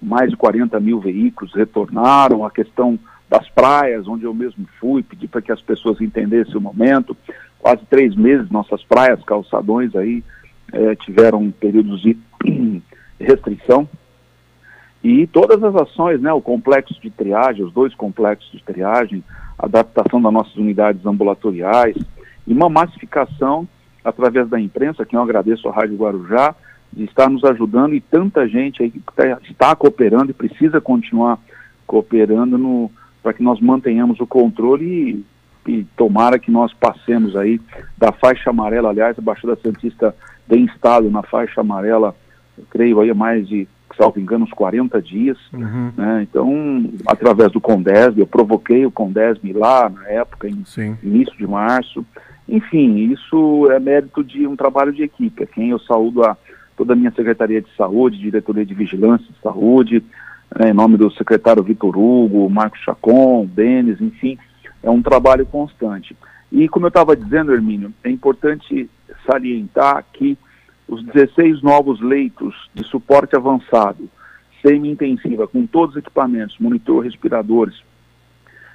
mais 0.00 0.30
de 0.30 0.36
40 0.36 0.78
mil 0.80 1.00
veículos 1.00 1.54
retornaram, 1.54 2.44
a 2.44 2.50
questão 2.50 2.98
das 3.28 3.48
praias, 3.50 4.06
onde 4.06 4.24
eu 4.24 4.32
mesmo 4.32 4.66
fui, 4.78 5.02
pedi 5.02 5.26
para 5.26 5.42
que 5.42 5.52
as 5.52 5.60
pessoas 5.60 6.00
entendessem 6.00 6.56
o 6.56 6.60
momento. 6.60 7.16
Quase 7.58 7.84
três 7.86 8.14
meses, 8.14 8.50
nossas 8.50 8.82
praias, 8.84 9.22
calçadões 9.24 9.94
aí 9.96 10.22
é, 10.72 10.94
tiveram 10.94 11.50
períodos 11.50 12.00
de 12.00 12.16
restrição. 13.18 13.88
E 15.02 15.26
todas 15.26 15.62
as 15.62 15.74
ações, 15.74 16.20
né, 16.20 16.32
o 16.32 16.40
complexo 16.40 17.00
de 17.00 17.10
triagem, 17.10 17.64
os 17.64 17.72
dois 17.72 17.94
complexos 17.94 18.50
de 18.52 18.62
triagem, 18.62 19.22
adaptação 19.58 20.20
das 20.20 20.32
nossas 20.32 20.56
unidades 20.56 21.04
ambulatoriais 21.04 21.96
e 22.46 22.52
uma 22.52 22.68
massificação 22.68 23.68
através 24.04 24.48
da 24.48 24.60
imprensa, 24.60 25.04
que 25.04 25.16
eu 25.16 25.22
agradeço 25.22 25.68
à 25.68 25.72
Rádio 25.72 25.96
Guarujá, 25.96 26.54
de 26.96 27.04
estar 27.04 27.28
nos 27.28 27.44
ajudando 27.44 27.94
e 27.94 28.00
tanta 28.00 28.48
gente 28.48 28.82
aí 28.82 28.90
que 28.90 29.00
tá, 29.14 29.38
está 29.48 29.76
cooperando 29.76 30.30
e 30.30 30.34
precisa 30.34 30.80
continuar 30.80 31.38
cooperando 31.86 32.90
para 33.22 33.34
que 33.34 33.42
nós 33.42 33.60
mantenhamos 33.60 34.18
o 34.18 34.26
controle 34.26 35.24
e, 35.66 35.70
e, 35.70 35.84
tomara 35.96 36.38
que 36.38 36.50
nós 36.50 36.72
passemos 36.72 37.36
aí 37.36 37.60
da 37.98 38.12
faixa 38.12 38.48
amarela, 38.48 38.88
aliás, 38.88 39.18
a 39.18 39.22
Baixada 39.22 39.58
Santista 39.62 40.16
tem 40.48 40.64
estado 40.64 41.10
na 41.10 41.22
faixa 41.22 41.60
amarela, 41.60 42.16
eu 42.56 42.64
creio 42.70 43.00
aí 43.00 43.12
mais 43.12 43.46
de 43.46 43.68
salvo 43.96 44.20
engano, 44.20 44.44
uns 44.44 44.52
40 44.52 45.00
dias. 45.00 45.38
Uhum. 45.52 45.92
Né? 45.96 46.26
Então, 46.28 46.90
através 47.06 47.50
do 47.52 47.60
Condesb, 47.60 48.18
eu 48.18 48.26
provoquei 48.26 48.84
o 48.84 48.90
Condesb 48.90 49.52
lá 49.52 49.88
na 49.88 50.06
época, 50.08 50.48
em 50.48 50.64
Sim. 50.64 50.96
início 51.02 51.36
de 51.36 51.46
março. 51.46 52.04
Enfim, 52.48 53.10
isso 53.10 53.70
é 53.70 53.80
mérito 53.80 54.22
de 54.22 54.46
um 54.46 54.54
trabalho 54.54 54.92
de 54.92 55.02
equipe, 55.02 55.42
a 55.42 55.46
quem 55.46 55.70
eu 55.70 55.78
saúdo 55.80 56.22
a 56.24 56.36
toda 56.76 56.92
a 56.92 56.96
minha 56.96 57.10
Secretaria 57.12 57.62
de 57.62 57.68
Saúde, 57.76 58.18
Diretoria 58.18 58.64
de 58.64 58.74
Vigilância 58.74 59.26
de 59.26 59.40
Saúde, 59.42 60.02
né, 60.58 60.70
em 60.70 60.74
nome 60.74 60.96
do 60.96 61.10
secretário 61.10 61.62
Vitor 61.62 61.96
Hugo, 61.96 62.48
Marcos 62.50 62.80
Chacon, 62.80 63.46
Denis, 63.46 64.00
enfim, 64.00 64.38
é 64.82 64.90
um 64.90 65.02
trabalho 65.02 65.46
constante. 65.46 66.16
E 66.52 66.68
como 66.68 66.86
eu 66.86 66.88
estava 66.88 67.16
dizendo, 67.16 67.52
Hermínio, 67.52 67.92
é 68.04 68.10
importante 68.10 68.88
salientar 69.24 70.04
que 70.12 70.38
os 70.86 71.02
16 71.04 71.62
novos 71.62 72.00
leitos 72.00 72.54
de 72.72 72.84
suporte 72.84 73.34
avançado, 73.34 74.08
semi-intensiva, 74.62 75.48
com 75.48 75.66
todos 75.66 75.96
os 75.96 76.02
equipamentos, 76.02 76.56
monitor, 76.58 77.04
respiradores, 77.04 77.82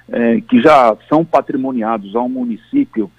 é, 0.08 0.40
que 0.42 0.60
já 0.60 0.94
são 1.08 1.24
patrimoniados 1.24 2.14
ao 2.14 2.28
município, 2.28 3.10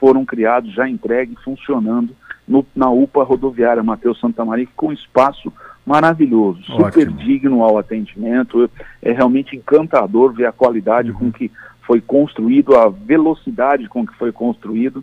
foram 0.00 0.24
criados, 0.24 0.72
já 0.72 0.88
entregues, 0.88 1.38
funcionando 1.42 2.14
no, 2.52 2.66
na 2.76 2.90
UPA 2.90 3.24
rodoviária 3.24 3.82
Matheus 3.82 4.20
Santa 4.20 4.44
Maria, 4.44 4.68
com 4.76 4.88
um 4.88 4.92
espaço 4.92 5.50
maravilhoso, 5.86 6.60
Ótimo. 6.68 6.84
super 6.84 7.08
digno 7.08 7.64
ao 7.64 7.78
atendimento, 7.78 8.70
é 9.00 9.10
realmente 9.10 9.56
encantador 9.56 10.32
ver 10.32 10.46
a 10.46 10.52
qualidade 10.52 11.10
uhum. 11.10 11.18
com 11.18 11.32
que 11.32 11.50
foi 11.86 12.00
construído, 12.00 12.76
a 12.76 12.90
velocidade 12.90 13.88
com 13.88 14.06
que 14.06 14.14
foi 14.16 14.30
construído, 14.30 15.02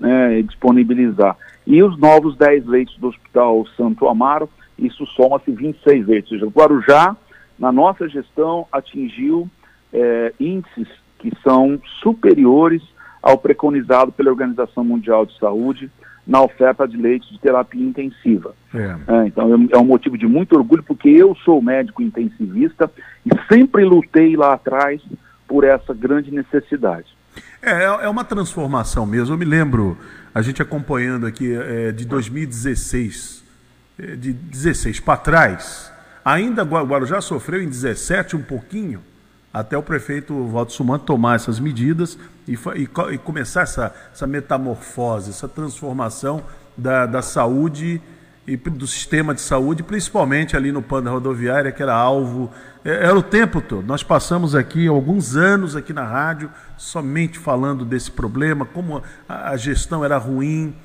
né, 0.00 0.38
e 0.38 0.42
disponibilizar. 0.42 1.36
E 1.66 1.82
os 1.82 1.98
novos 1.98 2.36
10 2.36 2.66
leitos 2.66 2.96
do 2.96 3.08
Hospital 3.08 3.66
Santo 3.76 4.08
Amaro, 4.08 4.48
isso 4.78 5.06
soma-se 5.06 5.50
26 5.50 6.06
leitos. 6.06 6.32
Ou 6.32 6.38
seja, 6.38 6.46
o 6.46 6.50
Guarujá, 6.50 7.16
na 7.58 7.70
nossa 7.70 8.08
gestão, 8.08 8.66
atingiu 8.72 9.48
é, 9.92 10.32
índices 10.40 10.88
que 11.18 11.30
são 11.42 11.80
superiores 12.02 12.82
ao 13.22 13.38
preconizado 13.38 14.12
pela 14.12 14.30
Organização 14.30 14.84
Mundial 14.84 15.24
de 15.24 15.38
Saúde 15.38 15.90
na 16.26 16.42
oferta 16.42 16.88
de 16.88 16.96
leitos 16.96 17.30
de 17.30 17.38
terapia 17.38 17.82
intensiva. 17.82 18.54
É. 18.74 18.96
É, 19.06 19.26
então 19.26 19.68
é 19.70 19.78
um 19.78 19.84
motivo 19.84 20.18
de 20.18 20.26
muito 20.26 20.56
orgulho, 20.56 20.82
porque 20.82 21.08
eu 21.08 21.36
sou 21.44 21.62
médico 21.62 22.02
intensivista 22.02 22.90
e 23.24 23.30
sempre 23.52 23.84
lutei 23.84 24.36
lá 24.36 24.54
atrás 24.54 25.00
por 25.46 25.62
essa 25.62 25.94
grande 25.94 26.32
necessidade. 26.32 27.06
É, 27.62 27.70
é, 27.70 27.84
é 27.84 28.08
uma 28.08 28.24
transformação 28.24 29.06
mesmo. 29.06 29.34
Eu 29.34 29.38
me 29.38 29.44
lembro, 29.44 29.96
a 30.34 30.42
gente 30.42 30.60
acompanhando 30.60 31.26
aqui 31.26 31.54
é, 31.54 31.92
de 31.92 32.04
2016, 32.04 33.44
é, 33.98 34.16
de 34.16 34.32
16 34.32 35.00
para 35.00 35.16
trás, 35.16 35.92
ainda 36.24 36.62
Guarujá 36.62 37.20
sofreu 37.20 37.62
em 37.62 37.68
17 37.68 38.36
um 38.36 38.42
pouquinho, 38.42 39.00
até 39.56 39.76
o 39.78 39.82
prefeito 39.82 40.46
Walter 40.48 40.72
Suman 40.72 40.98
tomar 40.98 41.36
essas 41.36 41.58
medidas 41.58 42.18
e, 42.46 42.52
e, 42.52 42.88
e 43.14 43.18
começar 43.18 43.62
essa, 43.62 43.94
essa 44.12 44.26
metamorfose, 44.26 45.30
essa 45.30 45.48
transformação 45.48 46.42
da, 46.76 47.06
da 47.06 47.22
saúde 47.22 48.02
e 48.46 48.54
do 48.54 48.86
sistema 48.86 49.34
de 49.34 49.40
saúde, 49.40 49.82
principalmente 49.82 50.58
ali 50.58 50.70
no 50.70 50.82
Panda 50.82 51.10
Rodoviária, 51.10 51.72
que 51.72 51.82
era 51.82 51.94
alvo, 51.94 52.50
é, 52.84 53.06
era 53.06 53.16
o 53.16 53.22
tempo 53.22 53.62
todo. 53.62 53.86
Nós 53.86 54.02
passamos 54.02 54.54
aqui 54.54 54.86
alguns 54.88 55.36
anos 55.36 55.74
aqui 55.74 55.94
na 55.94 56.04
rádio 56.04 56.50
somente 56.76 57.38
falando 57.38 57.82
desse 57.82 58.10
problema, 58.10 58.66
como 58.66 59.02
a, 59.26 59.52
a 59.52 59.56
gestão 59.56 60.04
era 60.04 60.18
ruim, 60.18 60.76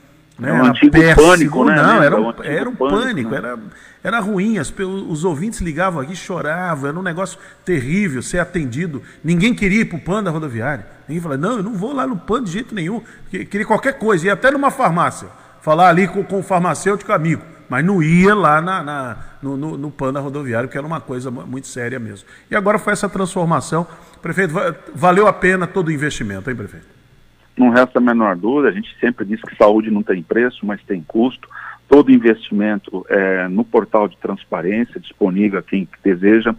né? 0.42 0.50
É 0.50 0.54
um 0.54 0.66
antigo 0.66 0.92
péssimo. 0.92 1.28
pânico, 1.28 1.64
né? 1.66 1.76
Não, 1.76 2.02
era 2.02 2.20
um, 2.20 2.34
era 2.44 2.68
um 2.68 2.76
pânico, 2.76 3.00
pânico 3.00 3.30
né? 3.30 3.38
era, 3.38 3.60
era 4.04 4.20
ruim. 4.20 4.58
As, 4.58 4.74
os 5.08 5.24
ouvintes 5.24 5.62
ligavam 5.62 6.02
aqui, 6.02 6.16
choravam, 6.16 6.90
era 6.90 7.00
um 7.00 7.04
negócio 7.04 7.38
terrível 7.64 8.24
ser 8.24 8.40
atendido. 8.40 9.04
Ninguém 9.24 9.54
queria 9.54 9.82
ir 9.82 9.86
para 9.86 9.98
o 9.98 10.02
Panda 10.02 10.32
Rodoviária. 10.32 10.88
Ninguém 11.08 11.22
falava, 11.22 11.40
não, 11.40 11.58
eu 11.58 11.64
não 11.64 11.76
vou 11.76 11.94
lá 11.94 12.08
no 12.08 12.18
Panda 12.18 12.46
de 12.46 12.54
jeito 12.54 12.74
nenhum. 12.74 13.04
Queria 13.30 13.66
qualquer 13.68 14.00
coisa, 14.00 14.26
ia 14.26 14.34
até 14.34 14.50
numa 14.50 14.72
farmácia 14.72 15.28
falar 15.62 15.90
ali 15.90 16.08
com, 16.08 16.24
com 16.24 16.40
o 16.40 16.44
farmacêutico 16.44 17.12
amigo, 17.14 17.44
mas 17.70 17.86
não 17.86 18.02
ia 18.02 18.34
lá 18.34 18.60
na, 18.60 18.82
na 18.82 19.18
no, 19.44 19.56
no, 19.56 19.78
no 19.78 19.92
Panda 19.92 20.20
Rodoviário, 20.20 20.68
que 20.68 20.78
era 20.78 20.88
uma 20.88 21.00
coisa 21.00 21.30
muito 21.30 21.68
séria 21.68 22.00
mesmo. 22.00 22.28
E 22.50 22.56
agora 22.56 22.80
foi 22.80 22.94
essa 22.94 23.08
transformação. 23.08 23.86
Prefeito, 24.24 24.56
valeu 24.96 25.28
a 25.28 25.34
pena 25.34 25.68
todo 25.68 25.90
o 25.90 25.92
investimento, 25.92 26.50
hein, 26.50 26.56
prefeito? 26.56 26.88
Não 27.62 27.70
resta 27.70 28.00
a 28.00 28.02
menor 28.02 28.36
dúvida, 28.36 28.70
a 28.70 28.72
gente 28.72 28.96
sempre 29.00 29.26
diz 29.26 29.42
que 29.42 29.56
saúde 29.56 29.92
não 29.92 30.04
tem 30.04 30.24
preço, 30.24 30.66
mas 30.66 30.82
tem 30.84 31.02
custo. 31.02 31.48
Todo 31.88 32.12
investimento 32.12 33.06
é 33.10 33.48
no 33.48 33.64
portal 33.64 34.08
de 34.08 34.18
transparência, 34.18 35.00
disponível 35.00 35.60
a 35.60 35.64
quem 35.64 35.88
deseja. 36.04 36.56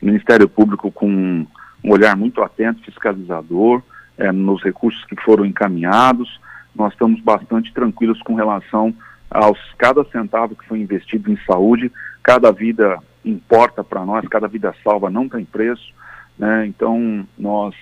O 0.00 0.06
Ministério 0.06 0.48
Público 0.48 0.90
com 0.90 1.46
um 1.84 1.90
olhar 1.90 2.16
muito 2.16 2.42
atento, 2.42 2.84
fiscalizador, 2.84 3.82
é, 4.16 4.32
nos 4.32 4.62
recursos 4.62 5.04
que 5.04 5.16
foram 5.22 5.44
encaminhados 5.44 6.40
nós 6.76 6.92
estamos 6.92 7.20
bastante 7.20 7.72
tranquilos 7.72 8.20
com 8.22 8.34
relação 8.34 8.94
aos 9.30 9.58
cada 9.78 10.04
centavo 10.04 10.54
que 10.54 10.66
foi 10.66 10.78
investido 10.78 11.32
em 11.32 11.38
saúde, 11.46 11.90
cada 12.22 12.52
vida 12.52 12.98
importa 13.24 13.82
para 13.82 14.04
nós, 14.04 14.28
cada 14.28 14.46
vida 14.46 14.74
salva 14.84 15.10
não 15.10 15.28
tem 15.28 15.44
preço, 15.44 15.92
né? 16.38 16.66
Então 16.66 17.26
nós 17.36 17.74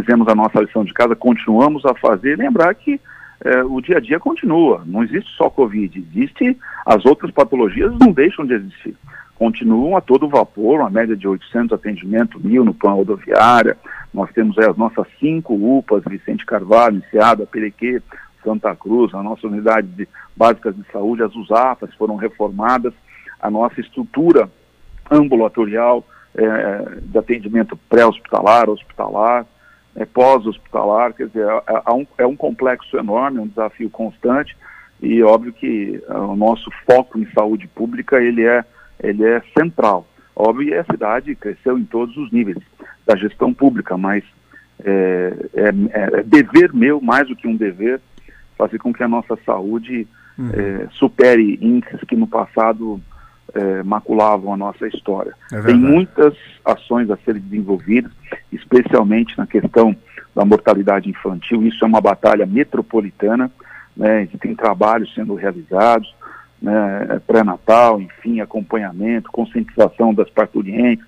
fizemos 0.00 0.26
a 0.26 0.34
nossa 0.34 0.60
lição 0.60 0.84
de 0.84 0.92
casa, 0.92 1.14
continuamos 1.14 1.84
a 1.86 1.94
fazer, 1.94 2.36
lembrar 2.36 2.74
que 2.74 3.00
é, 3.44 3.62
o 3.62 3.80
dia 3.80 3.98
a 3.98 4.00
dia 4.00 4.18
continua, 4.18 4.82
não 4.84 5.04
existe 5.04 5.30
só 5.36 5.48
Covid, 5.48 6.04
existe 6.10 6.56
as 6.84 7.04
outras 7.06 7.30
patologias 7.30 7.92
não 7.98 8.10
deixam 8.10 8.44
de 8.44 8.54
existir. 8.54 8.96
Continuam 9.36 9.96
a 9.96 10.00
todo 10.00 10.28
vapor, 10.28 10.80
uma 10.80 10.90
média 10.90 11.16
de 11.16 11.28
800 11.28 11.72
atendimentos 11.72 12.42
mil 12.42 12.64
no 12.64 12.72
plano 12.72 12.96
rodoviária. 12.96 13.76
Nós 14.12 14.30
temos 14.32 14.56
aí 14.58 14.64
as 14.64 14.76
nossas 14.76 15.06
cinco 15.18 15.54
UPAs, 15.54 16.04
Vicente 16.06 16.46
Carvalho, 16.46 16.98
Enseada, 16.98 17.44
Perequê, 17.46 18.00
Santa 18.44 18.74
Cruz, 18.74 19.12
a 19.14 19.22
nossa 19.22 19.46
unidade 19.46 19.88
de, 19.88 20.08
básicas 20.36 20.74
de 20.76 20.84
saúde, 20.92 21.22
as 21.22 21.34
USAFAs 21.34 21.92
foram 21.94 22.16
reformadas, 22.16 22.92
a 23.40 23.50
nossa 23.50 23.80
estrutura 23.80 24.48
ambulatorial 25.10 26.04
é, 26.36 26.98
de 27.02 27.18
atendimento 27.18 27.76
pré-hospitalar, 27.88 28.68
hospitalar, 28.68 29.46
é, 29.96 30.04
pós-hospitalar, 30.04 31.12
quer 31.12 31.28
dizer, 31.28 31.46
é, 31.46 31.82
é, 31.86 31.92
um, 31.92 32.06
é 32.18 32.26
um 32.26 32.36
complexo 32.36 32.96
enorme, 32.96 33.38
um 33.38 33.46
desafio 33.46 33.90
constante, 33.90 34.56
e 35.00 35.22
óbvio 35.22 35.52
que 35.52 36.02
é, 36.08 36.14
o 36.14 36.36
nosso 36.36 36.70
foco 36.86 37.18
em 37.18 37.26
saúde 37.32 37.66
pública, 37.68 38.20
ele 38.20 38.44
é, 38.44 38.64
ele 39.00 39.24
é 39.24 39.42
central. 39.56 40.06
Óbvio 40.34 40.68
que 40.68 40.74
a 40.74 40.84
cidade 40.84 41.34
cresceu 41.34 41.78
em 41.78 41.84
todos 41.84 42.16
os 42.16 42.32
níveis 42.32 42.58
da 43.06 43.16
gestão 43.16 43.52
pública, 43.54 43.96
mas 43.96 44.24
é, 44.82 45.32
é, 45.54 45.68
é, 45.90 46.22
dever 46.24 46.72
meu, 46.72 47.00
mais 47.00 47.28
do 47.28 47.36
que 47.36 47.46
um 47.46 47.56
dever, 47.56 48.00
fazer 48.58 48.78
com 48.78 48.92
que 48.92 49.02
a 49.02 49.08
nossa 49.08 49.38
saúde 49.44 50.06
uhum. 50.38 50.50
é, 50.52 50.88
supere 50.92 51.58
índices 51.60 52.00
que 52.08 52.16
no 52.16 52.26
passado 52.26 53.00
é, 53.54 53.82
maculavam 53.82 54.52
a 54.52 54.56
nossa 54.56 54.86
história. 54.88 55.32
É 55.52 55.60
Tem 55.62 55.74
muitas 55.74 56.34
ações 56.64 57.10
a 57.10 57.16
serem 57.18 57.40
desenvolvidas, 57.40 58.12
especialmente 58.52 59.36
na 59.38 59.46
questão 59.46 59.96
da 60.34 60.44
mortalidade 60.44 61.08
infantil. 61.08 61.62
Isso 61.62 61.84
é 61.84 61.88
uma 61.88 62.00
batalha 62.00 62.44
metropolitana, 62.44 63.50
né? 63.96 64.28
Tem 64.40 64.54
trabalhos 64.54 65.14
sendo 65.14 65.34
realizados, 65.34 66.12
né? 66.60 67.20
pré-natal, 67.26 68.00
enfim, 68.00 68.40
acompanhamento, 68.40 69.30
conscientização 69.30 70.12
das 70.12 70.28
parturientes, 70.30 71.04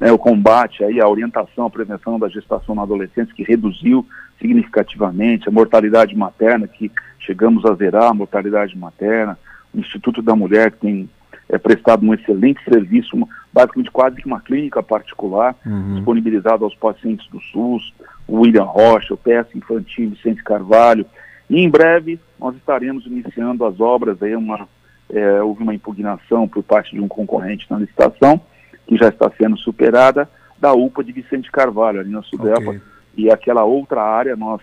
né? 0.00 0.10
o 0.10 0.18
combate 0.18 0.82
aí, 0.82 1.00
a 1.00 1.08
orientação, 1.08 1.66
a 1.66 1.70
prevenção 1.70 2.18
da 2.18 2.28
gestação 2.28 2.74
na 2.74 2.82
adolescência, 2.82 3.34
que 3.34 3.42
reduziu 3.42 4.06
significativamente, 4.40 5.48
a 5.48 5.52
mortalidade 5.52 6.16
materna, 6.16 6.66
que 6.66 6.90
chegamos 7.18 7.64
a 7.66 7.74
zerar 7.74 8.04
a 8.04 8.14
mortalidade 8.14 8.76
materna, 8.78 9.38
o 9.74 9.78
Instituto 9.78 10.22
da 10.22 10.34
Mulher, 10.34 10.70
que 10.70 10.78
tem 10.78 11.10
é, 11.50 11.58
prestado 11.58 12.06
um 12.06 12.14
excelente 12.14 12.62
serviço, 12.64 13.16
uma, 13.16 13.28
basicamente 13.52 13.90
quase 13.90 14.16
que 14.16 14.26
uma 14.26 14.40
clínica 14.40 14.82
particular, 14.82 15.54
uhum. 15.66 15.96
disponibilizado 15.96 16.64
aos 16.64 16.74
pacientes 16.74 17.26
do 17.28 17.40
SUS, 17.40 17.92
o 18.26 18.40
William 18.40 18.64
Rocha, 18.64 19.14
o 19.14 19.16
PS 19.16 19.54
Infantil 19.54 20.10
Vicente 20.10 20.42
Carvalho, 20.44 21.04
e 21.48 21.58
em 21.58 21.68
breve 21.68 22.20
nós 22.38 22.54
estaremos 22.54 23.04
iniciando 23.06 23.64
as 23.64 23.80
obras, 23.80 24.22
aí 24.22 24.36
uma, 24.36 24.68
é, 25.10 25.42
houve 25.42 25.62
uma 25.62 25.74
impugnação 25.74 26.46
por 26.46 26.62
parte 26.62 26.94
de 26.94 27.00
um 27.00 27.08
concorrente 27.08 27.66
na 27.68 27.78
licitação, 27.78 28.40
que 28.86 28.96
já 28.96 29.08
está 29.08 29.30
sendo 29.36 29.56
superada, 29.58 30.28
da 30.58 30.72
UPA 30.72 31.02
de 31.02 31.12
Vicente 31.12 31.50
Carvalho, 31.50 32.00
ali 32.00 32.10
na 32.10 32.22
Sudepa, 32.22 32.60
okay. 32.60 32.80
e 33.16 33.30
aquela 33.30 33.64
outra 33.64 34.02
área 34.02 34.36
nós 34.36 34.60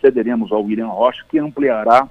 cederemos 0.00 0.52
ao 0.52 0.62
William 0.62 0.86
Rocha, 0.86 1.24
que 1.28 1.38
ampliará 1.38 2.06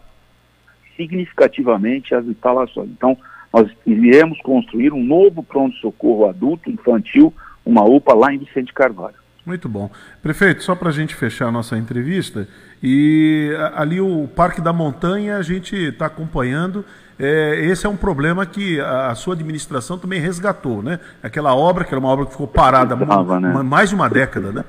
significativamente 0.97 2.13
as 2.15 2.25
instalações. 2.25 2.89
Então, 2.89 3.15
nós 3.57 3.71
iremos 3.85 4.39
construir 4.41 4.93
um 4.93 5.03
novo 5.03 5.41
pronto-socorro 5.41 6.29
adulto, 6.29 6.69
infantil, 6.69 7.33
uma 7.65 7.83
UPA 7.83 8.13
lá 8.13 8.33
em 8.33 8.37
Vicente 8.37 8.71
Carvalho. 8.71 9.15
Muito 9.43 9.67
bom. 9.67 9.89
Prefeito, 10.21 10.61
só 10.63 10.75
para 10.75 10.89
a 10.89 10.91
gente 10.91 11.15
fechar 11.15 11.47
a 11.47 11.51
nossa 11.51 11.77
entrevista, 11.77 12.47
e 12.83 13.51
ali 13.73 13.99
o 13.99 14.27
Parque 14.27 14.61
da 14.61 14.71
Montanha 14.71 15.37
a 15.37 15.41
gente 15.41 15.75
está 15.75 16.05
acompanhando. 16.05 16.85
É, 17.17 17.65
esse 17.65 17.87
é 17.87 17.89
um 17.89 17.97
problema 17.97 18.45
que 18.45 18.79
a, 18.79 19.07
a, 19.07 19.15
sua 19.15 19.33
administração 19.33 19.97
também 19.97 20.19
resgatou, 20.19 20.83
né? 20.83 20.99
Aquela 21.23 21.55
obra, 21.55 21.83
que 21.83 21.91
era 21.91 21.99
uma 21.99 22.09
obra 22.09 22.25
que 22.25 22.31
ficou 22.31 22.47
parada 22.47 22.95
Precisava, 22.95 23.39
né? 23.39 23.63
mais 23.63 23.89
de 23.89 23.95
uma 23.95 24.07
década, 24.07 24.51
né? 24.51 24.63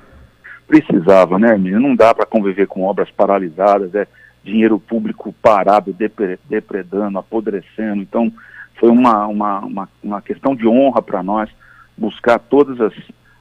Precisava, 0.67 1.39
né, 1.39 1.51
Hermínio? 1.51 1.81
Não 1.81 1.95
dá 1.95 2.15
para 2.15 2.25
conviver 2.25 2.67
com 2.67 2.85
obras 2.85 3.11
paralisadas, 3.11 3.95
é 3.95 4.07
dinheiro 4.43 4.79
público 4.79 5.35
parado, 5.43 5.93
depre, 5.93 6.39
depredando, 6.49 7.19
apodrecendo. 7.19 8.01
Então, 8.01 8.33
foi 8.79 8.91
uma, 8.91 9.27
uma, 9.27 9.61
uma, 9.61 9.89
uma 10.03 10.23
questão 10.23 10.55
de 10.55 10.67
honra 10.67 11.03
para 11.03 11.23
nós 11.23 11.51
buscar 11.97 12.39
todas 12.39 12.81
as, 12.81 12.93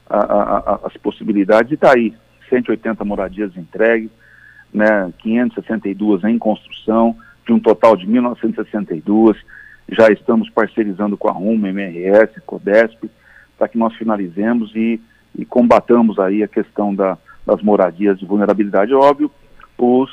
a, 0.10 0.18
a, 0.18 0.80
as 0.86 0.98
possibilidades. 0.98 1.72
E 1.72 1.76
está 1.76 1.94
aí, 1.94 2.14
180 2.50 3.04
moradias 3.06 3.56
entregues, 3.56 4.10
né, 4.74 5.12
562 5.20 6.24
em 6.24 6.38
construção, 6.38 7.16
de 7.46 7.54
um 7.54 7.60
total 7.60 7.96
de 7.96 8.06
1.962, 8.06 9.38
já 9.90 10.10
estamos 10.10 10.50
parcerizando 10.50 11.16
com 11.18 11.30
a 11.30 11.32
RUM, 11.32 11.66
MRS, 11.66 12.42
CODESP, 12.46 13.10
para 13.58 13.70
que 13.70 13.78
nós 13.78 13.96
finalizemos 13.96 14.76
e, 14.76 15.00
e 15.34 15.46
combatamos 15.46 16.20
aí 16.20 16.44
a 16.44 16.48
questão 16.48 16.94
da, 16.94 17.18
das 17.46 17.62
moradias 17.62 18.20
de 18.20 18.26
vulnerabilidade. 18.26 18.94
Óbvio, 18.94 19.32
os, 19.78 20.12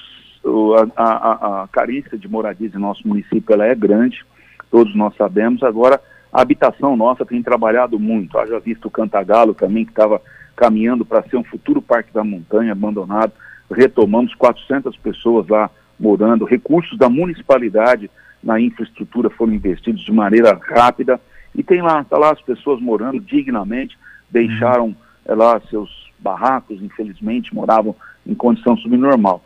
a, 0.97 1.03
a, 1.03 1.63
a 1.65 1.69
carência 1.69 2.17
de 2.17 2.29
moradias 2.29 2.75
em 2.75 2.79
nosso 2.79 3.07
município 3.07 3.53
ela 3.53 3.67
é 3.67 3.75
grande, 3.75 4.25
todos 4.71 4.95
nós 4.95 5.15
sabemos. 5.17 5.63
Agora, 5.63 6.01
a 6.33 6.43
habitação 6.43 6.97
nossa 6.97 7.25
tem 7.25 7.43
trabalhado 7.43 7.99
muito. 7.99 8.39
Haja 8.39 8.59
visto 8.59 8.87
o 8.87 8.91
Cantagalo 8.91 9.55
também, 9.55 9.85
que 9.85 9.93
estava 9.93 10.21
caminhando 10.57 11.05
para 11.05 11.23
ser 11.23 11.37
um 11.37 11.45
futuro 11.45 11.81
parque 11.81 12.13
da 12.13 12.25
montanha 12.25 12.73
abandonado. 12.73 13.33
Retomamos 13.71 14.35
400 14.35 14.97
pessoas 14.97 15.47
lá 15.49 15.71
morando. 15.99 16.45
Recursos 16.45 16.99
da 16.99 17.09
municipalidade 17.09 18.11
na 18.43 18.61
infraestrutura 18.61 19.31
foram 19.31 19.53
investidos 19.53 20.05
de 20.05 20.13
maneira 20.13 20.59
rápida. 20.61 21.21
E 21.55 21.63
tem 21.63 21.81
lá, 21.81 22.03
está 22.03 22.19
lá 22.19 22.33
as 22.33 22.41
pessoas 22.41 22.81
morando 22.81 23.21
dignamente, 23.21 23.97
deixaram 24.29 24.95
é, 25.25 25.35
lá 25.35 25.61
seus 25.71 26.11
barracos, 26.19 26.83
infelizmente, 26.83 27.55
moravam 27.55 27.95
em 28.27 28.35
condição 28.35 28.77
subnormal. 28.77 29.43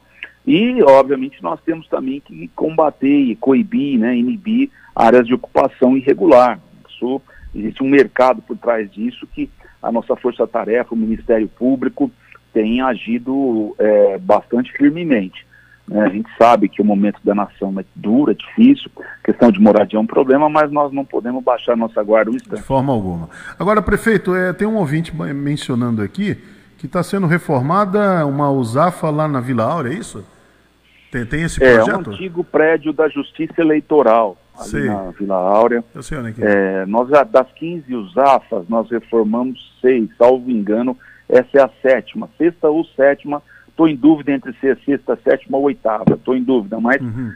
E, 0.48 0.82
obviamente, 0.82 1.42
nós 1.42 1.60
temos 1.60 1.86
também 1.88 2.20
que 2.20 2.48
combater 2.56 3.06
e 3.06 3.36
coibir, 3.36 3.98
né, 3.98 4.16
inibir 4.16 4.70
áreas 4.96 5.26
de 5.26 5.34
ocupação 5.34 5.94
irregular. 5.94 6.58
Isso, 6.88 7.20
existe 7.54 7.82
um 7.82 7.88
mercado 7.88 8.40
por 8.40 8.56
trás 8.56 8.90
disso 8.90 9.26
que 9.26 9.50
a 9.82 9.92
nossa 9.92 10.16
força-tarefa, 10.16 10.94
o 10.94 10.98
Ministério 10.98 11.46
Público, 11.48 12.10
tem 12.50 12.80
agido 12.80 13.76
é, 13.78 14.16
bastante 14.16 14.72
firmemente. 14.72 15.46
Né? 15.86 16.00
A 16.00 16.08
gente 16.08 16.30
sabe 16.38 16.66
que 16.66 16.80
o 16.80 16.84
momento 16.84 17.20
da 17.22 17.34
nação 17.34 17.78
é 17.78 17.84
duro, 17.94 18.30
é 18.30 18.34
difícil, 18.34 18.90
a 18.96 19.26
questão 19.26 19.52
de 19.52 19.60
moradia 19.60 19.98
é 19.98 20.00
um 20.00 20.06
problema, 20.06 20.48
mas 20.48 20.72
nós 20.72 20.90
não 20.90 21.04
podemos 21.04 21.44
baixar 21.44 21.76
nossa 21.76 22.02
guarda 22.02 22.30
um 22.30 22.34
instante. 22.34 22.60
De 22.60 22.66
forma 22.66 22.90
alguma. 22.90 23.28
Agora, 23.58 23.82
prefeito, 23.82 24.34
é, 24.34 24.54
tem 24.54 24.66
um 24.66 24.76
ouvinte 24.76 25.14
mencionando 25.14 26.00
aqui 26.00 26.38
que 26.78 26.86
está 26.86 27.02
sendo 27.02 27.26
reformada 27.26 28.24
uma 28.24 28.50
USAFA 28.50 29.10
lá 29.10 29.28
na 29.28 29.40
Vila 29.40 29.64
Áurea, 29.64 29.92
é 29.92 29.94
isso? 29.94 30.24
Tem, 31.10 31.24
tem 31.24 31.42
esse 31.42 31.58
projeto? 31.58 31.90
É 31.90 31.96
um 31.96 32.12
antigo 32.12 32.44
prédio 32.44 32.92
da 32.92 33.08
Justiça 33.08 33.60
Eleitoral 33.60 34.36
ali 34.58 34.68
Sim. 34.68 34.86
na 34.86 35.10
Vila 35.10 35.36
Áurea. 35.36 35.84
Eu 35.94 36.02
sei 36.02 36.18
onde 36.18 36.42
é, 36.42 36.82
é 36.82 36.86
nós 36.86 37.08
já, 37.08 37.22
das 37.22 37.50
15 37.52 37.94
USAFAs, 37.94 38.68
nós 38.68 38.90
reformamos 38.90 39.76
seis, 39.80 40.08
salvo 40.18 40.50
engano, 40.50 40.96
essa 41.28 41.58
é 41.58 41.60
a 41.62 41.70
sétima, 41.82 42.28
sexta 42.36 42.68
ou 42.68 42.84
sétima, 42.84 43.42
estou 43.68 43.86
em 43.86 43.94
dúvida 43.94 44.32
entre 44.32 44.52
ser 44.54 44.78
sexta, 44.84 45.18
sétima 45.22 45.58
ou 45.58 45.64
oitava, 45.64 46.14
estou 46.14 46.34
em 46.34 46.42
dúvida, 46.42 46.80
mas 46.80 47.00
uhum. 47.00 47.32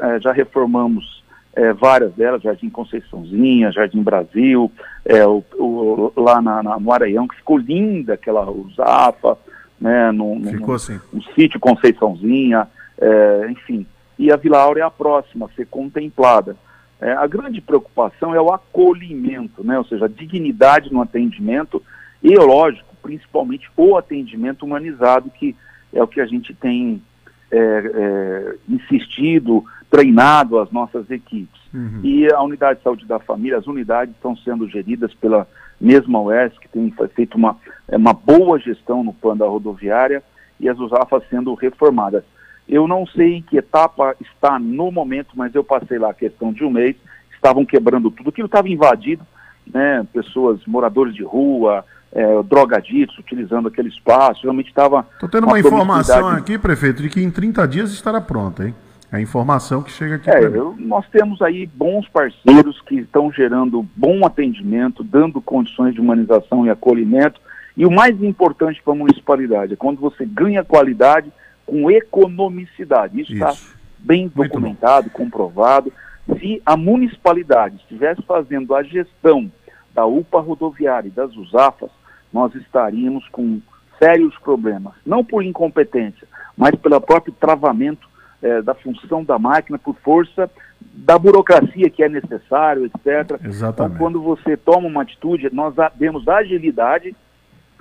é, 0.00 0.20
já 0.20 0.32
reformamos 0.32 1.24
é, 1.54 1.72
várias 1.72 2.12
delas, 2.12 2.42
Jardim 2.42 2.68
Conceiçãozinha, 2.68 3.72
Jardim 3.72 4.02
Brasil, 4.02 4.70
é, 5.04 5.26
o, 5.26 5.42
o, 5.54 6.12
lá 6.16 6.42
na, 6.42 6.62
na, 6.62 6.78
no 6.78 6.92
Areião, 6.92 7.26
que 7.26 7.36
ficou 7.36 7.56
linda 7.56 8.14
aquela 8.14 8.50
USAFA, 8.50 9.38
né, 9.80 10.12
no, 10.12 10.38
ficou 10.50 10.68
no, 10.68 10.74
assim. 10.74 11.00
no 11.12 11.22
sítio 11.34 11.58
Conceiçãozinha, 11.58 12.68
é, 12.98 13.48
enfim, 13.50 13.86
e 14.18 14.32
a 14.32 14.36
Vila 14.36 14.58
Áurea 14.58 14.82
é 14.82 14.86
a 14.86 14.90
próxima 14.90 15.46
a 15.46 15.56
ser 15.56 15.66
contemplada. 15.66 16.56
É, 17.00 17.12
a 17.12 17.26
grande 17.26 17.60
preocupação 17.60 18.34
é 18.34 18.40
o 18.40 18.52
acolhimento, 18.52 19.62
né? 19.62 19.78
ou 19.78 19.84
seja, 19.84 20.06
a 20.06 20.08
dignidade 20.08 20.92
no 20.92 21.02
atendimento 21.02 21.82
e, 22.22 22.34
lógico, 22.34 22.94
principalmente 23.02 23.70
o 23.76 23.96
atendimento 23.96 24.64
humanizado, 24.64 25.30
que 25.30 25.54
é 25.92 26.02
o 26.02 26.08
que 26.08 26.20
a 26.20 26.26
gente 26.26 26.54
tem 26.54 27.02
é, 27.50 27.58
é, 27.58 28.54
insistido, 28.68 29.64
treinado 29.90 30.58
as 30.58 30.70
nossas 30.70 31.10
equipes. 31.10 31.60
Uhum. 31.72 32.00
E 32.02 32.32
a 32.32 32.42
unidade 32.42 32.78
de 32.78 32.84
saúde 32.84 33.06
da 33.06 33.18
família, 33.18 33.58
as 33.58 33.66
unidades 33.66 34.14
estão 34.14 34.34
sendo 34.36 34.68
geridas 34.68 35.12
pela 35.14 35.46
mesma 35.78 36.20
UES, 36.20 36.58
que 36.58 36.68
tem 36.68 36.92
feito 37.14 37.36
uma, 37.36 37.56
é, 37.86 37.96
uma 37.96 38.14
boa 38.14 38.58
gestão 38.58 39.04
no 39.04 39.12
plano 39.12 39.40
da 39.40 39.46
rodoviária, 39.46 40.22
e 40.58 40.68
as 40.68 40.78
USAFAs 40.78 41.22
sendo 41.28 41.52
reformadas. 41.54 42.24
Eu 42.68 42.88
não 42.88 43.06
sei 43.06 43.36
em 43.36 43.42
que 43.42 43.56
etapa 43.56 44.16
está 44.20 44.58
no 44.58 44.90
momento, 44.90 45.30
mas 45.34 45.54
eu 45.54 45.62
passei 45.62 45.98
lá 45.98 46.10
a 46.10 46.14
questão 46.14 46.52
de 46.52 46.64
um 46.64 46.70
mês, 46.70 46.96
estavam 47.32 47.64
quebrando 47.64 48.10
tudo, 48.10 48.30
aquilo 48.30 48.46
estava 48.46 48.68
invadido, 48.68 49.24
né, 49.72 50.06
pessoas, 50.12 50.60
moradores 50.66 51.14
de 51.14 51.22
rua, 51.22 51.84
é, 52.12 52.42
drogaditos 52.42 53.18
utilizando 53.18 53.68
aquele 53.68 53.88
espaço, 53.88 54.42
realmente 54.42 54.68
estava... 54.68 55.06
Estou 55.12 55.28
tendo 55.28 55.44
uma, 55.44 55.52
uma 55.52 55.60
informação 55.60 56.28
aqui, 56.28 56.58
prefeito, 56.58 57.02
de 57.02 57.08
que 57.08 57.20
em 57.20 57.30
30 57.30 57.66
dias 57.68 57.92
estará 57.92 58.20
pronta, 58.20 58.66
hein? 58.66 58.74
É 59.12 59.16
a 59.16 59.20
informação 59.20 59.82
que 59.82 59.92
chega 59.92 60.16
aqui. 60.16 60.28
É, 60.28 60.44
eu, 60.44 60.74
nós 60.78 61.06
temos 61.08 61.40
aí 61.40 61.66
bons 61.66 62.08
parceiros 62.08 62.80
que 62.82 62.96
estão 62.96 63.30
gerando 63.30 63.86
bom 63.94 64.26
atendimento, 64.26 65.04
dando 65.04 65.40
condições 65.40 65.94
de 65.94 66.00
humanização 66.00 66.66
e 66.66 66.70
acolhimento. 66.70 67.40
E 67.76 67.86
o 67.86 67.90
mais 67.90 68.20
importante 68.22 68.82
para 68.82 68.92
a 68.92 68.96
municipalidade 68.96 69.74
é 69.74 69.76
quando 69.76 70.00
você 70.00 70.24
ganha 70.24 70.64
qualidade 70.64 71.30
com 71.66 71.90
economicidade. 71.90 73.20
Isso 73.20 73.34
está 73.34 73.52
bem 73.98 74.28
documentado, 74.28 75.10
comprovado. 75.10 75.92
Se 76.38 76.62
a 76.64 76.76
municipalidade 76.76 77.76
estivesse 77.76 78.22
fazendo 78.22 78.74
a 78.74 78.82
gestão 78.82 79.50
da 79.92 80.06
UPA 80.06 80.40
rodoviária 80.40 81.08
e 81.08 81.10
das 81.10 81.34
USAFAS, 81.36 81.90
nós 82.32 82.54
estaríamos 82.54 83.26
com 83.28 83.60
sérios 83.98 84.36
problemas, 84.38 84.92
não 85.04 85.24
por 85.24 85.42
incompetência, 85.42 86.28
mas 86.56 86.74
pelo 86.74 87.00
próprio 87.00 87.32
travamento 87.32 88.06
é, 88.42 88.60
da 88.60 88.74
função 88.74 89.24
da 89.24 89.38
máquina, 89.38 89.78
por 89.78 89.96
força 89.96 90.50
da 90.92 91.18
burocracia 91.18 91.88
que 91.88 92.02
é 92.02 92.08
necessário, 92.08 92.84
etc. 92.86 93.40
Exatamente. 93.44 93.94
Então, 93.94 93.98
quando 93.98 94.20
você 94.20 94.56
toma 94.56 94.86
uma 94.86 95.02
atitude, 95.02 95.48
nós 95.52 95.74
demos 95.94 96.28
agilidade, 96.28 97.16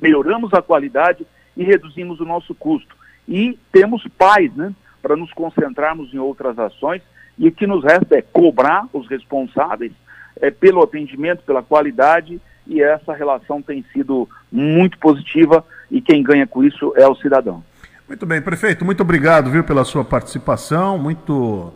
melhoramos 0.02 0.54
a 0.54 0.62
qualidade 0.62 1.26
e 1.56 1.64
reduzimos 1.64 2.20
o 2.20 2.26
nosso 2.26 2.54
custo. 2.56 2.96
E 3.28 3.58
temos 3.72 4.08
paz, 4.18 4.54
né, 4.56 4.74
para 5.02 5.16
nos 5.16 5.32
concentrarmos 5.34 6.14
em 6.14 6.18
outras 6.18 6.58
ações. 6.58 7.02
E 7.38 7.48
o 7.48 7.52
que 7.52 7.68
nos 7.68 7.84
resta 7.84 8.18
é 8.18 8.22
cobrar 8.22 8.88
os 8.94 9.08
responsáveis 9.08 9.92
é, 10.42 10.50
pelo 10.52 10.84
atendimento, 10.84 11.44
pela 11.44 11.62
qualidade. 11.62 12.40
E 12.68 12.82
essa 12.82 13.14
relação 13.14 13.62
tem 13.62 13.84
sido 13.94 14.28
muito 14.52 14.98
positiva. 15.00 15.66
E 15.92 16.02
quem 16.02 16.24
ganha 16.24 16.48
com 16.48 16.64
isso 16.64 16.94
é 16.96 17.08
o 17.08 17.16
cidadão. 17.16 17.64
Muito 18.08 18.26
bem, 18.26 18.42
prefeito, 18.42 18.86
muito 18.86 19.02
obrigado, 19.02 19.50
viu, 19.50 19.64
pela 19.64 19.84
sua 19.84 20.06
participação, 20.06 20.98
muito... 20.98 21.74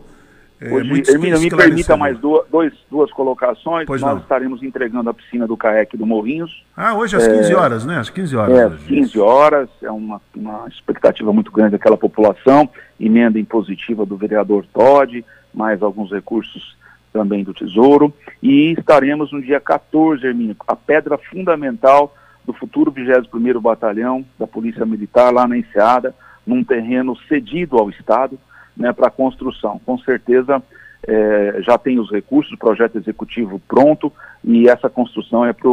É, 0.60 0.70
Hoje, 0.70 0.92
me 1.18 1.48
permita 1.48 1.96
mais 1.96 2.18
duas, 2.18 2.46
dois, 2.50 2.72
duas 2.90 3.10
colocações. 3.12 3.86
Pois 3.86 4.02
Nós 4.02 4.12
não. 4.12 4.20
estaremos 4.20 4.62
entregando 4.62 5.08
a 5.08 5.14
piscina 5.14 5.46
do 5.46 5.56
CAEC 5.56 5.96
do 5.96 6.04
Morrinhos. 6.04 6.62
Ah, 6.76 6.94
hoje 6.94 7.16
às 7.16 7.26
é, 7.26 7.34
15 7.34 7.54
horas, 7.54 7.86
né? 7.86 7.98
Às 7.98 8.10
15 8.10 8.36
horas. 8.36 8.58
É, 8.58 8.64
às 8.64 8.82
15 8.82 9.18
horas. 9.20 9.70
É 9.82 9.90
uma, 9.90 10.20
uma 10.36 10.68
expectativa 10.68 11.32
muito 11.32 11.50
grande 11.50 11.72
daquela 11.72 11.96
população. 11.96 12.68
Emenda 13.00 13.38
impositiva 13.38 14.04
do 14.04 14.18
vereador 14.18 14.66
Todd, 14.70 15.24
mais 15.54 15.82
alguns 15.82 16.12
recursos 16.12 16.76
também 17.10 17.42
do 17.42 17.54
Tesouro. 17.54 18.12
E 18.42 18.74
estaremos 18.78 19.32
no 19.32 19.40
dia 19.40 19.60
14, 19.60 20.26
Hermínio, 20.26 20.56
a 20.68 20.76
pedra 20.76 21.16
fundamental 21.16 22.14
do 22.44 22.52
futuro 22.52 22.92
21º 22.92 23.58
Batalhão 23.62 24.26
da 24.38 24.46
Polícia 24.46 24.84
Militar 24.84 25.32
lá 25.32 25.48
na 25.48 25.56
Enseada, 25.56 26.14
num 26.46 26.62
terreno 26.62 27.16
cedido 27.28 27.78
ao 27.78 27.88
Estado 27.88 28.38
né, 28.76 28.92
para 28.92 29.08
a 29.08 29.10
construção. 29.10 29.80
Com 29.84 29.98
certeza 29.98 30.62
é, 31.06 31.58
já 31.60 31.78
tem 31.78 31.98
os 31.98 32.10
recursos, 32.10 32.52
o 32.52 32.58
projeto 32.58 32.96
executivo 32.96 33.60
pronto 33.66 34.12
e 34.44 34.68
essa 34.68 34.88
construção 34.88 35.44
é 35.44 35.52
para 35.52 35.68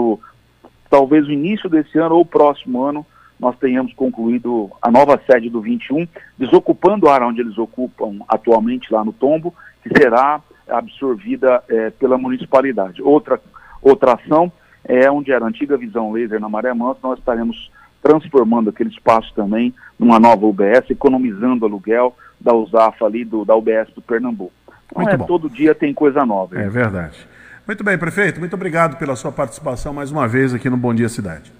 talvez 0.90 1.28
o 1.28 1.32
início 1.32 1.70
desse 1.70 1.98
ano 1.98 2.16
ou 2.16 2.26
próximo 2.26 2.84
ano 2.84 3.06
nós 3.40 3.58
tenhamos 3.60 3.94
concluído 3.94 4.72
a 4.82 4.90
nova 4.90 5.22
sede 5.30 5.50
do 5.50 5.62
21, 5.62 6.08
desocupando 6.38 7.08
a 7.08 7.14
área 7.14 7.28
onde 7.28 7.42
eles 7.42 7.58
ocupam 7.58 8.20
atualmente 8.28 8.92
lá 8.92 9.06
no 9.06 9.14
Tombo, 9.14 9.54
que 9.84 9.90
será 9.96 10.42
absorvida 10.68 11.64
é, 11.70 11.92
pela 11.92 12.18
municipalidade. 12.18 13.02
Outra, 13.02 13.40
outra 13.82 14.14
ação 14.14 14.52
é 14.84 15.10
onde 15.12 15.32
era 15.32 15.46
a 15.46 15.48
antiga 15.48 15.78
visão 15.78 16.12
laser 16.12 16.40
na 16.40 16.50
Maré 16.50 16.74
Mansa, 16.74 17.00
nós 17.04 17.20
estaremos 17.20 17.72
transformando 18.02 18.70
aquele 18.70 18.90
espaço 18.90 19.32
também 19.36 19.74
numa 20.00 20.20
nova 20.20 20.46
UBS, 20.46 20.90
economizando 20.90 21.66
aluguel 21.66 22.16
da 22.40 22.54
USAF 22.54 23.04
ali, 23.04 23.26
do, 23.26 23.44
da 23.44 23.56
UBS 23.56 23.90
do 23.96 24.02
Pernambuco. 24.02 24.54
Então 24.86 25.02
muito 25.04 25.14
é, 25.14 25.18
bom. 25.18 25.26
todo 25.26 25.50
dia 25.50 25.76
tem 25.76 25.94
coisa 25.94 26.26
nova. 26.26 26.60
É 26.60 26.70
verdade. 26.70 27.18
Muito 27.66 27.84
bem, 27.84 27.98
prefeito, 27.98 28.40
muito 28.40 28.54
obrigado 28.54 28.98
pela 28.98 29.16
sua 29.16 29.32
participação 29.32 29.94
mais 29.94 30.12
uma 30.12 30.28
vez 30.28 30.54
aqui 30.54 30.70
no 30.70 30.78
Bom 30.78 30.94
Dia 30.94 31.10
Cidade. 31.10 31.52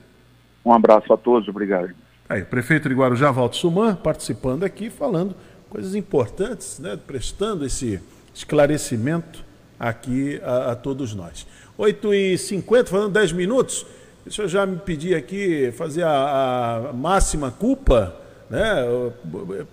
Um 0.64 0.72
abraço 0.72 1.12
a 1.12 1.18
todos, 1.18 1.48
obrigado. 1.50 1.90
Aí, 2.30 2.44
prefeito 2.44 2.90
de 2.90 2.96
Guarujá, 2.96 3.32
Valdo 3.32 3.56
Suman, 3.56 3.96
participando 3.96 4.64
aqui, 4.64 4.90
falando 4.90 5.36
coisas 5.70 5.96
importantes, 5.96 6.80
né, 6.80 6.98
prestando 6.98 7.66
esse 7.66 8.02
esclarecimento 8.34 9.44
aqui 9.80 10.40
a, 10.44 10.72
a 10.72 10.76
todos 10.76 11.14
nós. 11.14 11.48
8h50, 11.78 12.88
falando 12.88 13.14
10 13.14 13.34
minutos, 13.34 13.86
deixa 14.26 14.44
eu 14.44 14.48
já 14.48 14.66
me 14.66 14.78
pedir 14.78 15.16
aqui, 15.16 15.72
fazer 15.72 16.04
a, 16.04 16.90
a 16.90 16.94
máxima 16.94 17.52
culpa, 17.52 18.16
né? 18.50 18.86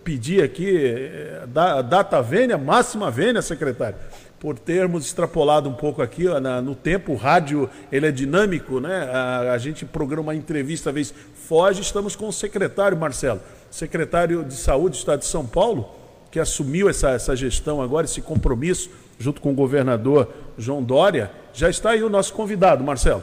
pedir 0.02 0.42
aqui, 0.42 0.86
eh, 0.86 1.44
da, 1.46 1.80
data 1.82 2.20
vênia, 2.20 2.58
máxima 2.58 3.10
vênia, 3.10 3.40
secretário, 3.40 3.96
por 4.40 4.58
termos 4.58 5.06
extrapolado 5.06 5.68
um 5.68 5.74
pouco 5.74 6.02
aqui 6.02 6.28
ó, 6.28 6.40
na, 6.40 6.60
no 6.60 6.74
tempo, 6.74 7.12
o 7.12 7.16
rádio 7.16 7.70
ele 7.90 8.06
é 8.06 8.10
dinâmico, 8.10 8.80
né? 8.80 9.08
A, 9.10 9.52
a 9.52 9.58
gente 9.58 9.84
programa 9.84 10.32
uma 10.32 10.34
entrevista, 10.34 10.92
vezes 10.92 11.14
foge, 11.48 11.82
estamos 11.82 12.16
com 12.16 12.28
o 12.28 12.32
secretário 12.32 12.98
Marcelo, 12.98 13.40
secretário 13.70 14.44
de 14.44 14.54
Saúde 14.54 14.96
do 14.96 14.98
Estado 14.98 15.20
de 15.20 15.26
São 15.26 15.46
Paulo, 15.46 15.88
que 16.30 16.40
assumiu 16.40 16.88
essa, 16.88 17.10
essa 17.10 17.36
gestão 17.36 17.80
agora, 17.80 18.06
esse 18.06 18.20
compromisso, 18.20 18.90
junto 19.18 19.40
com 19.40 19.52
o 19.52 19.54
governador 19.54 20.28
João 20.58 20.82
Dória. 20.82 21.30
Já 21.52 21.70
está 21.70 21.90
aí 21.90 22.02
o 22.02 22.08
nosso 22.08 22.32
convidado, 22.34 22.82
Marcelo. 22.82 23.22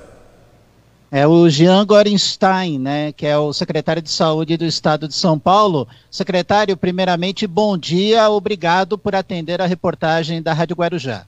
É 1.13 1.27
o 1.27 1.49
Jean 1.49 1.85
Gorenstein, 1.85 2.79
né, 2.79 3.11
que 3.11 3.27
é 3.27 3.37
o 3.37 3.51
secretário 3.51 4.01
de 4.01 4.09
Saúde 4.09 4.55
do 4.55 4.63
Estado 4.63 5.09
de 5.09 5.13
São 5.13 5.37
Paulo. 5.37 5.85
Secretário, 6.09 6.77
primeiramente, 6.77 7.45
bom 7.45 7.77
dia, 7.77 8.29
obrigado 8.29 8.97
por 8.97 9.13
atender 9.13 9.61
a 9.61 9.65
reportagem 9.65 10.41
da 10.41 10.53
Rádio 10.53 10.77
Guarujá. 10.77 11.25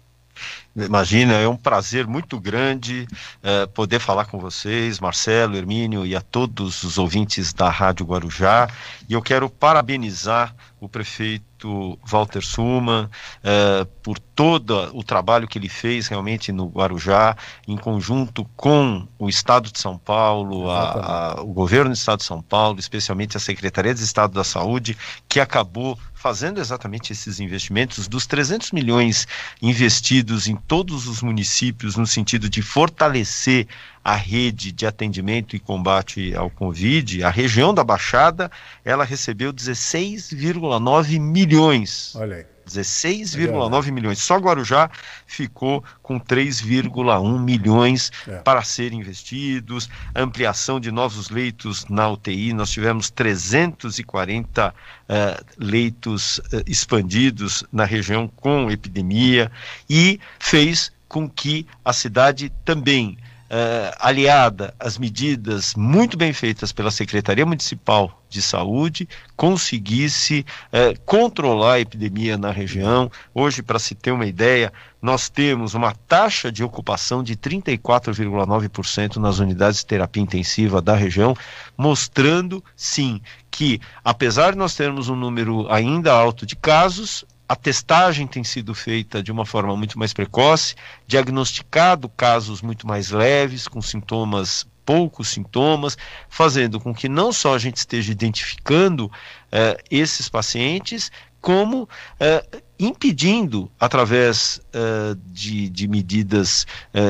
Imagina, 0.75 1.33
é 1.33 1.47
um 1.47 1.55
prazer 1.55 2.07
muito 2.07 2.39
grande 2.39 3.07
uh, 3.43 3.67
poder 3.73 3.99
falar 3.99 4.25
com 4.25 4.39
vocês, 4.39 4.99
Marcelo, 4.99 5.55
Hermínio 5.55 6.05
e 6.05 6.15
a 6.15 6.21
todos 6.21 6.81
os 6.83 6.97
ouvintes 6.97 7.53
da 7.53 7.69
Rádio 7.69 8.05
Guarujá. 8.05 8.67
E 9.07 9.13
eu 9.13 9.21
quero 9.21 9.49
parabenizar 9.49 10.55
o 10.79 10.89
prefeito 10.89 11.99
Walter 12.03 12.41
Suman 12.41 13.09
uh, 13.43 13.85
por 14.01 14.17
todo 14.35 14.89
o 14.93 15.03
trabalho 15.03 15.47
que 15.47 15.57
ele 15.57 15.69
fez 15.69 16.07
realmente 16.07 16.51
no 16.51 16.67
Guarujá, 16.67 17.35
em 17.67 17.77
conjunto 17.77 18.45
com 18.55 19.07
o 19.19 19.29
Estado 19.29 19.71
de 19.71 19.79
São 19.79 19.97
Paulo, 19.97 20.69
a, 20.69 21.35
a, 21.35 21.41
o 21.41 21.53
governo 21.53 21.91
do 21.91 21.95
Estado 21.95 22.19
de 22.19 22.25
São 22.25 22.41
Paulo, 22.41 22.79
especialmente 22.79 23.37
a 23.37 23.39
Secretaria 23.39 23.93
de 23.93 24.03
Estado 24.03 24.33
da 24.33 24.43
Saúde, 24.43 24.97
que 25.29 25.39
acabou 25.39 25.97
fazendo 26.13 26.61
exatamente 26.61 27.11
esses 27.11 27.41
investimentos, 27.41 28.07
dos 28.07 28.25
300 28.25 28.71
milhões 28.71 29.27
investidos 29.61 30.47
em 30.47 30.55
todos 30.55 31.05
os 31.05 31.21
municípios 31.21 31.97
no 31.97 32.07
sentido 32.07 32.49
de 32.49 32.61
fortalecer 32.61 33.67
a 34.03 34.15
rede 34.15 34.71
de 34.71 34.85
atendimento 34.85 35.53
e 35.55 35.59
combate 35.59 36.33
ao 36.33 36.49
Covid, 36.49 37.23
a 37.23 37.29
região 37.29 37.73
da 37.73 37.83
Baixada, 37.83 38.49
ela 38.85 39.03
recebeu 39.03 39.53
16,9 39.53 41.19
milhões. 41.19 42.15
Olha 42.15 42.37
aí. 42.37 42.52
16,9 42.67 43.91
milhões. 43.91 44.19
Só 44.19 44.37
Guarujá 44.37 44.89
ficou 45.25 45.83
com 46.01 46.19
3,1 46.19 47.39
milhões 47.39 48.11
é. 48.27 48.37
para 48.37 48.61
serem 48.63 48.99
investidos, 48.99 49.89
ampliação 50.15 50.79
de 50.79 50.91
novos 50.91 51.29
leitos 51.29 51.85
na 51.89 52.09
UTI. 52.09 52.53
Nós 52.53 52.71
tivemos 52.71 53.09
340 53.09 54.69
uh, 54.69 54.73
eh, 55.09 55.43
leitos 55.57 56.37
uh, 56.37 56.63
expandidos 56.67 57.63
na 57.71 57.85
região 57.85 58.27
com 58.27 58.71
epidemia 58.71 59.51
e 59.89 60.19
fez 60.39 60.91
com 61.07 61.29
que 61.29 61.67
a 61.85 61.93
cidade 61.93 62.51
também 62.65 63.17
uh, 63.53 63.95
aliada 63.99 64.73
às 64.79 64.97
medidas 64.97 65.75
muito 65.75 66.17
bem 66.17 66.33
feitas 66.33 66.71
pela 66.71 66.89
Secretaria 66.89 67.45
Municipal 67.45 68.19
de 68.27 68.41
Saúde, 68.41 69.07
conseguisse 69.35 70.43
uh, 70.69 70.99
controlar 71.05 71.73
a 71.73 71.79
epidemia 71.79 72.35
na 72.35 72.49
região. 72.49 73.11
Hoje, 73.31 73.61
para 73.61 73.77
se 73.77 73.93
ter 73.93 74.11
uma 74.11 74.25
ideia, 74.25 74.73
nós 74.99 75.29
temos 75.29 75.75
uma 75.75 75.93
taxa 76.07 76.51
de 76.51 76.63
ocupação 76.63 77.21
de 77.21 77.35
34,9% 77.35 79.17
nas 79.17 79.37
unidades 79.37 79.81
de 79.81 79.85
terapia 79.85 80.23
intensiva 80.23 80.81
da 80.81 80.95
região, 80.95 81.35
mostrando, 81.77 82.63
sim, 82.75 83.21
que 83.51 83.79
apesar 84.03 84.53
de 84.53 84.57
nós 84.57 84.73
termos 84.73 85.09
um 85.09 85.15
número 85.15 85.71
ainda 85.71 86.11
alto 86.11 86.43
de 86.43 86.55
casos, 86.55 87.23
a 87.53 87.55
testagem 87.55 88.25
tem 88.25 88.43
sido 88.43 88.73
feita 88.73 89.21
de 89.21 89.31
uma 89.31 89.45
forma 89.45 89.77
muito 89.77 89.99
mais 89.99 90.11
precoce, 90.11 90.73
diagnosticado 91.05 92.09
casos 92.09 92.63
muito 92.63 92.87
mais 92.87 93.11
leves, 93.11 93.67
com 93.67 93.79
sintomas 93.79 94.65
poucos 94.83 95.29
sintomas, 95.29 95.95
fazendo 96.27 96.79
com 96.79 96.93
que 96.93 97.07
não 97.07 97.31
só 97.31 97.53
a 97.53 97.59
gente 97.59 97.77
esteja 97.77 98.11
identificando 98.11 99.09
eh, 99.49 99.77
esses 99.89 100.27
pacientes, 100.27 101.09
como 101.39 101.87
eh, 102.19 102.43
impedindo, 102.77 103.71
através 103.79 104.59
eh, 104.73 105.15
de, 105.27 105.69
de, 105.69 105.87
medidas 105.87 106.67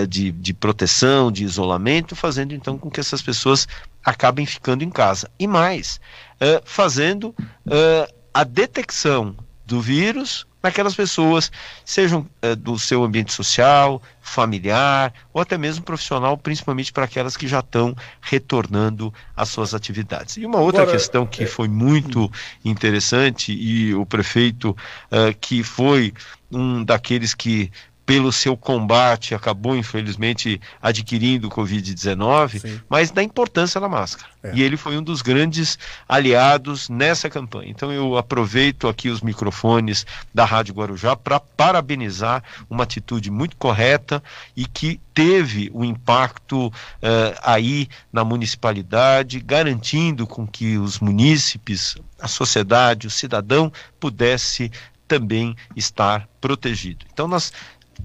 de, 0.08 0.32
de, 0.32 0.54
proteção, 0.54 1.32
de 1.32 1.44
isolamento, 1.44 2.16
fazendo 2.16 2.54
então 2.54 2.78
com 2.78 2.92
que 2.92 3.00
essas 3.00 3.24
pessoas 3.24 3.68
acabem 4.04 4.46
ficando 4.46 4.84
em 4.84 4.92
casa. 4.92 5.32
E 5.40 5.48
mais, 5.48 6.00
fazendo 6.64 7.34
a 8.32 8.44
detecção 8.44 9.36
do 9.66 9.82
vírus 9.82 10.46
naquelas 10.64 10.96
pessoas, 10.96 11.52
sejam 11.84 12.26
é, 12.42 12.56
do 12.56 12.80
seu 12.80 13.04
ambiente 13.04 13.34
social, 13.34 14.02
familiar 14.22 15.14
ou 15.34 15.42
até 15.42 15.58
mesmo 15.58 15.84
profissional, 15.84 16.38
principalmente 16.38 16.94
para 16.94 17.04
aquelas 17.04 17.36
que 17.36 17.46
já 17.46 17.60
estão 17.60 17.94
retornando 18.22 19.14
às 19.36 19.50
suas 19.50 19.74
atividades. 19.74 20.38
E 20.38 20.46
uma 20.46 20.60
outra 20.60 20.84
Agora, 20.84 20.98
questão 20.98 21.26
que 21.26 21.44
é... 21.44 21.48
foi 21.48 21.68
muito 21.68 22.32
interessante 22.64 23.52
e 23.52 23.94
o 23.94 24.06
prefeito 24.06 24.70
uh, 24.70 25.38
que 25.42 25.64
foi 25.64 26.14
um 26.50 26.82
daqueles 26.82 27.34
que 27.34 27.70
pelo 28.06 28.32
seu 28.34 28.58
combate, 28.58 29.34
acabou 29.34 29.76
infelizmente 29.76 30.60
adquirindo 30.82 31.48
o 31.48 31.52
Covid-19, 31.52 32.82
mas 32.90 33.12
da 33.12 33.24
importância 33.24 33.80
da 33.80 33.88
máscara. 33.88 34.30
É. 34.44 34.54
E 34.54 34.62
ele 34.62 34.76
foi 34.76 34.98
um 34.98 35.04
dos 35.04 35.22
grandes 35.22 35.80
aliados 36.08 36.90
nessa 36.90 37.30
campanha. 37.30 37.70
Então 37.70 37.94
eu 37.94 38.18
aproveito 38.18 38.90
aqui 38.90 39.08
os 39.08 39.22
microfones 39.22 40.06
da 40.34 40.44
Rádio 40.44 40.74
Guarujá 40.74 41.16
para 41.16 41.40
parabenizar 41.40 42.44
uma 42.70 42.84
atitude 42.84 43.32
muito 43.32 43.56
correta 43.56 44.22
e 44.56 44.66
que 44.66 45.00
teve 45.14 45.72
o 45.74 45.80
um 45.80 45.86
impacto 45.86 46.68
uh, 46.68 46.72
aí 47.42 47.88
na 48.12 48.26
municipalidade, 48.26 49.40
garantindo 49.40 50.28
com 50.28 50.46
que 50.46 50.78
os 50.78 51.00
munícipes, 51.00 51.96
a 52.20 52.28
sociedade, 52.28 53.08
o 53.08 53.12
cidadão 53.12 53.72
pudesse 53.98 54.70
também 55.08 55.56
estar 55.76 56.28
protegido. 56.42 57.06
Então 57.14 57.28
nós 57.28 57.54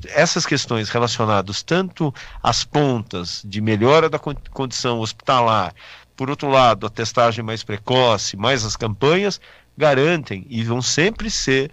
essas 0.07 0.47
questões 0.47 0.89
relacionadas 0.89 1.63
tanto 1.63 2.13
às 2.43 2.65
pontas 2.65 3.43
de 3.45 3.61
melhora 3.61 4.09
da 4.09 4.19
condição 4.19 5.01
hospitalar, 5.01 5.75
por 6.17 6.31
outro 6.31 6.49
lado, 6.49 6.87
a 6.87 6.91
testagem 6.91 7.45
mais 7.45 7.63
precoce, 7.63 8.37
mais 8.37 8.65
as 8.65 8.77
campanhas, 8.77 9.41
garantem 9.77 10.45
e 10.49 10.65
vão 10.65 10.83
sempre 10.83 11.31
ser 11.31 11.71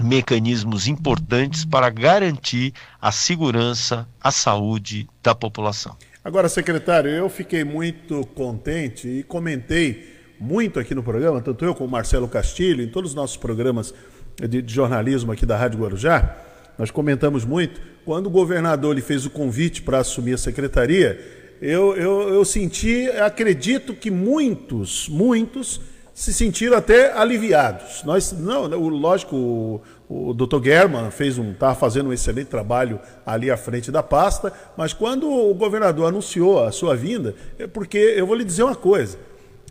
mecanismos 0.00 0.86
importantes 0.86 1.64
para 1.64 1.90
garantir 1.90 2.72
a 3.00 3.10
segurança, 3.10 4.08
a 4.20 4.30
saúde 4.30 5.08
da 5.22 5.34
população. 5.34 5.96
Agora, 6.24 6.48
secretário, 6.48 7.10
eu 7.10 7.28
fiquei 7.28 7.64
muito 7.64 8.24
contente 8.34 9.08
e 9.08 9.22
comentei 9.24 10.16
muito 10.38 10.78
aqui 10.78 10.94
no 10.94 11.02
programa, 11.02 11.40
tanto 11.40 11.64
eu 11.64 11.74
como 11.74 11.90
Marcelo 11.90 12.28
Castilho, 12.28 12.84
em 12.84 12.88
todos 12.88 13.10
os 13.10 13.16
nossos 13.16 13.36
programas 13.36 13.92
de 14.36 14.62
jornalismo 14.66 15.32
aqui 15.32 15.44
da 15.44 15.56
Rádio 15.56 15.80
Guarujá, 15.80 16.47
nós 16.78 16.90
comentamos 16.92 17.44
muito, 17.44 17.80
quando 18.04 18.28
o 18.28 18.30
governador 18.30 18.94
lhe 18.94 19.02
fez 19.02 19.26
o 19.26 19.30
convite 19.30 19.82
para 19.82 19.98
assumir 19.98 20.34
a 20.34 20.38
secretaria, 20.38 21.20
eu, 21.60 21.96
eu, 21.96 22.28
eu 22.28 22.44
senti, 22.44 23.08
acredito 23.10 23.92
que 23.92 24.10
muitos, 24.10 25.08
muitos 25.08 25.80
se 26.14 26.32
sentiram 26.32 26.76
até 26.76 27.12
aliviados. 27.12 28.02
Nós, 28.04 28.32
não, 28.32 28.66
lógico, 28.66 29.36
o, 29.36 29.82
o 30.08 30.34
Dr. 30.34 30.62
German 30.62 31.10
fez 31.10 31.36
um, 31.36 31.50
estava 31.50 31.74
fazendo 31.74 32.10
um 32.10 32.12
excelente 32.12 32.46
trabalho 32.46 33.00
ali 33.26 33.50
à 33.50 33.56
frente 33.56 33.90
da 33.90 34.02
pasta, 34.02 34.52
mas 34.76 34.92
quando 34.92 35.28
o 35.28 35.52
governador 35.54 36.08
anunciou 36.08 36.64
a 36.64 36.70
sua 36.70 36.94
vinda, 36.94 37.34
é 37.58 37.66
porque 37.66 37.98
eu 37.98 38.26
vou 38.26 38.36
lhe 38.36 38.44
dizer 38.44 38.62
uma 38.62 38.76
coisa. 38.76 39.18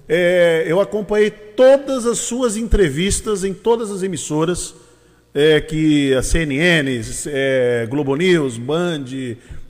É, 0.09 0.63
eu 0.67 0.79
acompanhei 0.79 1.29
todas 1.29 2.05
as 2.05 2.19
suas 2.19 2.55
entrevistas 2.55 3.43
em 3.43 3.53
todas 3.53 3.91
as 3.91 4.03
emissoras 4.03 4.73
é, 5.39 5.61
que 5.61 6.15
a 6.15 6.23
CNN, 6.23 6.99
é, 7.27 7.85
Globo 7.87 8.15
News, 8.15 8.57
Band, 8.57 9.05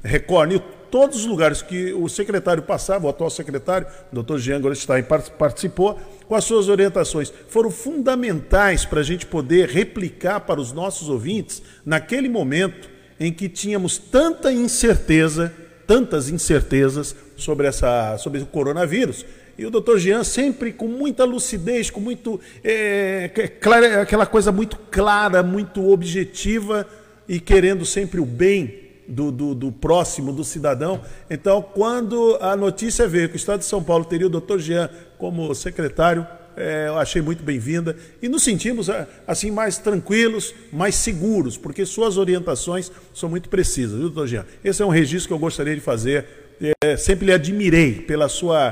Record 0.01 0.51
News, 0.51 0.61
todos 0.89 1.17
os 1.17 1.25
lugares 1.25 1.61
que 1.61 1.91
o 1.91 2.07
secretário 2.07 2.63
passava, 2.63 3.05
o 3.05 3.09
atual 3.09 3.29
secretário, 3.29 3.85
o 4.09 4.15
doutor 4.15 4.39
Jean 4.39 4.61
Goldstein, 4.61 5.03
participou, 5.37 5.99
com 6.25 6.35
as 6.35 6.45
suas 6.45 6.69
orientações, 6.69 7.33
foram 7.49 7.69
fundamentais 7.69 8.85
para 8.85 9.01
a 9.01 9.03
gente 9.03 9.25
poder 9.25 9.67
replicar 9.67 10.39
para 10.39 10.61
os 10.61 10.71
nossos 10.71 11.09
ouvintes 11.09 11.61
naquele 11.85 12.29
momento 12.29 12.89
em 13.19 13.33
que 13.33 13.49
tínhamos 13.49 13.97
tanta 13.97 14.53
incerteza, 14.53 15.53
tantas 15.85 16.29
incertezas 16.29 17.13
sobre, 17.35 17.67
essa, 17.67 18.17
sobre 18.19 18.39
o 18.39 18.45
coronavírus. 18.45 19.25
E 19.57 19.65
o 19.65 19.71
doutor 19.71 19.97
Jean 19.97 20.23
sempre 20.23 20.71
com 20.71 20.87
muita 20.87 21.25
lucidez, 21.25 21.89
com 21.89 21.99
muito. 21.99 22.39
É, 22.63 23.29
clara, 23.59 24.01
aquela 24.03 24.25
coisa 24.25 24.51
muito 24.51 24.77
clara, 24.91 25.41
muito 25.41 25.89
objetiva 25.89 26.87
e 27.27 27.39
querendo 27.39 27.85
sempre 27.85 28.19
o 28.19 28.25
bem 28.25 28.87
do, 29.07 29.31
do, 29.31 29.55
do, 29.55 29.71
próximo, 29.71 30.31
do 30.31 30.43
cidadão. 30.43 31.01
Então, 31.29 31.61
quando 31.61 32.37
a 32.39 32.55
notícia 32.55 33.07
veio 33.07 33.29
que 33.29 33.35
o 33.35 33.37
Estado 33.37 33.59
de 33.59 33.65
São 33.65 33.83
Paulo 33.83 34.05
teria 34.05 34.27
o 34.27 34.29
doutor 34.29 34.59
Jean 34.59 34.89
como 35.17 35.53
secretário, 35.55 36.27
é, 36.55 36.87
eu 36.87 36.97
achei 36.97 37.21
muito 37.21 37.43
bem-vinda 37.43 37.95
e 38.19 38.27
nos 38.27 38.43
sentimos 38.43 38.89
assim 39.27 39.51
mais 39.51 39.77
tranquilos, 39.77 40.53
mais 40.73 40.95
seguros, 40.95 41.55
porque 41.55 41.85
suas 41.85 42.17
orientações 42.17 42.91
são 43.13 43.29
muito 43.29 43.47
precisas, 43.47 43.91
viu, 43.91 44.09
doutor 44.09 44.27
Jean? 44.27 44.45
Esse 44.63 44.81
é 44.81 44.85
um 44.85 44.89
registro 44.89 45.27
que 45.27 45.33
eu 45.33 45.39
gostaria 45.39 45.75
de 45.75 45.81
fazer 45.81 46.46
é, 46.83 46.97
sempre 46.97 47.27
lhe 47.27 47.33
admirei 47.33 47.93
pela 47.93 48.27
sua, 48.27 48.71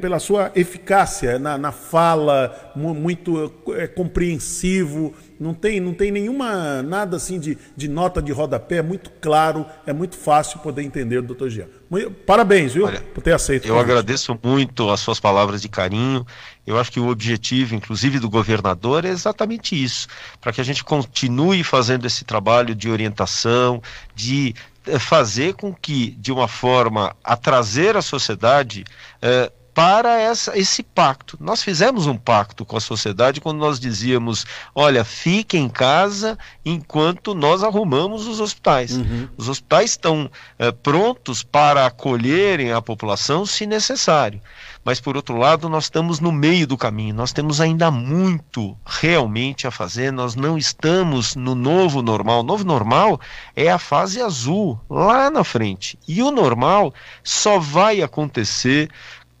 pela 0.00 0.18
sua 0.18 0.52
eficácia 0.54 1.38
na, 1.38 1.56
na 1.56 1.72
fala, 1.72 2.72
muito 2.76 3.52
é, 3.76 3.86
compreensivo, 3.86 5.14
não 5.38 5.52
tem, 5.52 5.80
não 5.80 5.92
tem 5.92 6.10
nenhuma, 6.10 6.82
nada 6.82 7.16
assim 7.16 7.38
de, 7.38 7.58
de 7.76 7.88
nota 7.88 8.22
de 8.22 8.32
rodapé, 8.32 8.76
é 8.76 8.82
muito 8.82 9.10
claro, 9.20 9.66
é 9.86 9.92
muito 9.92 10.16
fácil 10.16 10.60
poder 10.60 10.82
entender 10.82 11.18
o 11.18 11.22
doutor 11.22 11.50
Jean. 11.50 11.66
Parabéns, 12.26 12.74
viu, 12.74 12.86
Olha, 12.86 13.00
por 13.00 13.22
ter 13.22 13.32
aceito. 13.32 13.68
Eu 13.68 13.78
agradeço 13.78 14.38
muito 14.42 14.90
as 14.90 15.00
suas 15.00 15.20
palavras 15.20 15.62
de 15.62 15.68
carinho. 15.68 16.26
Eu 16.66 16.78
acho 16.78 16.90
que 16.90 16.98
o 16.98 17.08
objetivo, 17.08 17.74
inclusive, 17.74 18.18
do 18.18 18.28
governador 18.28 19.04
é 19.04 19.08
exatamente 19.08 19.80
isso, 19.80 20.08
para 20.40 20.52
que 20.52 20.60
a 20.60 20.64
gente 20.64 20.82
continue 20.82 21.62
fazendo 21.62 22.06
esse 22.06 22.24
trabalho 22.24 22.74
de 22.74 22.90
orientação, 22.90 23.80
de 24.14 24.54
é 24.86 24.98
fazer 24.98 25.54
com 25.54 25.72
que, 25.72 26.10
de 26.10 26.30
uma 26.30 26.46
forma 26.46 27.16
a 27.24 27.36
trazer 27.36 27.96
a 27.96 28.02
sociedade 28.02 28.84
é, 29.22 29.50
para 29.74 30.20
essa, 30.20 30.56
esse 30.56 30.82
pacto. 30.82 31.36
Nós 31.40 31.62
fizemos 31.62 32.06
um 32.06 32.16
pacto 32.16 32.64
com 32.64 32.76
a 32.76 32.80
sociedade 32.80 33.40
quando 33.40 33.58
nós 33.58 33.80
dizíamos: 33.80 34.46
olha, 34.74 35.04
fique 35.04 35.58
em 35.58 35.68
casa 35.68 36.38
enquanto 36.64 37.34
nós 37.34 37.62
arrumamos 37.62 38.26
os 38.26 38.38
hospitais. 38.38 38.96
Uhum. 38.96 39.28
Os 39.36 39.48
hospitais 39.48 39.90
estão 39.90 40.30
é, 40.58 40.70
prontos 40.70 41.42
para 41.42 41.84
acolherem 41.84 42.72
a 42.72 42.80
população 42.80 43.44
se 43.44 43.66
necessário 43.66 44.40
mas 44.84 45.00
por 45.00 45.16
outro 45.16 45.36
lado, 45.36 45.68
nós 45.68 45.84
estamos 45.84 46.20
no 46.20 46.30
meio 46.30 46.66
do 46.66 46.76
caminho, 46.76 47.14
nós 47.14 47.32
temos 47.32 47.60
ainda 47.60 47.90
muito 47.90 48.76
realmente 48.84 49.66
a 49.66 49.70
fazer, 49.70 50.12
nós 50.12 50.34
não 50.34 50.58
estamos 50.58 51.34
no 51.34 51.54
novo 51.54 52.02
normal. 52.02 52.40
O 52.40 52.44
novo 52.44 52.64
normal 52.64 53.18
é 53.56 53.70
a 53.70 53.78
fase 53.78 54.20
azul, 54.20 54.78
lá 54.90 55.30
na 55.30 55.42
frente. 55.42 55.98
E 56.06 56.22
o 56.22 56.30
normal 56.30 56.92
só 57.22 57.58
vai 57.58 58.02
acontecer 58.02 58.90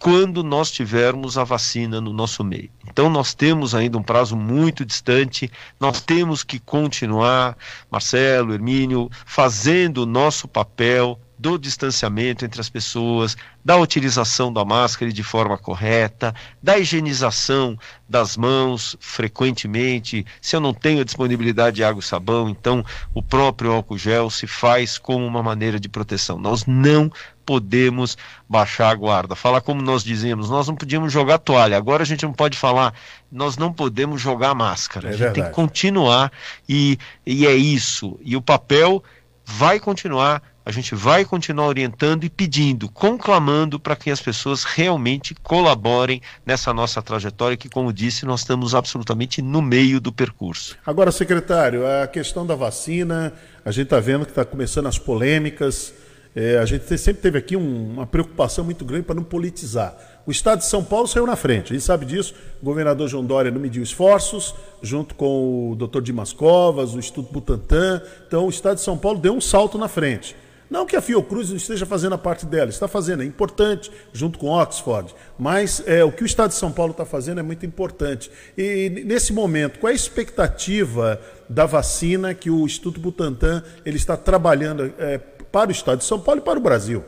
quando 0.04 0.44
nós 0.44 0.70
tivermos 0.70 1.38
a 1.38 1.44
vacina 1.44 1.98
no 1.98 2.12
nosso 2.12 2.44
meio. 2.44 2.68
Então 2.86 3.08
nós 3.08 3.32
temos 3.32 3.74
ainda 3.74 3.96
um 3.96 4.02
prazo 4.02 4.36
muito 4.36 4.84
distante, 4.84 5.50
nós 5.80 5.98
temos 6.02 6.44
que 6.44 6.58
continuar, 6.58 7.56
Marcelo, 7.90 8.52
Hermínio, 8.52 9.08
fazendo 9.24 10.02
o 10.02 10.06
nosso 10.06 10.46
papel 10.46 11.18
do 11.44 11.58
distanciamento 11.58 12.42
entre 12.42 12.58
as 12.58 12.70
pessoas, 12.70 13.36
da 13.62 13.76
utilização 13.76 14.50
da 14.50 14.64
máscara 14.64 15.12
de 15.12 15.22
forma 15.22 15.58
correta, 15.58 16.34
da 16.62 16.78
higienização 16.78 17.78
das 18.08 18.34
mãos 18.34 18.96
frequentemente. 18.98 20.24
Se 20.40 20.56
eu 20.56 20.60
não 20.60 20.72
tenho 20.72 21.04
disponibilidade 21.04 21.76
de 21.76 21.84
água 21.84 22.00
e 22.00 22.02
sabão, 22.02 22.48
então 22.48 22.82
o 23.12 23.22
próprio 23.22 23.72
álcool 23.72 23.98
gel 23.98 24.30
se 24.30 24.46
faz 24.46 24.96
como 24.96 25.26
uma 25.26 25.42
maneira 25.42 25.78
de 25.78 25.86
proteção. 25.86 26.38
Nós 26.38 26.64
não 26.64 27.12
podemos 27.44 28.16
baixar 28.48 28.88
a 28.88 28.94
guarda. 28.94 29.36
Falar 29.36 29.60
como 29.60 29.82
nós 29.82 30.02
dizíamos, 30.02 30.48
nós 30.48 30.66
não 30.66 30.74
podíamos 30.74 31.12
jogar 31.12 31.36
toalha. 31.36 31.76
Agora 31.76 32.04
a 32.04 32.06
gente 32.06 32.24
não 32.24 32.32
pode 32.32 32.56
falar, 32.56 32.94
nós 33.30 33.58
não 33.58 33.70
podemos 33.70 34.18
jogar 34.18 34.54
máscara. 34.54 35.08
É 35.08 35.10
a 35.10 35.12
gente 35.12 35.20
verdade. 35.20 35.42
tem 35.42 35.50
que 35.50 35.54
continuar 35.54 36.32
e, 36.66 36.98
e 37.26 37.46
é 37.46 37.54
isso. 37.54 38.18
E 38.22 38.34
o 38.34 38.40
papel 38.40 39.04
vai 39.44 39.78
continuar 39.78 40.42
a 40.64 40.70
gente 40.70 40.94
vai 40.94 41.24
continuar 41.24 41.66
orientando 41.66 42.24
e 42.24 42.30
pedindo, 42.30 42.88
conclamando 42.88 43.78
para 43.78 43.94
que 43.94 44.10
as 44.10 44.20
pessoas 44.20 44.64
realmente 44.64 45.34
colaborem 45.34 46.22
nessa 46.46 46.72
nossa 46.72 47.02
trajetória, 47.02 47.56
que, 47.56 47.68
como 47.68 47.92
disse, 47.92 48.24
nós 48.24 48.40
estamos 48.40 48.74
absolutamente 48.74 49.42
no 49.42 49.60
meio 49.60 50.00
do 50.00 50.10
percurso. 50.10 50.76
Agora, 50.86 51.12
secretário, 51.12 51.86
a 51.86 52.06
questão 52.06 52.46
da 52.46 52.54
vacina, 52.54 53.32
a 53.64 53.70
gente 53.70 53.84
está 53.84 54.00
vendo 54.00 54.24
que 54.24 54.30
está 54.30 54.44
começando 54.44 54.86
as 54.86 54.98
polêmicas. 54.98 55.92
É, 56.34 56.58
a 56.58 56.64
gente 56.64 56.98
sempre 56.98 57.22
teve 57.22 57.38
aqui 57.38 57.56
um, 57.56 57.92
uma 57.92 58.06
preocupação 58.06 58.64
muito 58.64 58.84
grande 58.84 59.04
para 59.04 59.14
não 59.14 59.22
politizar. 59.22 59.96
O 60.26 60.30
Estado 60.30 60.60
de 60.60 60.64
São 60.64 60.82
Paulo 60.82 61.06
saiu 61.06 61.26
na 61.26 61.36
frente, 61.36 61.72
a 61.72 61.76
gente 61.76 61.84
sabe 61.84 62.06
disso. 62.06 62.34
O 62.60 62.64
governador 62.64 63.06
João 63.06 63.24
Dória 63.24 63.50
não 63.50 63.60
mediu 63.60 63.82
esforços, 63.82 64.54
junto 64.82 65.14
com 65.14 65.72
o 65.72 65.76
doutor 65.76 66.00
Dimas 66.00 66.32
Covas, 66.32 66.94
o 66.94 66.98
Instituto 66.98 67.30
Butantan. 67.30 68.00
Então, 68.26 68.46
o 68.46 68.48
Estado 68.48 68.76
de 68.76 68.80
São 68.80 68.96
Paulo 68.96 69.18
deu 69.18 69.34
um 69.34 69.40
salto 69.40 69.76
na 69.76 69.86
frente. 69.86 70.34
Não 70.70 70.86
que 70.86 70.96
a 70.96 71.02
Fiocruz 71.02 71.50
esteja 71.50 71.84
fazendo 71.84 72.14
a 72.14 72.18
parte 72.18 72.46
dela, 72.46 72.70
está 72.70 72.88
fazendo, 72.88 73.22
é 73.22 73.26
importante, 73.26 73.90
junto 74.12 74.38
com 74.38 74.48
Oxford, 74.48 75.14
mas 75.38 75.82
é, 75.86 76.02
o 76.02 76.10
que 76.10 76.22
o 76.22 76.26
Estado 76.26 76.50
de 76.50 76.56
São 76.56 76.72
Paulo 76.72 76.92
está 76.92 77.04
fazendo 77.04 77.40
é 77.40 77.42
muito 77.42 77.66
importante. 77.66 78.30
E 78.56 78.90
nesse 79.04 79.32
momento, 79.32 79.78
qual 79.78 79.90
é 79.90 79.92
a 79.92 79.96
expectativa 79.96 81.20
da 81.48 81.66
vacina 81.66 82.34
que 82.34 82.50
o 82.50 82.64
Instituto 82.64 82.98
Butantan 82.98 83.62
ele 83.84 83.96
está 83.96 84.16
trabalhando 84.16 84.92
é, 84.98 85.18
para 85.18 85.68
o 85.68 85.72
Estado 85.72 85.98
de 85.98 86.04
São 86.04 86.18
Paulo 86.18 86.40
e 86.40 86.44
para 86.44 86.58
o 86.58 86.62
Brasil? 86.62 87.04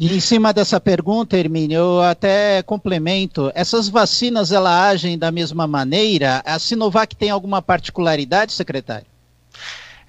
E 0.00 0.14
em 0.14 0.20
cima 0.20 0.52
dessa 0.52 0.80
pergunta, 0.80 1.36
Hermínio, 1.36 1.76
eu 1.76 2.02
até 2.02 2.62
complemento. 2.62 3.50
Essas 3.52 3.88
vacinas, 3.88 4.52
ela 4.52 4.88
agem 4.88 5.18
da 5.18 5.32
mesma 5.32 5.66
maneira? 5.66 6.40
A 6.46 6.56
Sinovac 6.58 7.16
tem 7.16 7.30
alguma 7.30 7.60
particularidade, 7.60 8.52
secretário? 8.52 9.06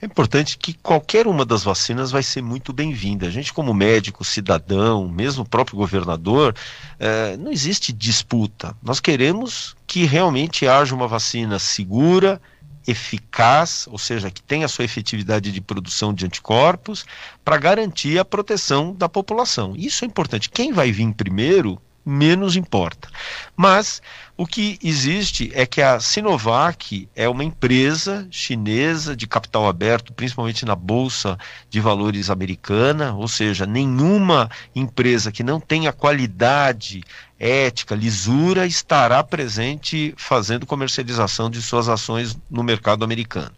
É 0.02 0.06
importante 0.06 0.58
que 0.58 0.74
qualquer 0.74 1.28
uma 1.28 1.46
das 1.46 1.64
vacinas 1.64 2.10
vai 2.10 2.24
ser 2.24 2.42
muito 2.42 2.72
bem-vinda. 2.72 3.28
A 3.28 3.30
gente, 3.30 3.52
como 3.52 3.74
médico, 3.74 4.24
cidadão, 4.24 5.10
mesmo 5.10 5.44
o 5.44 5.48
próprio 5.48 5.78
governador, 5.78 6.56
eh, 6.98 7.36
não 7.38 7.52
existe 7.52 7.92
disputa. 7.92 8.76
Nós 8.82 9.02
queremos 9.02 9.76
que 9.86 10.06
realmente 10.06 10.66
haja 10.66 10.96
uma 10.96 11.08
vacina 11.08 11.60
segura, 11.60 12.42
eficaz, 12.88 13.88
ou 13.92 13.98
seja, 13.98 14.32
que 14.32 14.42
tenha 14.42 14.70
sua 14.70 14.86
efetividade 14.86 15.52
de 15.52 15.62
produção 15.62 16.14
de 16.14 16.26
anticorpos, 16.26 17.06
para 17.44 17.58
garantir 17.58 18.18
a 18.18 18.26
proteção 18.26 18.96
da 18.96 19.10
população. 19.10 19.74
Isso 19.76 20.06
é 20.06 20.08
importante. 20.08 20.50
Quem 20.50 20.72
vai 20.72 20.92
vir 20.92 21.14
primeiro, 21.14 21.80
menos 22.06 22.56
importa. 22.56 23.10
Mas 23.56 24.02
o 24.38 24.46
que 24.46 24.80
existe 24.82 25.52
é 25.54 25.66
que 25.66 25.82
a 25.82 26.00
Sinovac 26.00 27.10
é 27.16 27.28
uma 27.28 27.44
empresa 27.44 28.28
chinesa 28.32 29.16
de 29.16 29.28
capital 29.28 29.68
aberto, 29.68 30.14
principalmente 30.14 30.66
na 30.66 30.76
bolsa 30.76 31.38
de 31.70 31.80
valores 31.80 32.30
americana, 32.30 33.14
ou 33.14 33.28
seja, 33.28 33.66
nenhuma 33.66 34.50
empresa 34.74 35.32
que 35.32 35.44
não 35.44 35.60
tenha 35.60 35.92
qualidade 35.92 37.04
ética, 37.38 37.96
lisura, 37.96 38.66
estará 38.66 39.24
presente 39.24 40.14
fazendo 40.18 40.66
comercialização 40.66 41.50
de 41.50 41.62
suas 41.62 41.90
ações 41.90 42.38
no 42.50 42.64
mercado 42.64 43.04
americano. 43.04 43.52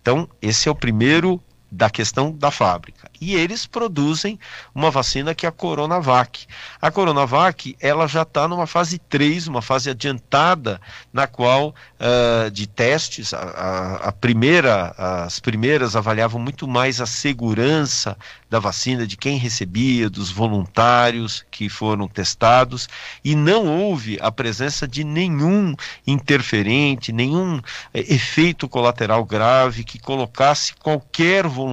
Então, 0.00 0.28
esse 0.40 0.68
é 0.68 0.70
o 0.70 0.74
primeiro 0.74 1.42
da 1.76 1.90
questão 1.90 2.32
da 2.32 2.50
fábrica. 2.50 3.10
E 3.20 3.34
eles 3.34 3.66
produzem 3.66 4.38
uma 4.74 4.90
vacina 4.90 5.34
que 5.34 5.44
é 5.44 5.48
a 5.48 5.52
Coronavac. 5.52 6.46
A 6.80 6.90
Coronavac, 6.90 7.76
ela 7.80 8.06
já 8.06 8.22
está 8.22 8.48
numa 8.48 8.66
fase 8.66 8.98
3, 8.98 9.46
uma 9.46 9.60
fase 9.60 9.90
adiantada, 9.90 10.80
na 11.12 11.26
qual 11.26 11.74
uh, 12.00 12.50
de 12.50 12.66
testes, 12.66 13.34
a, 13.34 13.38
a, 13.38 13.94
a, 14.08 14.12
primeira, 14.12 14.94
as 14.96 15.38
primeiras 15.38 15.94
avaliavam 15.94 16.40
muito 16.40 16.66
mais 16.66 17.00
a 17.00 17.06
segurança 17.06 18.16
da 18.48 18.58
vacina, 18.58 19.06
de 19.06 19.16
quem 19.16 19.36
recebia, 19.36 20.08
dos 20.08 20.30
voluntários 20.30 21.44
que 21.50 21.68
foram 21.68 22.08
testados, 22.08 22.88
e 23.24 23.34
não 23.34 23.66
houve 23.66 24.18
a 24.20 24.30
presença 24.30 24.86
de 24.86 25.04
nenhum 25.04 25.74
interferente, 26.06 27.12
nenhum 27.12 27.60
eh, 27.92 28.14
efeito 28.14 28.68
colateral 28.68 29.24
grave 29.24 29.84
que 29.84 29.98
colocasse 29.98 30.74
qualquer 30.76 31.46
voluntário 31.46 31.65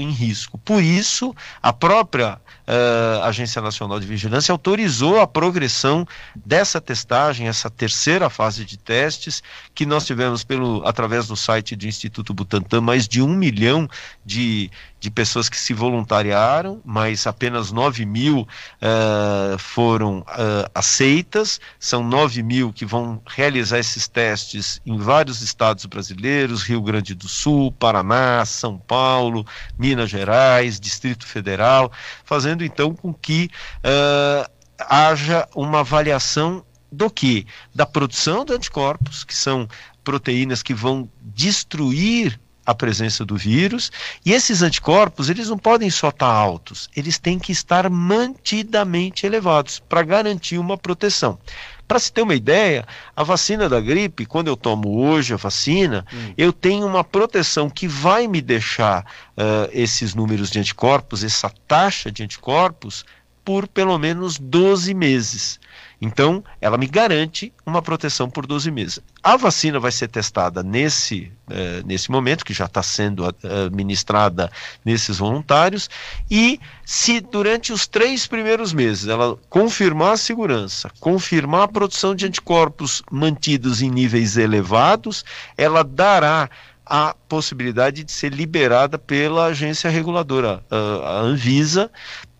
em 0.00 0.10
risco. 0.10 0.58
Por 0.58 0.82
isso, 0.82 1.34
a 1.62 1.72
própria 1.72 2.34
uh, 2.66 3.22
Agência 3.24 3.60
Nacional 3.60 3.98
de 3.98 4.06
Vigilância 4.06 4.52
autorizou 4.52 5.20
a 5.20 5.26
progressão 5.26 6.06
dessa 6.34 6.80
testagem, 6.80 7.48
essa 7.48 7.70
terceira 7.70 8.28
fase 8.28 8.64
de 8.64 8.76
testes, 8.76 9.42
que 9.74 9.86
nós 9.86 10.06
tivemos 10.06 10.44
pelo, 10.44 10.82
através 10.86 11.26
do 11.26 11.36
site 11.36 11.76
do 11.76 11.86
Instituto 11.86 12.34
Butantan, 12.34 12.80
mais 12.80 13.08
de 13.08 13.22
um 13.22 13.34
milhão 13.34 13.88
de, 14.24 14.70
de 15.02 15.10
pessoas 15.10 15.48
que 15.48 15.58
se 15.58 15.74
voluntariaram, 15.74 16.80
mas 16.84 17.26
apenas 17.26 17.72
9 17.72 18.06
mil 18.06 18.42
uh, 18.42 19.58
foram 19.58 20.20
uh, 20.20 20.70
aceitas. 20.72 21.60
São 21.76 22.04
9 22.04 22.40
mil 22.44 22.72
que 22.72 22.86
vão 22.86 23.20
realizar 23.26 23.80
esses 23.80 24.06
testes 24.06 24.80
em 24.86 24.96
vários 24.96 25.42
estados 25.42 25.86
brasileiros: 25.86 26.62
Rio 26.62 26.80
Grande 26.80 27.16
do 27.16 27.26
Sul, 27.26 27.72
Paraná, 27.72 28.44
São 28.46 28.78
Paulo, 28.78 29.44
Minas 29.76 30.08
Gerais, 30.08 30.78
Distrito 30.78 31.26
Federal, 31.26 31.90
fazendo 32.24 32.62
então 32.62 32.94
com 32.94 33.12
que 33.12 33.50
uh, 33.78 34.48
haja 34.78 35.48
uma 35.52 35.80
avaliação 35.80 36.64
do 36.92 37.10
que? 37.10 37.44
Da 37.74 37.84
produção 37.84 38.44
de 38.44 38.52
anticorpos, 38.52 39.24
que 39.24 39.34
são 39.34 39.68
proteínas 40.04 40.62
que 40.62 40.72
vão 40.72 41.10
destruir 41.20 42.38
a 42.64 42.74
presença 42.74 43.24
do 43.24 43.36
vírus. 43.36 43.90
E 44.24 44.32
esses 44.32 44.62
anticorpos, 44.62 45.28
eles 45.28 45.48
não 45.48 45.58
podem 45.58 45.90
só 45.90 46.08
estar 46.08 46.26
altos, 46.26 46.88
eles 46.96 47.18
têm 47.18 47.38
que 47.38 47.52
estar 47.52 47.88
mantidamente 47.90 49.26
elevados 49.26 49.78
para 49.80 50.02
garantir 50.02 50.58
uma 50.58 50.78
proteção. 50.78 51.38
Para 51.86 51.98
se 51.98 52.10
ter 52.10 52.22
uma 52.22 52.34
ideia, 52.34 52.86
a 53.14 53.22
vacina 53.22 53.68
da 53.68 53.78
gripe, 53.78 54.24
quando 54.24 54.48
eu 54.48 54.56
tomo 54.56 54.96
hoje 54.98 55.34
a 55.34 55.36
vacina, 55.36 56.06
hum. 56.12 56.32
eu 56.38 56.50
tenho 56.50 56.86
uma 56.86 57.04
proteção 57.04 57.68
que 57.68 57.86
vai 57.86 58.26
me 58.26 58.40
deixar 58.40 59.04
uh, 59.36 59.68
esses 59.72 60.14
números 60.14 60.50
de 60.50 60.58
anticorpos, 60.58 61.22
essa 61.22 61.52
taxa 61.68 62.10
de 62.10 62.22
anticorpos, 62.22 63.04
por 63.44 63.66
pelo 63.66 63.98
menos 63.98 64.38
12 64.38 64.94
meses. 64.94 65.60
Então, 66.04 66.42
ela 66.60 66.76
me 66.76 66.88
garante 66.88 67.52
uma 67.64 67.80
proteção 67.80 68.28
por 68.28 68.44
12 68.44 68.72
meses. 68.72 68.98
A 69.22 69.36
vacina 69.36 69.78
vai 69.78 69.92
ser 69.92 70.08
testada 70.08 70.60
nesse, 70.60 71.30
eh, 71.48 71.80
nesse 71.86 72.10
momento, 72.10 72.44
que 72.44 72.52
já 72.52 72.64
está 72.64 72.82
sendo 72.82 73.24
eh, 73.24 73.66
administrada 73.66 74.50
nesses 74.84 75.18
voluntários, 75.18 75.88
e 76.28 76.58
se 76.84 77.20
durante 77.20 77.72
os 77.72 77.86
três 77.86 78.26
primeiros 78.26 78.72
meses 78.72 79.06
ela 79.06 79.38
confirmar 79.48 80.14
a 80.14 80.16
segurança, 80.16 80.90
confirmar 80.98 81.62
a 81.62 81.68
produção 81.68 82.16
de 82.16 82.26
anticorpos 82.26 83.00
mantidos 83.08 83.80
em 83.80 83.88
níveis 83.88 84.36
elevados, 84.36 85.24
ela 85.56 85.84
dará 85.84 86.50
a 86.84 87.14
possibilidade 87.28 88.02
de 88.02 88.10
ser 88.10 88.32
liberada 88.32 88.98
pela 88.98 89.46
agência 89.46 89.88
reguladora, 89.88 90.64
a 90.68 91.20
Anvisa, 91.20 91.90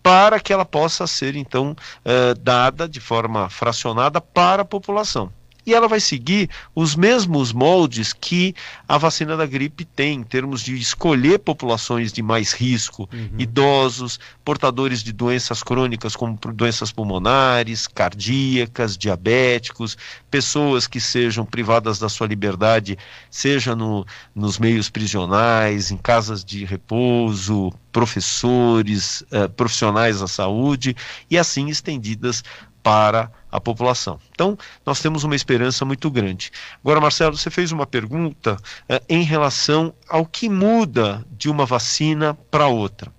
para 0.03 0.39
que 0.39 0.51
ela 0.51 0.65
possa 0.65 1.07
ser 1.07 1.35
então 1.35 1.75
eh, 2.03 2.33
dada 2.35 2.87
de 2.87 2.99
forma 2.99 3.49
fracionada 3.49 4.19
para 4.19 4.61
a 4.61 4.65
população 4.65 5.31
e 5.65 5.73
ela 5.73 5.87
vai 5.87 5.99
seguir 5.99 6.49
os 6.75 6.95
mesmos 6.95 7.53
moldes 7.53 8.13
que 8.13 8.53
a 8.87 8.97
vacina 8.97 9.37
da 9.37 9.45
gripe 9.45 9.85
tem, 9.85 10.19
em 10.19 10.23
termos 10.23 10.61
de 10.61 10.75
escolher 10.75 11.39
populações 11.39 12.11
de 12.11 12.21
mais 12.21 12.51
risco, 12.51 13.09
uhum. 13.13 13.29
idosos, 13.37 14.19
portadores 14.43 15.01
de 15.01 15.13
doenças 15.13 15.63
crônicas 15.63 16.15
como 16.15 16.37
doenças 16.53 16.91
pulmonares, 16.91 17.87
cardíacas, 17.87 18.97
diabéticos, 18.97 19.97
pessoas 20.29 20.87
que 20.87 20.99
sejam 20.99 21.45
privadas 21.45 21.99
da 21.99 22.09
sua 22.09 22.27
liberdade, 22.27 22.97
seja 23.29 23.75
no, 23.75 24.05
nos 24.35 24.59
meios 24.59 24.89
prisionais, 24.89 25.91
em 25.91 25.97
casas 25.97 26.43
de 26.43 26.65
repouso, 26.65 27.71
professores, 27.91 29.23
eh, 29.31 29.47
profissionais 29.47 30.19
da 30.19 30.27
saúde 30.27 30.95
e 31.29 31.37
assim 31.37 31.69
estendidas 31.69 32.43
para 32.81 33.31
a 33.53 33.61
população. 33.61 34.19
Então, 34.31 34.57
nós 34.83 34.99
temos 34.99 35.23
uma 35.23 35.35
esperança 35.35 35.85
muito 35.85 36.09
grande. 36.09 36.51
Agora, 36.83 36.99
Marcelo, 36.99 37.37
você 37.37 37.51
fez 37.51 37.71
uma 37.71 37.85
pergunta 37.85 38.57
eh, 38.89 38.99
em 39.07 39.21
relação 39.21 39.93
ao 40.09 40.25
que 40.25 40.49
muda 40.49 41.23
de 41.29 41.51
uma 41.51 41.63
vacina 41.63 42.33
para 42.49 42.65
outra. 42.65 43.13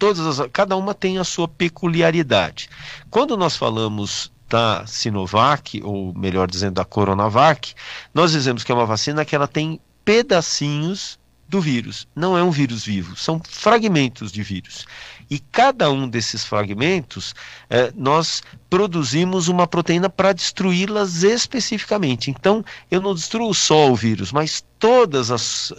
Todas 0.00 0.40
as, 0.40 0.48
cada 0.52 0.76
uma 0.76 0.92
tem 0.92 1.18
a 1.18 1.24
sua 1.24 1.46
peculiaridade. 1.46 2.68
Quando 3.08 3.36
nós 3.36 3.56
falamos 3.56 4.32
da 4.48 4.84
Sinovac, 4.84 5.80
ou 5.84 6.12
melhor 6.12 6.50
dizendo, 6.50 6.74
da 6.74 6.84
Coronavac, 6.84 7.72
nós 8.12 8.32
dizemos 8.32 8.64
que 8.64 8.72
é 8.72 8.74
uma 8.74 8.84
vacina 8.84 9.24
que 9.24 9.36
ela 9.36 9.46
tem 9.46 9.80
pedacinhos 10.04 11.20
do 11.48 11.60
vírus. 11.60 12.08
Não 12.16 12.36
é 12.36 12.42
um 12.42 12.50
vírus 12.50 12.84
vivo, 12.84 13.14
são 13.14 13.40
fragmentos 13.48 14.32
de 14.32 14.42
vírus. 14.42 14.86
E 15.30 15.38
cada 15.38 15.90
um 15.90 16.08
desses 16.08 16.44
fragmentos, 16.44 17.34
eh, 17.70 17.92
nós 17.94 18.42
produzimos 18.72 19.48
uma 19.48 19.66
proteína 19.66 20.08
para 20.08 20.32
destruí-las 20.32 21.24
especificamente. 21.24 22.30
Então, 22.30 22.64
eu 22.90 23.02
não 23.02 23.14
destruo 23.14 23.52
só 23.52 23.90
o 23.90 23.94
vírus, 23.94 24.32
mas 24.32 24.64
todos 24.78 25.28
uh, 25.72 25.76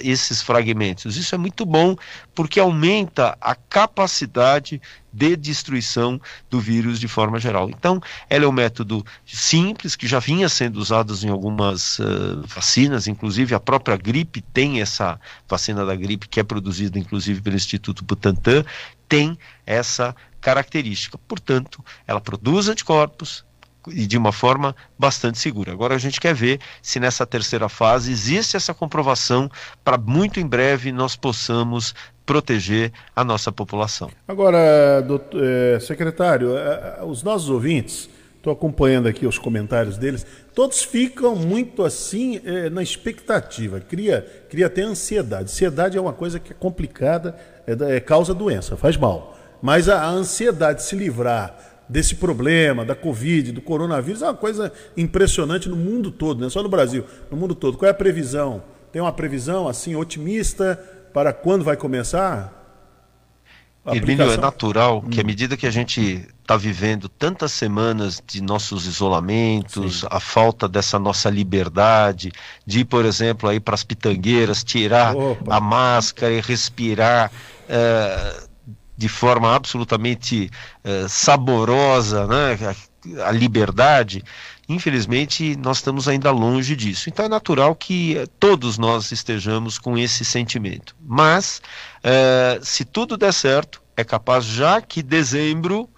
esses 0.00 0.42
fragmentos. 0.42 1.16
Isso 1.16 1.32
é 1.32 1.38
muito 1.38 1.64
bom 1.64 1.94
porque 2.34 2.58
aumenta 2.58 3.38
a 3.40 3.54
capacidade 3.54 4.82
de 5.12 5.36
destruição 5.36 6.20
do 6.50 6.58
vírus 6.58 6.98
de 6.98 7.06
forma 7.06 7.38
geral. 7.38 7.70
Então, 7.70 8.02
ela 8.28 8.44
é 8.44 8.48
um 8.48 8.52
método 8.52 9.06
simples 9.24 9.94
que 9.94 10.08
já 10.08 10.18
vinha 10.18 10.48
sendo 10.48 10.78
usado 10.78 11.14
em 11.22 11.28
algumas 11.28 12.00
uh, 12.00 12.42
vacinas, 12.48 13.06
inclusive 13.06 13.54
a 13.54 13.60
própria 13.60 13.96
gripe 13.96 14.42
tem 14.42 14.80
essa 14.80 15.20
vacina 15.48 15.86
da 15.86 15.94
gripe 15.94 16.28
que 16.28 16.40
é 16.40 16.42
produzida 16.42 16.98
inclusive 16.98 17.40
pelo 17.40 17.54
Instituto 17.54 18.04
Butantan, 18.04 18.64
tem 19.08 19.38
essa 19.66 20.14
característica. 20.40 21.18
Portanto, 21.26 21.84
ela 22.06 22.20
produz 22.20 22.68
anticorpos, 22.68 23.44
e 23.88 24.06
de 24.06 24.16
uma 24.16 24.32
forma 24.32 24.74
bastante 24.98 25.38
segura. 25.38 25.72
Agora 25.72 25.94
a 25.94 25.98
gente 25.98 26.20
quer 26.20 26.34
ver 26.34 26.60
se 26.80 26.98
nessa 26.98 27.26
terceira 27.26 27.68
fase 27.68 28.10
existe 28.10 28.56
essa 28.56 28.72
comprovação 28.72 29.50
para 29.84 29.98
muito 29.98 30.40
em 30.40 30.46
breve 30.46 30.92
nós 30.92 31.16
possamos 31.16 31.94
proteger 32.24 32.92
a 33.14 33.22
nossa 33.22 33.52
população. 33.52 34.10
Agora, 34.26 35.02
doutor, 35.02 35.42
é, 35.44 35.78
secretário, 35.80 36.56
é, 36.56 36.98
é, 37.00 37.04
os 37.04 37.22
nossos 37.22 37.50
ouvintes, 37.50 38.08
estou 38.36 38.52
acompanhando 38.52 39.08
aqui 39.08 39.26
os 39.26 39.38
comentários 39.38 39.98
deles, 39.98 40.26
todos 40.54 40.82
ficam 40.82 41.36
muito 41.36 41.82
assim 41.82 42.40
na 42.72 42.82
expectativa, 42.82 43.80
cria, 43.80 44.26
cria 44.50 44.66
até 44.66 44.82
ansiedade. 44.82 45.44
Ansiedade 45.44 45.96
é 45.96 46.00
uma 46.00 46.12
coisa 46.12 46.38
que 46.38 46.52
é 46.52 46.54
complicada, 46.54 47.34
é, 47.66 47.96
é 47.96 48.00
causa 48.00 48.34
doença, 48.34 48.76
faz 48.76 48.96
mal. 48.96 49.36
Mas 49.60 49.88
a, 49.88 50.02
a 50.02 50.08
ansiedade 50.08 50.80
de 50.80 50.84
se 50.84 50.96
livrar 50.96 51.56
desse 51.88 52.14
problema, 52.14 52.84
da 52.84 52.94
Covid, 52.94 53.52
do 53.52 53.60
coronavírus, 53.60 54.22
é 54.22 54.26
uma 54.26 54.34
coisa 54.34 54.72
impressionante 54.96 55.68
no 55.68 55.76
mundo 55.76 56.10
todo, 56.10 56.40
não 56.40 56.46
é 56.46 56.50
só 56.50 56.62
no 56.62 56.68
Brasil, 56.68 57.04
no 57.30 57.36
mundo 57.36 57.54
todo. 57.54 57.76
Qual 57.76 57.86
é 57.86 57.90
a 57.90 57.94
previsão 57.94 58.62
Tem 58.92 59.02
uma 59.02 59.12
previsão 59.12 59.68
assim 59.68 59.94
otimista 59.96 60.82
para 61.12 61.32
quando 61.32 61.64
vai 61.64 61.76
começar? 61.76 62.63
Irmínio, 63.92 64.30
é 64.30 64.36
natural 64.36 64.98
hum. 65.04 65.10
que 65.10 65.20
à 65.20 65.24
medida 65.24 65.56
que 65.56 65.66
a 65.66 65.70
gente 65.70 66.26
está 66.40 66.56
vivendo 66.56 67.08
tantas 67.08 67.52
semanas 67.52 68.22
de 68.26 68.42
nossos 68.42 68.86
isolamentos, 68.86 70.00
Sim. 70.00 70.06
a 70.10 70.20
falta 70.20 70.68
dessa 70.68 70.98
nossa 70.98 71.28
liberdade, 71.28 72.32
de 72.66 72.80
ir, 72.80 72.84
por 72.84 73.04
exemplo, 73.04 73.48
aí 73.48 73.60
para 73.60 73.74
as 73.74 73.84
pitangueiras, 73.84 74.62
tirar 74.62 75.14
Opa. 75.16 75.56
a 75.56 75.60
máscara 75.60 76.32
e 76.32 76.40
respirar 76.40 77.30
é, 77.68 78.42
de 78.96 79.08
forma 79.08 79.54
absolutamente 79.54 80.50
é, 80.82 81.06
saborosa 81.08 82.26
né, 82.26 82.58
a, 83.22 83.28
a 83.28 83.32
liberdade, 83.32 84.22
Infelizmente, 84.68 85.56
nós 85.56 85.78
estamos 85.78 86.08
ainda 86.08 86.30
longe 86.30 86.74
disso. 86.74 87.08
Então 87.08 87.24
é 87.24 87.28
natural 87.28 87.74
que 87.74 88.24
todos 88.38 88.78
nós 88.78 89.12
estejamos 89.12 89.78
com 89.78 89.98
esse 89.98 90.24
sentimento. 90.24 90.96
Mas, 91.00 91.60
é, 92.02 92.58
se 92.62 92.84
tudo 92.84 93.16
der 93.16 93.32
certo, 93.32 93.82
é 93.96 94.02
capaz 94.02 94.44
já 94.44 94.80
que 94.80 95.02
dezembro, 95.02 95.88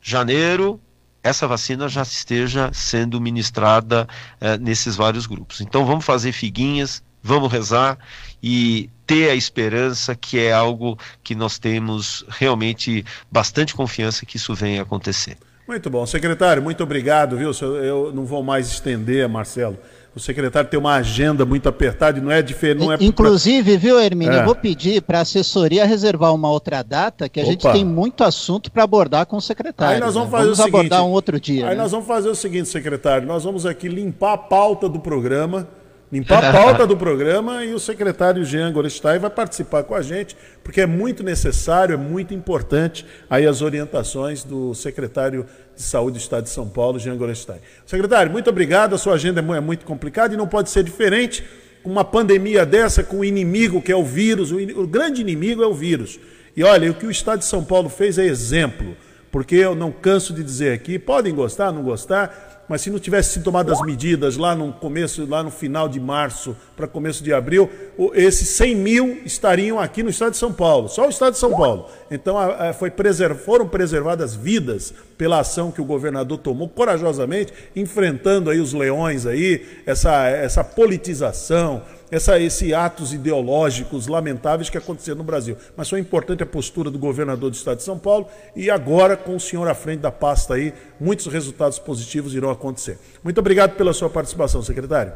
janeiro, 0.00 0.80
essa 1.22 1.46
vacina 1.46 1.88
já 1.88 2.02
esteja 2.02 2.70
sendo 2.72 3.20
ministrada 3.20 4.08
é, 4.40 4.56
nesses 4.56 4.96
vários 4.96 5.26
grupos. 5.26 5.60
Então 5.60 5.84
vamos 5.84 6.04
fazer 6.04 6.32
figuinhas, 6.32 7.02
vamos 7.22 7.52
rezar 7.52 7.98
e 8.42 8.88
ter 9.06 9.30
a 9.30 9.34
esperança 9.34 10.14
que 10.14 10.38
é 10.38 10.52
algo 10.52 10.98
que 11.22 11.34
nós 11.34 11.58
temos 11.58 12.24
realmente 12.28 13.04
bastante 13.30 13.74
confiança 13.74 14.24
que 14.24 14.36
isso 14.36 14.54
venha 14.54 14.82
acontecer. 14.82 15.36
Muito 15.68 15.90
bom. 15.90 16.06
Secretário, 16.06 16.62
muito 16.62 16.82
obrigado, 16.82 17.36
viu? 17.36 17.50
Eu 17.60 18.10
não 18.10 18.24
vou 18.24 18.42
mais 18.42 18.68
estender, 18.68 19.28
Marcelo. 19.28 19.76
O 20.16 20.18
secretário 20.18 20.68
tem 20.68 20.80
uma 20.80 20.94
agenda 20.94 21.44
muito 21.44 21.68
apertada 21.68 22.18
e 22.18 22.22
não 22.22 22.32
é 22.32 22.40
diferente. 22.40 22.86
Não 22.86 22.92
é 22.92 22.96
Inclusive, 22.98 23.72
pra... 23.72 23.80
viu, 23.80 24.00
Hermínio, 24.00 24.32
é. 24.32 24.40
eu 24.40 24.46
vou 24.46 24.54
pedir 24.54 25.02
para 25.02 25.18
a 25.18 25.20
assessoria 25.20 25.84
reservar 25.84 26.34
uma 26.34 26.50
outra 26.50 26.82
data, 26.82 27.28
que 27.28 27.38
a 27.38 27.42
Opa. 27.42 27.52
gente 27.52 27.70
tem 27.70 27.84
muito 27.84 28.24
assunto 28.24 28.72
para 28.72 28.82
abordar 28.82 29.26
com 29.26 29.36
o 29.36 29.42
secretário. 29.42 29.96
Aí 29.96 30.00
nós 30.00 30.14
vamos 30.14 30.30
né? 30.30 30.38
fazer 30.38 30.44
vamos 30.44 30.58
o 30.58 30.62
seguinte, 30.62 30.76
abordar 30.76 31.04
um 31.04 31.10
outro 31.10 31.38
dia. 31.38 31.68
Aí 31.68 31.76
né? 31.76 31.82
nós 31.82 31.92
vamos 31.92 32.06
fazer 32.06 32.30
o 32.30 32.34
seguinte, 32.34 32.68
secretário, 32.68 33.28
nós 33.28 33.44
vamos 33.44 33.66
aqui 33.66 33.88
limpar 33.88 34.32
a 34.32 34.38
pauta 34.38 34.88
do 34.88 34.98
programa 34.98 35.68
limpar 36.10 36.44
a 36.44 36.52
pauta 36.52 36.86
do 36.86 36.96
programa 36.96 37.64
e 37.64 37.74
o 37.74 37.78
secretário 37.78 38.44
Jean 38.44 38.72
Gorestai 38.72 39.18
vai 39.18 39.30
participar 39.30 39.82
com 39.84 39.94
a 39.94 40.00
gente, 40.00 40.36
porque 40.64 40.80
é 40.80 40.86
muito 40.86 41.22
necessário, 41.22 41.92
é 41.92 41.96
muito 41.96 42.32
importante 42.32 43.04
aí 43.28 43.46
as 43.46 43.60
orientações 43.60 44.42
do 44.42 44.74
secretário 44.74 45.46
de 45.76 45.82
Saúde 45.82 46.18
do 46.18 46.20
Estado 46.20 46.44
de 46.44 46.50
São 46.50 46.68
Paulo, 46.68 46.98
Jean 46.98 47.16
Gorestai. 47.16 47.60
Secretário, 47.86 48.32
muito 48.32 48.48
obrigado, 48.48 48.94
a 48.94 48.98
sua 48.98 49.14
agenda 49.14 49.40
é, 49.40 49.56
é 49.56 49.60
muito 49.60 49.84
complicada 49.84 50.32
e 50.32 50.36
não 50.36 50.48
pode 50.48 50.70
ser 50.70 50.82
diferente 50.82 51.44
com 51.82 51.90
uma 51.90 52.04
pandemia 52.04 52.64
dessa, 52.64 53.04
com 53.04 53.18
o 53.18 53.24
inimigo 53.24 53.82
que 53.82 53.92
é 53.92 53.96
o 53.96 54.04
vírus, 54.04 54.50
o, 54.50 54.56
o 54.56 54.86
grande 54.86 55.20
inimigo 55.20 55.62
é 55.62 55.66
o 55.66 55.74
vírus. 55.74 56.18
E 56.56 56.64
olha, 56.64 56.90
o 56.90 56.94
que 56.94 57.06
o 57.06 57.10
Estado 57.10 57.40
de 57.40 57.44
São 57.44 57.62
Paulo 57.62 57.88
fez 57.88 58.18
é 58.18 58.24
exemplo, 58.24 58.96
porque 59.30 59.56
eu 59.56 59.74
não 59.74 59.92
canso 59.92 60.32
de 60.32 60.42
dizer 60.42 60.72
aqui, 60.72 60.98
podem 60.98 61.34
gostar, 61.34 61.70
não 61.70 61.82
gostar, 61.82 62.47
mas 62.68 62.82
se 62.82 62.90
não 62.90 62.98
tivesse 62.98 63.34
sido 63.34 63.44
tomadas 63.44 63.78
as 63.78 63.86
medidas 63.86 64.36
lá 64.36 64.54
no 64.54 64.72
começo, 64.72 65.26
lá 65.26 65.42
no 65.42 65.50
final 65.50 65.88
de 65.88 65.98
março 65.98 66.56
para 66.76 66.86
começo 66.86 67.24
de 67.24 67.32
abril, 67.32 67.70
esses 68.14 68.48
100 68.50 68.74
mil 68.74 69.20
estariam 69.24 69.80
aqui 69.80 70.02
no 70.02 70.10
estado 70.10 70.32
de 70.32 70.36
São 70.36 70.52
Paulo, 70.52 70.88
só 70.88 71.06
o 71.06 71.10
estado 71.10 71.32
de 71.32 71.38
São 71.38 71.50
Paulo. 71.56 71.86
Então 72.10 72.36
foi 72.78 72.90
preserv, 72.90 73.38
foram 73.38 73.66
preservadas 73.66 74.34
vidas 74.34 74.92
pela 75.16 75.40
ação 75.40 75.70
que 75.70 75.80
o 75.80 75.84
governador 75.84 76.38
tomou 76.38 76.68
corajosamente, 76.68 77.52
enfrentando 77.74 78.50
aí 78.50 78.60
os 78.60 78.72
leões 78.72 79.26
aí, 79.26 79.66
essa, 79.84 80.26
essa 80.28 80.62
politização, 80.62 81.82
essa, 82.10 82.38
esses 82.38 82.72
atos 82.72 83.12
ideológicos 83.12 84.06
lamentáveis 84.06 84.70
que 84.70 84.78
aconteceram 84.78 85.18
no 85.18 85.24
Brasil. 85.24 85.56
Mas 85.76 85.88
foi 85.88 86.00
importante 86.00 86.42
a 86.42 86.46
postura 86.46 86.90
do 86.90 86.98
governador 86.98 87.50
do 87.50 87.54
estado 87.54 87.78
de 87.78 87.82
São 87.82 87.98
Paulo 87.98 88.26
e 88.56 88.70
agora, 88.70 89.16
com 89.16 89.36
o 89.36 89.40
senhor 89.40 89.68
à 89.68 89.74
frente 89.74 90.00
da 90.00 90.10
pasta 90.10 90.54
aí, 90.54 90.72
muitos 91.00 91.26
resultados 91.26 91.78
positivos 91.78 92.34
irão 92.34 92.50
acontecer. 92.50 92.98
Muito 93.22 93.38
obrigado 93.38 93.76
pela 93.76 93.92
sua 93.92 94.08
participação, 94.08 94.62
secretário. 94.62 95.12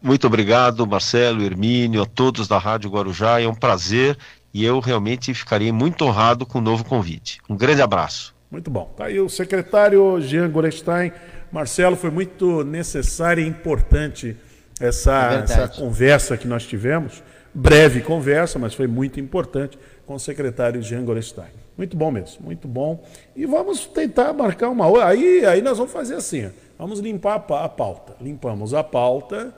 Muito 0.00 0.26
obrigado, 0.26 0.86
Marcelo, 0.86 1.42
Hermínio, 1.42 2.02
a 2.02 2.06
todos 2.06 2.46
da 2.46 2.56
Rádio 2.56 2.90
Guarujá. 2.90 3.40
É 3.40 3.48
um 3.48 3.54
prazer 3.54 4.16
e 4.54 4.64
eu 4.64 4.78
realmente 4.78 5.34
ficarei 5.34 5.72
muito 5.72 6.04
honrado 6.04 6.46
com 6.46 6.58
o 6.58 6.62
novo 6.62 6.84
convite. 6.84 7.40
Um 7.48 7.56
grande 7.56 7.82
abraço. 7.82 8.34
Muito 8.50 8.70
bom. 8.70 8.94
Tá 8.96 9.06
aí 9.06 9.20
o 9.20 9.28
secretário 9.28 10.20
Jean 10.20 10.48
Gorestein. 10.48 11.12
Marcelo, 11.50 11.96
foi 11.96 12.10
muito 12.10 12.62
necessário 12.64 13.42
e 13.42 13.46
importante 13.46 14.36
essa, 14.80 15.32
é 15.32 15.42
essa 15.44 15.68
conversa 15.68 16.36
que 16.36 16.46
nós 16.46 16.64
tivemos, 16.64 17.22
breve 17.52 18.00
conversa, 18.00 18.58
mas 18.58 18.74
foi 18.74 18.86
muito 18.86 19.18
importante 19.18 19.78
com 20.06 20.14
o 20.14 20.18
secretário 20.18 20.82
Jean 20.82 21.04
Gorestein. 21.04 21.46
Muito 21.76 21.96
bom 21.96 22.10
mesmo, 22.10 22.44
muito 22.44 22.66
bom. 22.66 23.04
E 23.36 23.46
vamos 23.46 23.86
tentar 23.86 24.32
marcar 24.32 24.68
uma 24.68 24.86
hora. 24.86 25.06
Aí, 25.06 25.44
aí 25.46 25.62
nós 25.62 25.78
vamos 25.78 25.92
fazer 25.92 26.16
assim: 26.16 26.50
vamos 26.76 26.98
limpar 26.98 27.34
a 27.34 27.68
pauta. 27.68 28.16
Limpamos 28.20 28.74
a 28.74 28.82
pauta, 28.82 29.54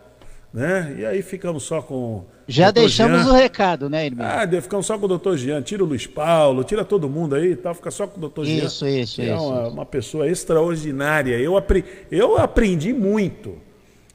né? 0.53 0.97
E 0.99 1.07
aí 1.07 1.23
ficamos 1.23 1.63
só 1.63 1.81
com. 1.81 2.25
Já 2.47 2.71
deixamos 2.71 3.23
Jean. 3.23 3.33
o 3.33 3.35
recado, 3.35 3.89
né, 3.89 4.07
irmão? 4.07 4.27
Ah, 4.27 4.47
ficamos 4.61 4.85
só 4.85 4.99
com 4.99 5.07
o 5.07 5.09
doutor 5.09 5.39
Jean. 5.39 5.63
Tira 5.63 5.83
o 5.83 5.87
Luiz 5.87 6.07
Paulo, 6.07 6.63
tira 6.63 6.85
todo 6.85 7.09
mundo 7.09 7.37
aí 7.37 7.53
e 7.53 7.57
tal, 7.57 7.75
fica 7.75 7.91
só 7.91 8.07
com 8.07 8.19
o 8.19 8.21
doutor 8.21 8.45
Jean. 8.45 8.67
Isso, 8.67 8.87
isso, 8.87 9.17
que 9.17 9.23
isso. 9.23 9.33
É 9.33 9.37
uma, 9.37 9.69
uma 9.69 9.87
pessoa 9.87 10.29
extraordinária. 10.29 11.39
Eu, 11.39 11.57
apre... 11.57 11.85
eu 12.11 12.37
aprendi 12.37 12.93
muito 12.93 13.57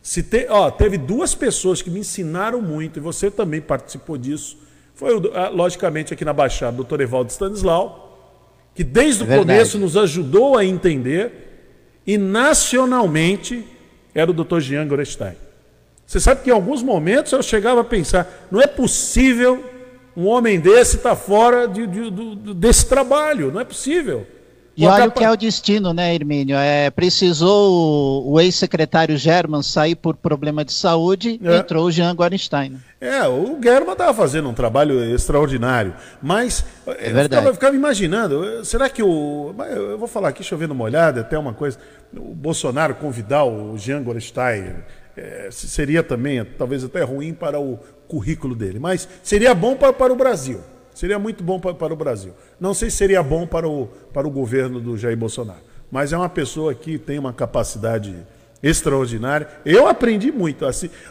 se 0.06 0.22
te, 0.22 0.46
ó, 0.52 0.70
teve 0.70 1.00
duas 1.00 1.34
pessoas 1.34 1.82
que 1.82 1.90
me 1.90 2.02
ensinaram 2.02 2.62
muito, 2.62 3.00
e 3.00 3.02
você 3.02 3.32
também 3.32 3.60
participou 3.60 4.20
disso. 4.20 4.56
Foi, 4.94 5.10
ah, 5.34 5.50
logicamente, 5.50 6.14
aqui 6.14 6.24
na 6.24 6.32
Baixada, 6.32 6.74
o 6.74 6.76
doutor 6.76 7.02
Evaldo 7.02 7.32
Stanislau, 7.32 8.38
que 8.76 8.84
desde 8.84 9.24
é 9.24 9.26
o 9.26 9.40
começo 9.40 9.80
nos 9.80 9.98
ajudou 9.98 10.60
a 10.60 10.64
entender, 10.64 11.32
e 12.06 12.20
nacionalmente 12.20 13.66
era 14.14 14.30
o 14.30 14.34
doutor 14.34 14.62
Jean 14.62 14.88
Gorestein. 14.88 15.34
Você 16.06 16.20
sabe 16.20 16.44
que 16.44 16.52
em 16.52 16.54
alguns 16.54 16.84
momentos 16.84 17.32
eu 17.32 17.42
chegava 17.42 17.82
a 17.82 17.84
pensar, 17.84 18.48
não 18.52 18.62
é 18.62 18.68
possível 18.68 19.66
um 20.16 20.28
homem 20.28 20.60
desse 20.60 20.98
estar 20.98 21.10
tá 21.10 21.16
fora 21.16 21.68
de, 21.68 21.88
de, 21.88 22.12
de, 22.12 22.54
desse 22.54 22.86
trabalho, 22.86 23.52
não 23.52 23.60
é 23.60 23.66
possível. 23.66 24.28
E 24.78 24.86
olha 24.86 25.08
o 25.08 25.12
que 25.12 25.24
é 25.24 25.32
o 25.32 25.38
destino, 25.38 25.94
né, 25.94 26.14
Hermínio? 26.14 26.58
É, 26.58 26.90
precisou 26.90 28.30
o 28.30 28.40
ex-secretário 28.42 29.18
German 29.18 29.64
sair 29.64 29.96
por 29.96 30.16
problema 30.16 30.66
de 30.66 30.74
saúde, 30.74 31.40
é. 31.44 31.58
entrou 31.58 31.86
o 31.86 31.92
Jean 31.92 32.14
Gorenstein. 32.14 32.78
É, 33.00 33.26
o 33.28 33.58
German 33.62 33.94
estava 33.94 34.14
fazendo 34.14 34.50
um 34.50 34.54
trabalho 34.54 35.02
extraordinário, 35.14 35.94
mas 36.22 36.66
é 36.88 37.12
eu 37.12 37.24
ficava, 37.24 37.54
ficava, 37.54 37.76
imaginando, 37.76 38.66
será 38.66 38.90
que 38.90 39.02
o... 39.02 39.56
Eu 39.70 39.98
vou 39.98 40.08
falar 40.08 40.30
aqui, 40.30 40.44
chovendo 40.44 40.74
uma 40.74 40.84
olhada, 40.84 41.22
até 41.22 41.38
uma 41.38 41.54
coisa, 41.54 41.78
o 42.14 42.34
Bolsonaro 42.34 42.96
convidar 42.96 43.46
o 43.46 43.78
Jean 43.78 44.04
Gorenstein 44.04 44.76
é, 45.16 45.48
seria 45.52 46.04
também, 46.04 46.44
talvez 46.44 46.84
até 46.84 47.02
ruim 47.04 47.34
para 47.34 47.60
o 47.60 47.80
currículo 48.08 48.56
dele, 48.56 48.80
mas 48.80 49.08
seria 49.24 49.54
bom 49.54 49.76
para, 49.76 49.94
para 49.94 50.12
o 50.12 50.16
Brasil. 50.16 50.60
Seria 50.96 51.20
muito 51.20 51.44
bom 51.44 51.60
para, 51.60 51.74
para 51.74 51.94
o 51.94 51.98
Brasil. 51.98 52.32
Não 52.58 52.74
sei 52.74 52.90
se 52.90 52.96
seria 52.96 53.22
bom 53.22 53.46
para 53.46 53.68
o, 53.68 53.88
para 54.14 54.26
o 54.26 54.32
governo 54.32 54.80
do 54.80 54.98
Jair 54.98 55.18
Bolsonaro, 55.18 55.60
mas 55.92 56.14
é 56.14 56.18
uma 56.18 56.30
pessoa 56.30 56.74
que 56.74 56.98
tem 56.98 57.20
uma 57.20 57.34
capacidade 57.34 58.16
extraordinária. 58.64 59.46
Eu 59.66 59.90
aprendi 59.90 60.32
muito 60.32 60.66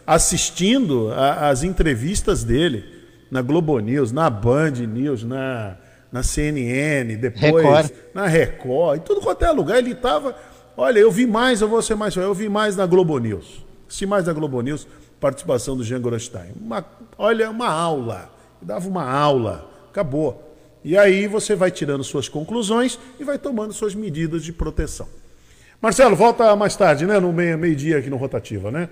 assistindo 0.07 1.13
as 1.13 1.63
entrevistas 1.63 2.43
dele 2.43 2.83
na 3.31 3.43
Globo 3.43 3.79
News, 3.79 4.11
na 4.11 4.31
Band 4.31 4.71
News, 4.71 5.23
na, 5.23 5.77
na 6.11 6.23
CNN, 6.23 7.17
depois 7.17 7.63
Record. 7.63 7.91
na 8.15 8.27
Record, 8.27 9.01
em 9.01 9.03
tudo 9.03 9.21
quanto 9.21 9.45
é 9.45 9.51
lugar. 9.51 9.77
Ele 9.77 9.93
estava. 9.93 10.35
Olha, 10.79 10.99
eu 10.99 11.13
vi 11.13 11.27
mais, 11.27 11.61
eu 11.61 11.69
vou 11.69 11.83
ser 11.83 11.95
mais. 11.95 12.17
Eu 12.17 12.33
vi 12.33 12.49
mais 12.49 12.75
na 12.75 12.87
Globo 12.87 13.19
News. 13.19 13.63
Se 13.87 14.07
mais 14.07 14.25
na 14.25 14.33
Globo 14.33 14.63
News, 14.63 14.89
participação 15.21 15.77
do 15.77 15.85
Jean 15.85 16.01
Gorenstein. 16.01 16.53
Uma, 16.59 16.83
olha, 17.19 17.51
uma 17.51 17.69
aula. 17.69 18.31
Dava 18.63 18.89
uma 18.89 19.05
aula 19.05 19.74
acabou. 19.95 20.43
E 20.83 20.99
aí 20.99 21.29
você 21.29 21.55
vai 21.55 21.71
tirando 21.71 22.03
suas 22.03 22.29
conclusões 22.29 22.99
e 23.19 23.25
vai 23.25 23.39
tomando 23.39 23.73
suas 23.73 23.95
medidas 23.95 24.45
de 24.45 24.53
proteção. 24.53 25.07
Marcelo, 25.81 26.17
volta 26.17 26.55
mais 26.57 26.75
tarde, 26.75 27.07
né? 27.07 27.21
No 27.21 27.33
meio-dia 27.33 27.91
meio 27.91 27.99
aqui 27.99 28.11
no 28.11 28.17
Rotativa, 28.17 28.71
né? 28.71 28.89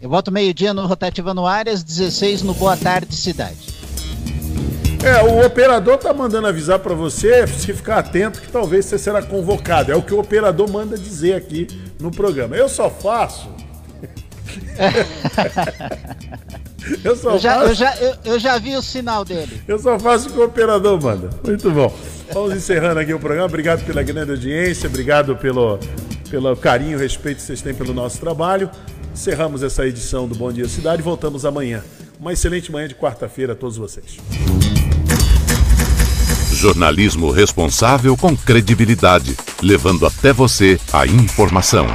Eu 0.00 0.08
volto 0.08 0.30
meio-dia 0.30 0.72
no 0.72 0.86
Rotativa 0.86 1.34
no 1.34 1.46
Áreas, 1.46 1.82
16 1.82 2.42
no 2.42 2.54
Boa 2.54 2.76
Tarde 2.76 3.14
Cidade. 3.16 3.82
É, 5.04 5.20
o 5.22 5.44
operador 5.44 5.98
tá 5.98 6.14
mandando 6.14 6.46
avisar 6.46 6.78
para 6.78 6.94
você, 6.94 7.46
se 7.48 7.72
ficar 7.74 7.98
atento, 7.98 8.40
que 8.40 8.50
talvez 8.50 8.84
você 8.84 8.96
será 8.98 9.20
convocado. 9.22 9.90
É 9.90 9.96
o 9.96 10.02
que 10.02 10.14
o 10.14 10.20
operador 10.20 10.70
manda 10.70 10.96
dizer 10.96 11.34
aqui 11.34 11.66
no 12.00 12.10
programa. 12.10 12.56
Eu 12.56 12.68
só 12.68 12.88
faço. 12.88 13.48
Eu, 17.04 17.16
só 17.16 17.32
eu, 17.32 17.38
já, 17.38 17.54
faço... 17.54 17.66
eu, 17.66 17.74
já, 17.74 17.96
eu, 17.96 18.14
eu, 18.24 18.38
já 18.38 18.58
vi 18.58 18.76
o 18.76 18.82
sinal 18.82 19.24
dele. 19.24 19.62
Eu 19.66 19.78
só 19.78 19.98
faço 19.98 20.28
o 20.38 20.44
operador, 20.44 21.00
manda. 21.00 21.30
Muito 21.44 21.70
bom. 21.70 21.94
Vamos 22.32 22.56
encerrando 22.56 23.00
aqui 23.00 23.12
o 23.12 23.18
programa. 23.18 23.46
Obrigado 23.46 23.84
pela 23.84 24.02
grande 24.02 24.30
audiência, 24.32 24.88
obrigado 24.88 25.36
pelo, 25.36 25.78
pelo 26.30 26.56
carinho 26.56 26.98
e 26.98 27.02
respeito 27.02 27.38
que 27.38 27.42
vocês 27.42 27.60
têm 27.60 27.74
pelo 27.74 27.92
nosso 27.92 28.18
trabalho. 28.18 28.70
Encerramos 29.12 29.62
essa 29.62 29.86
edição 29.86 30.26
do 30.26 30.34
Bom 30.34 30.52
Dia 30.52 30.66
Cidade 30.68 31.02
e 31.02 31.04
voltamos 31.04 31.44
amanhã. 31.44 31.82
Uma 32.18 32.32
excelente 32.32 32.72
manhã 32.72 32.88
de 32.88 32.94
quarta-feira 32.94 33.52
a 33.52 33.56
todos 33.56 33.76
vocês. 33.76 34.16
Jornalismo 36.52 37.30
responsável 37.30 38.16
com 38.16 38.36
credibilidade, 38.36 39.36
levando 39.60 40.06
até 40.06 40.32
você 40.32 40.78
a 40.92 41.06
informação. 41.06 41.86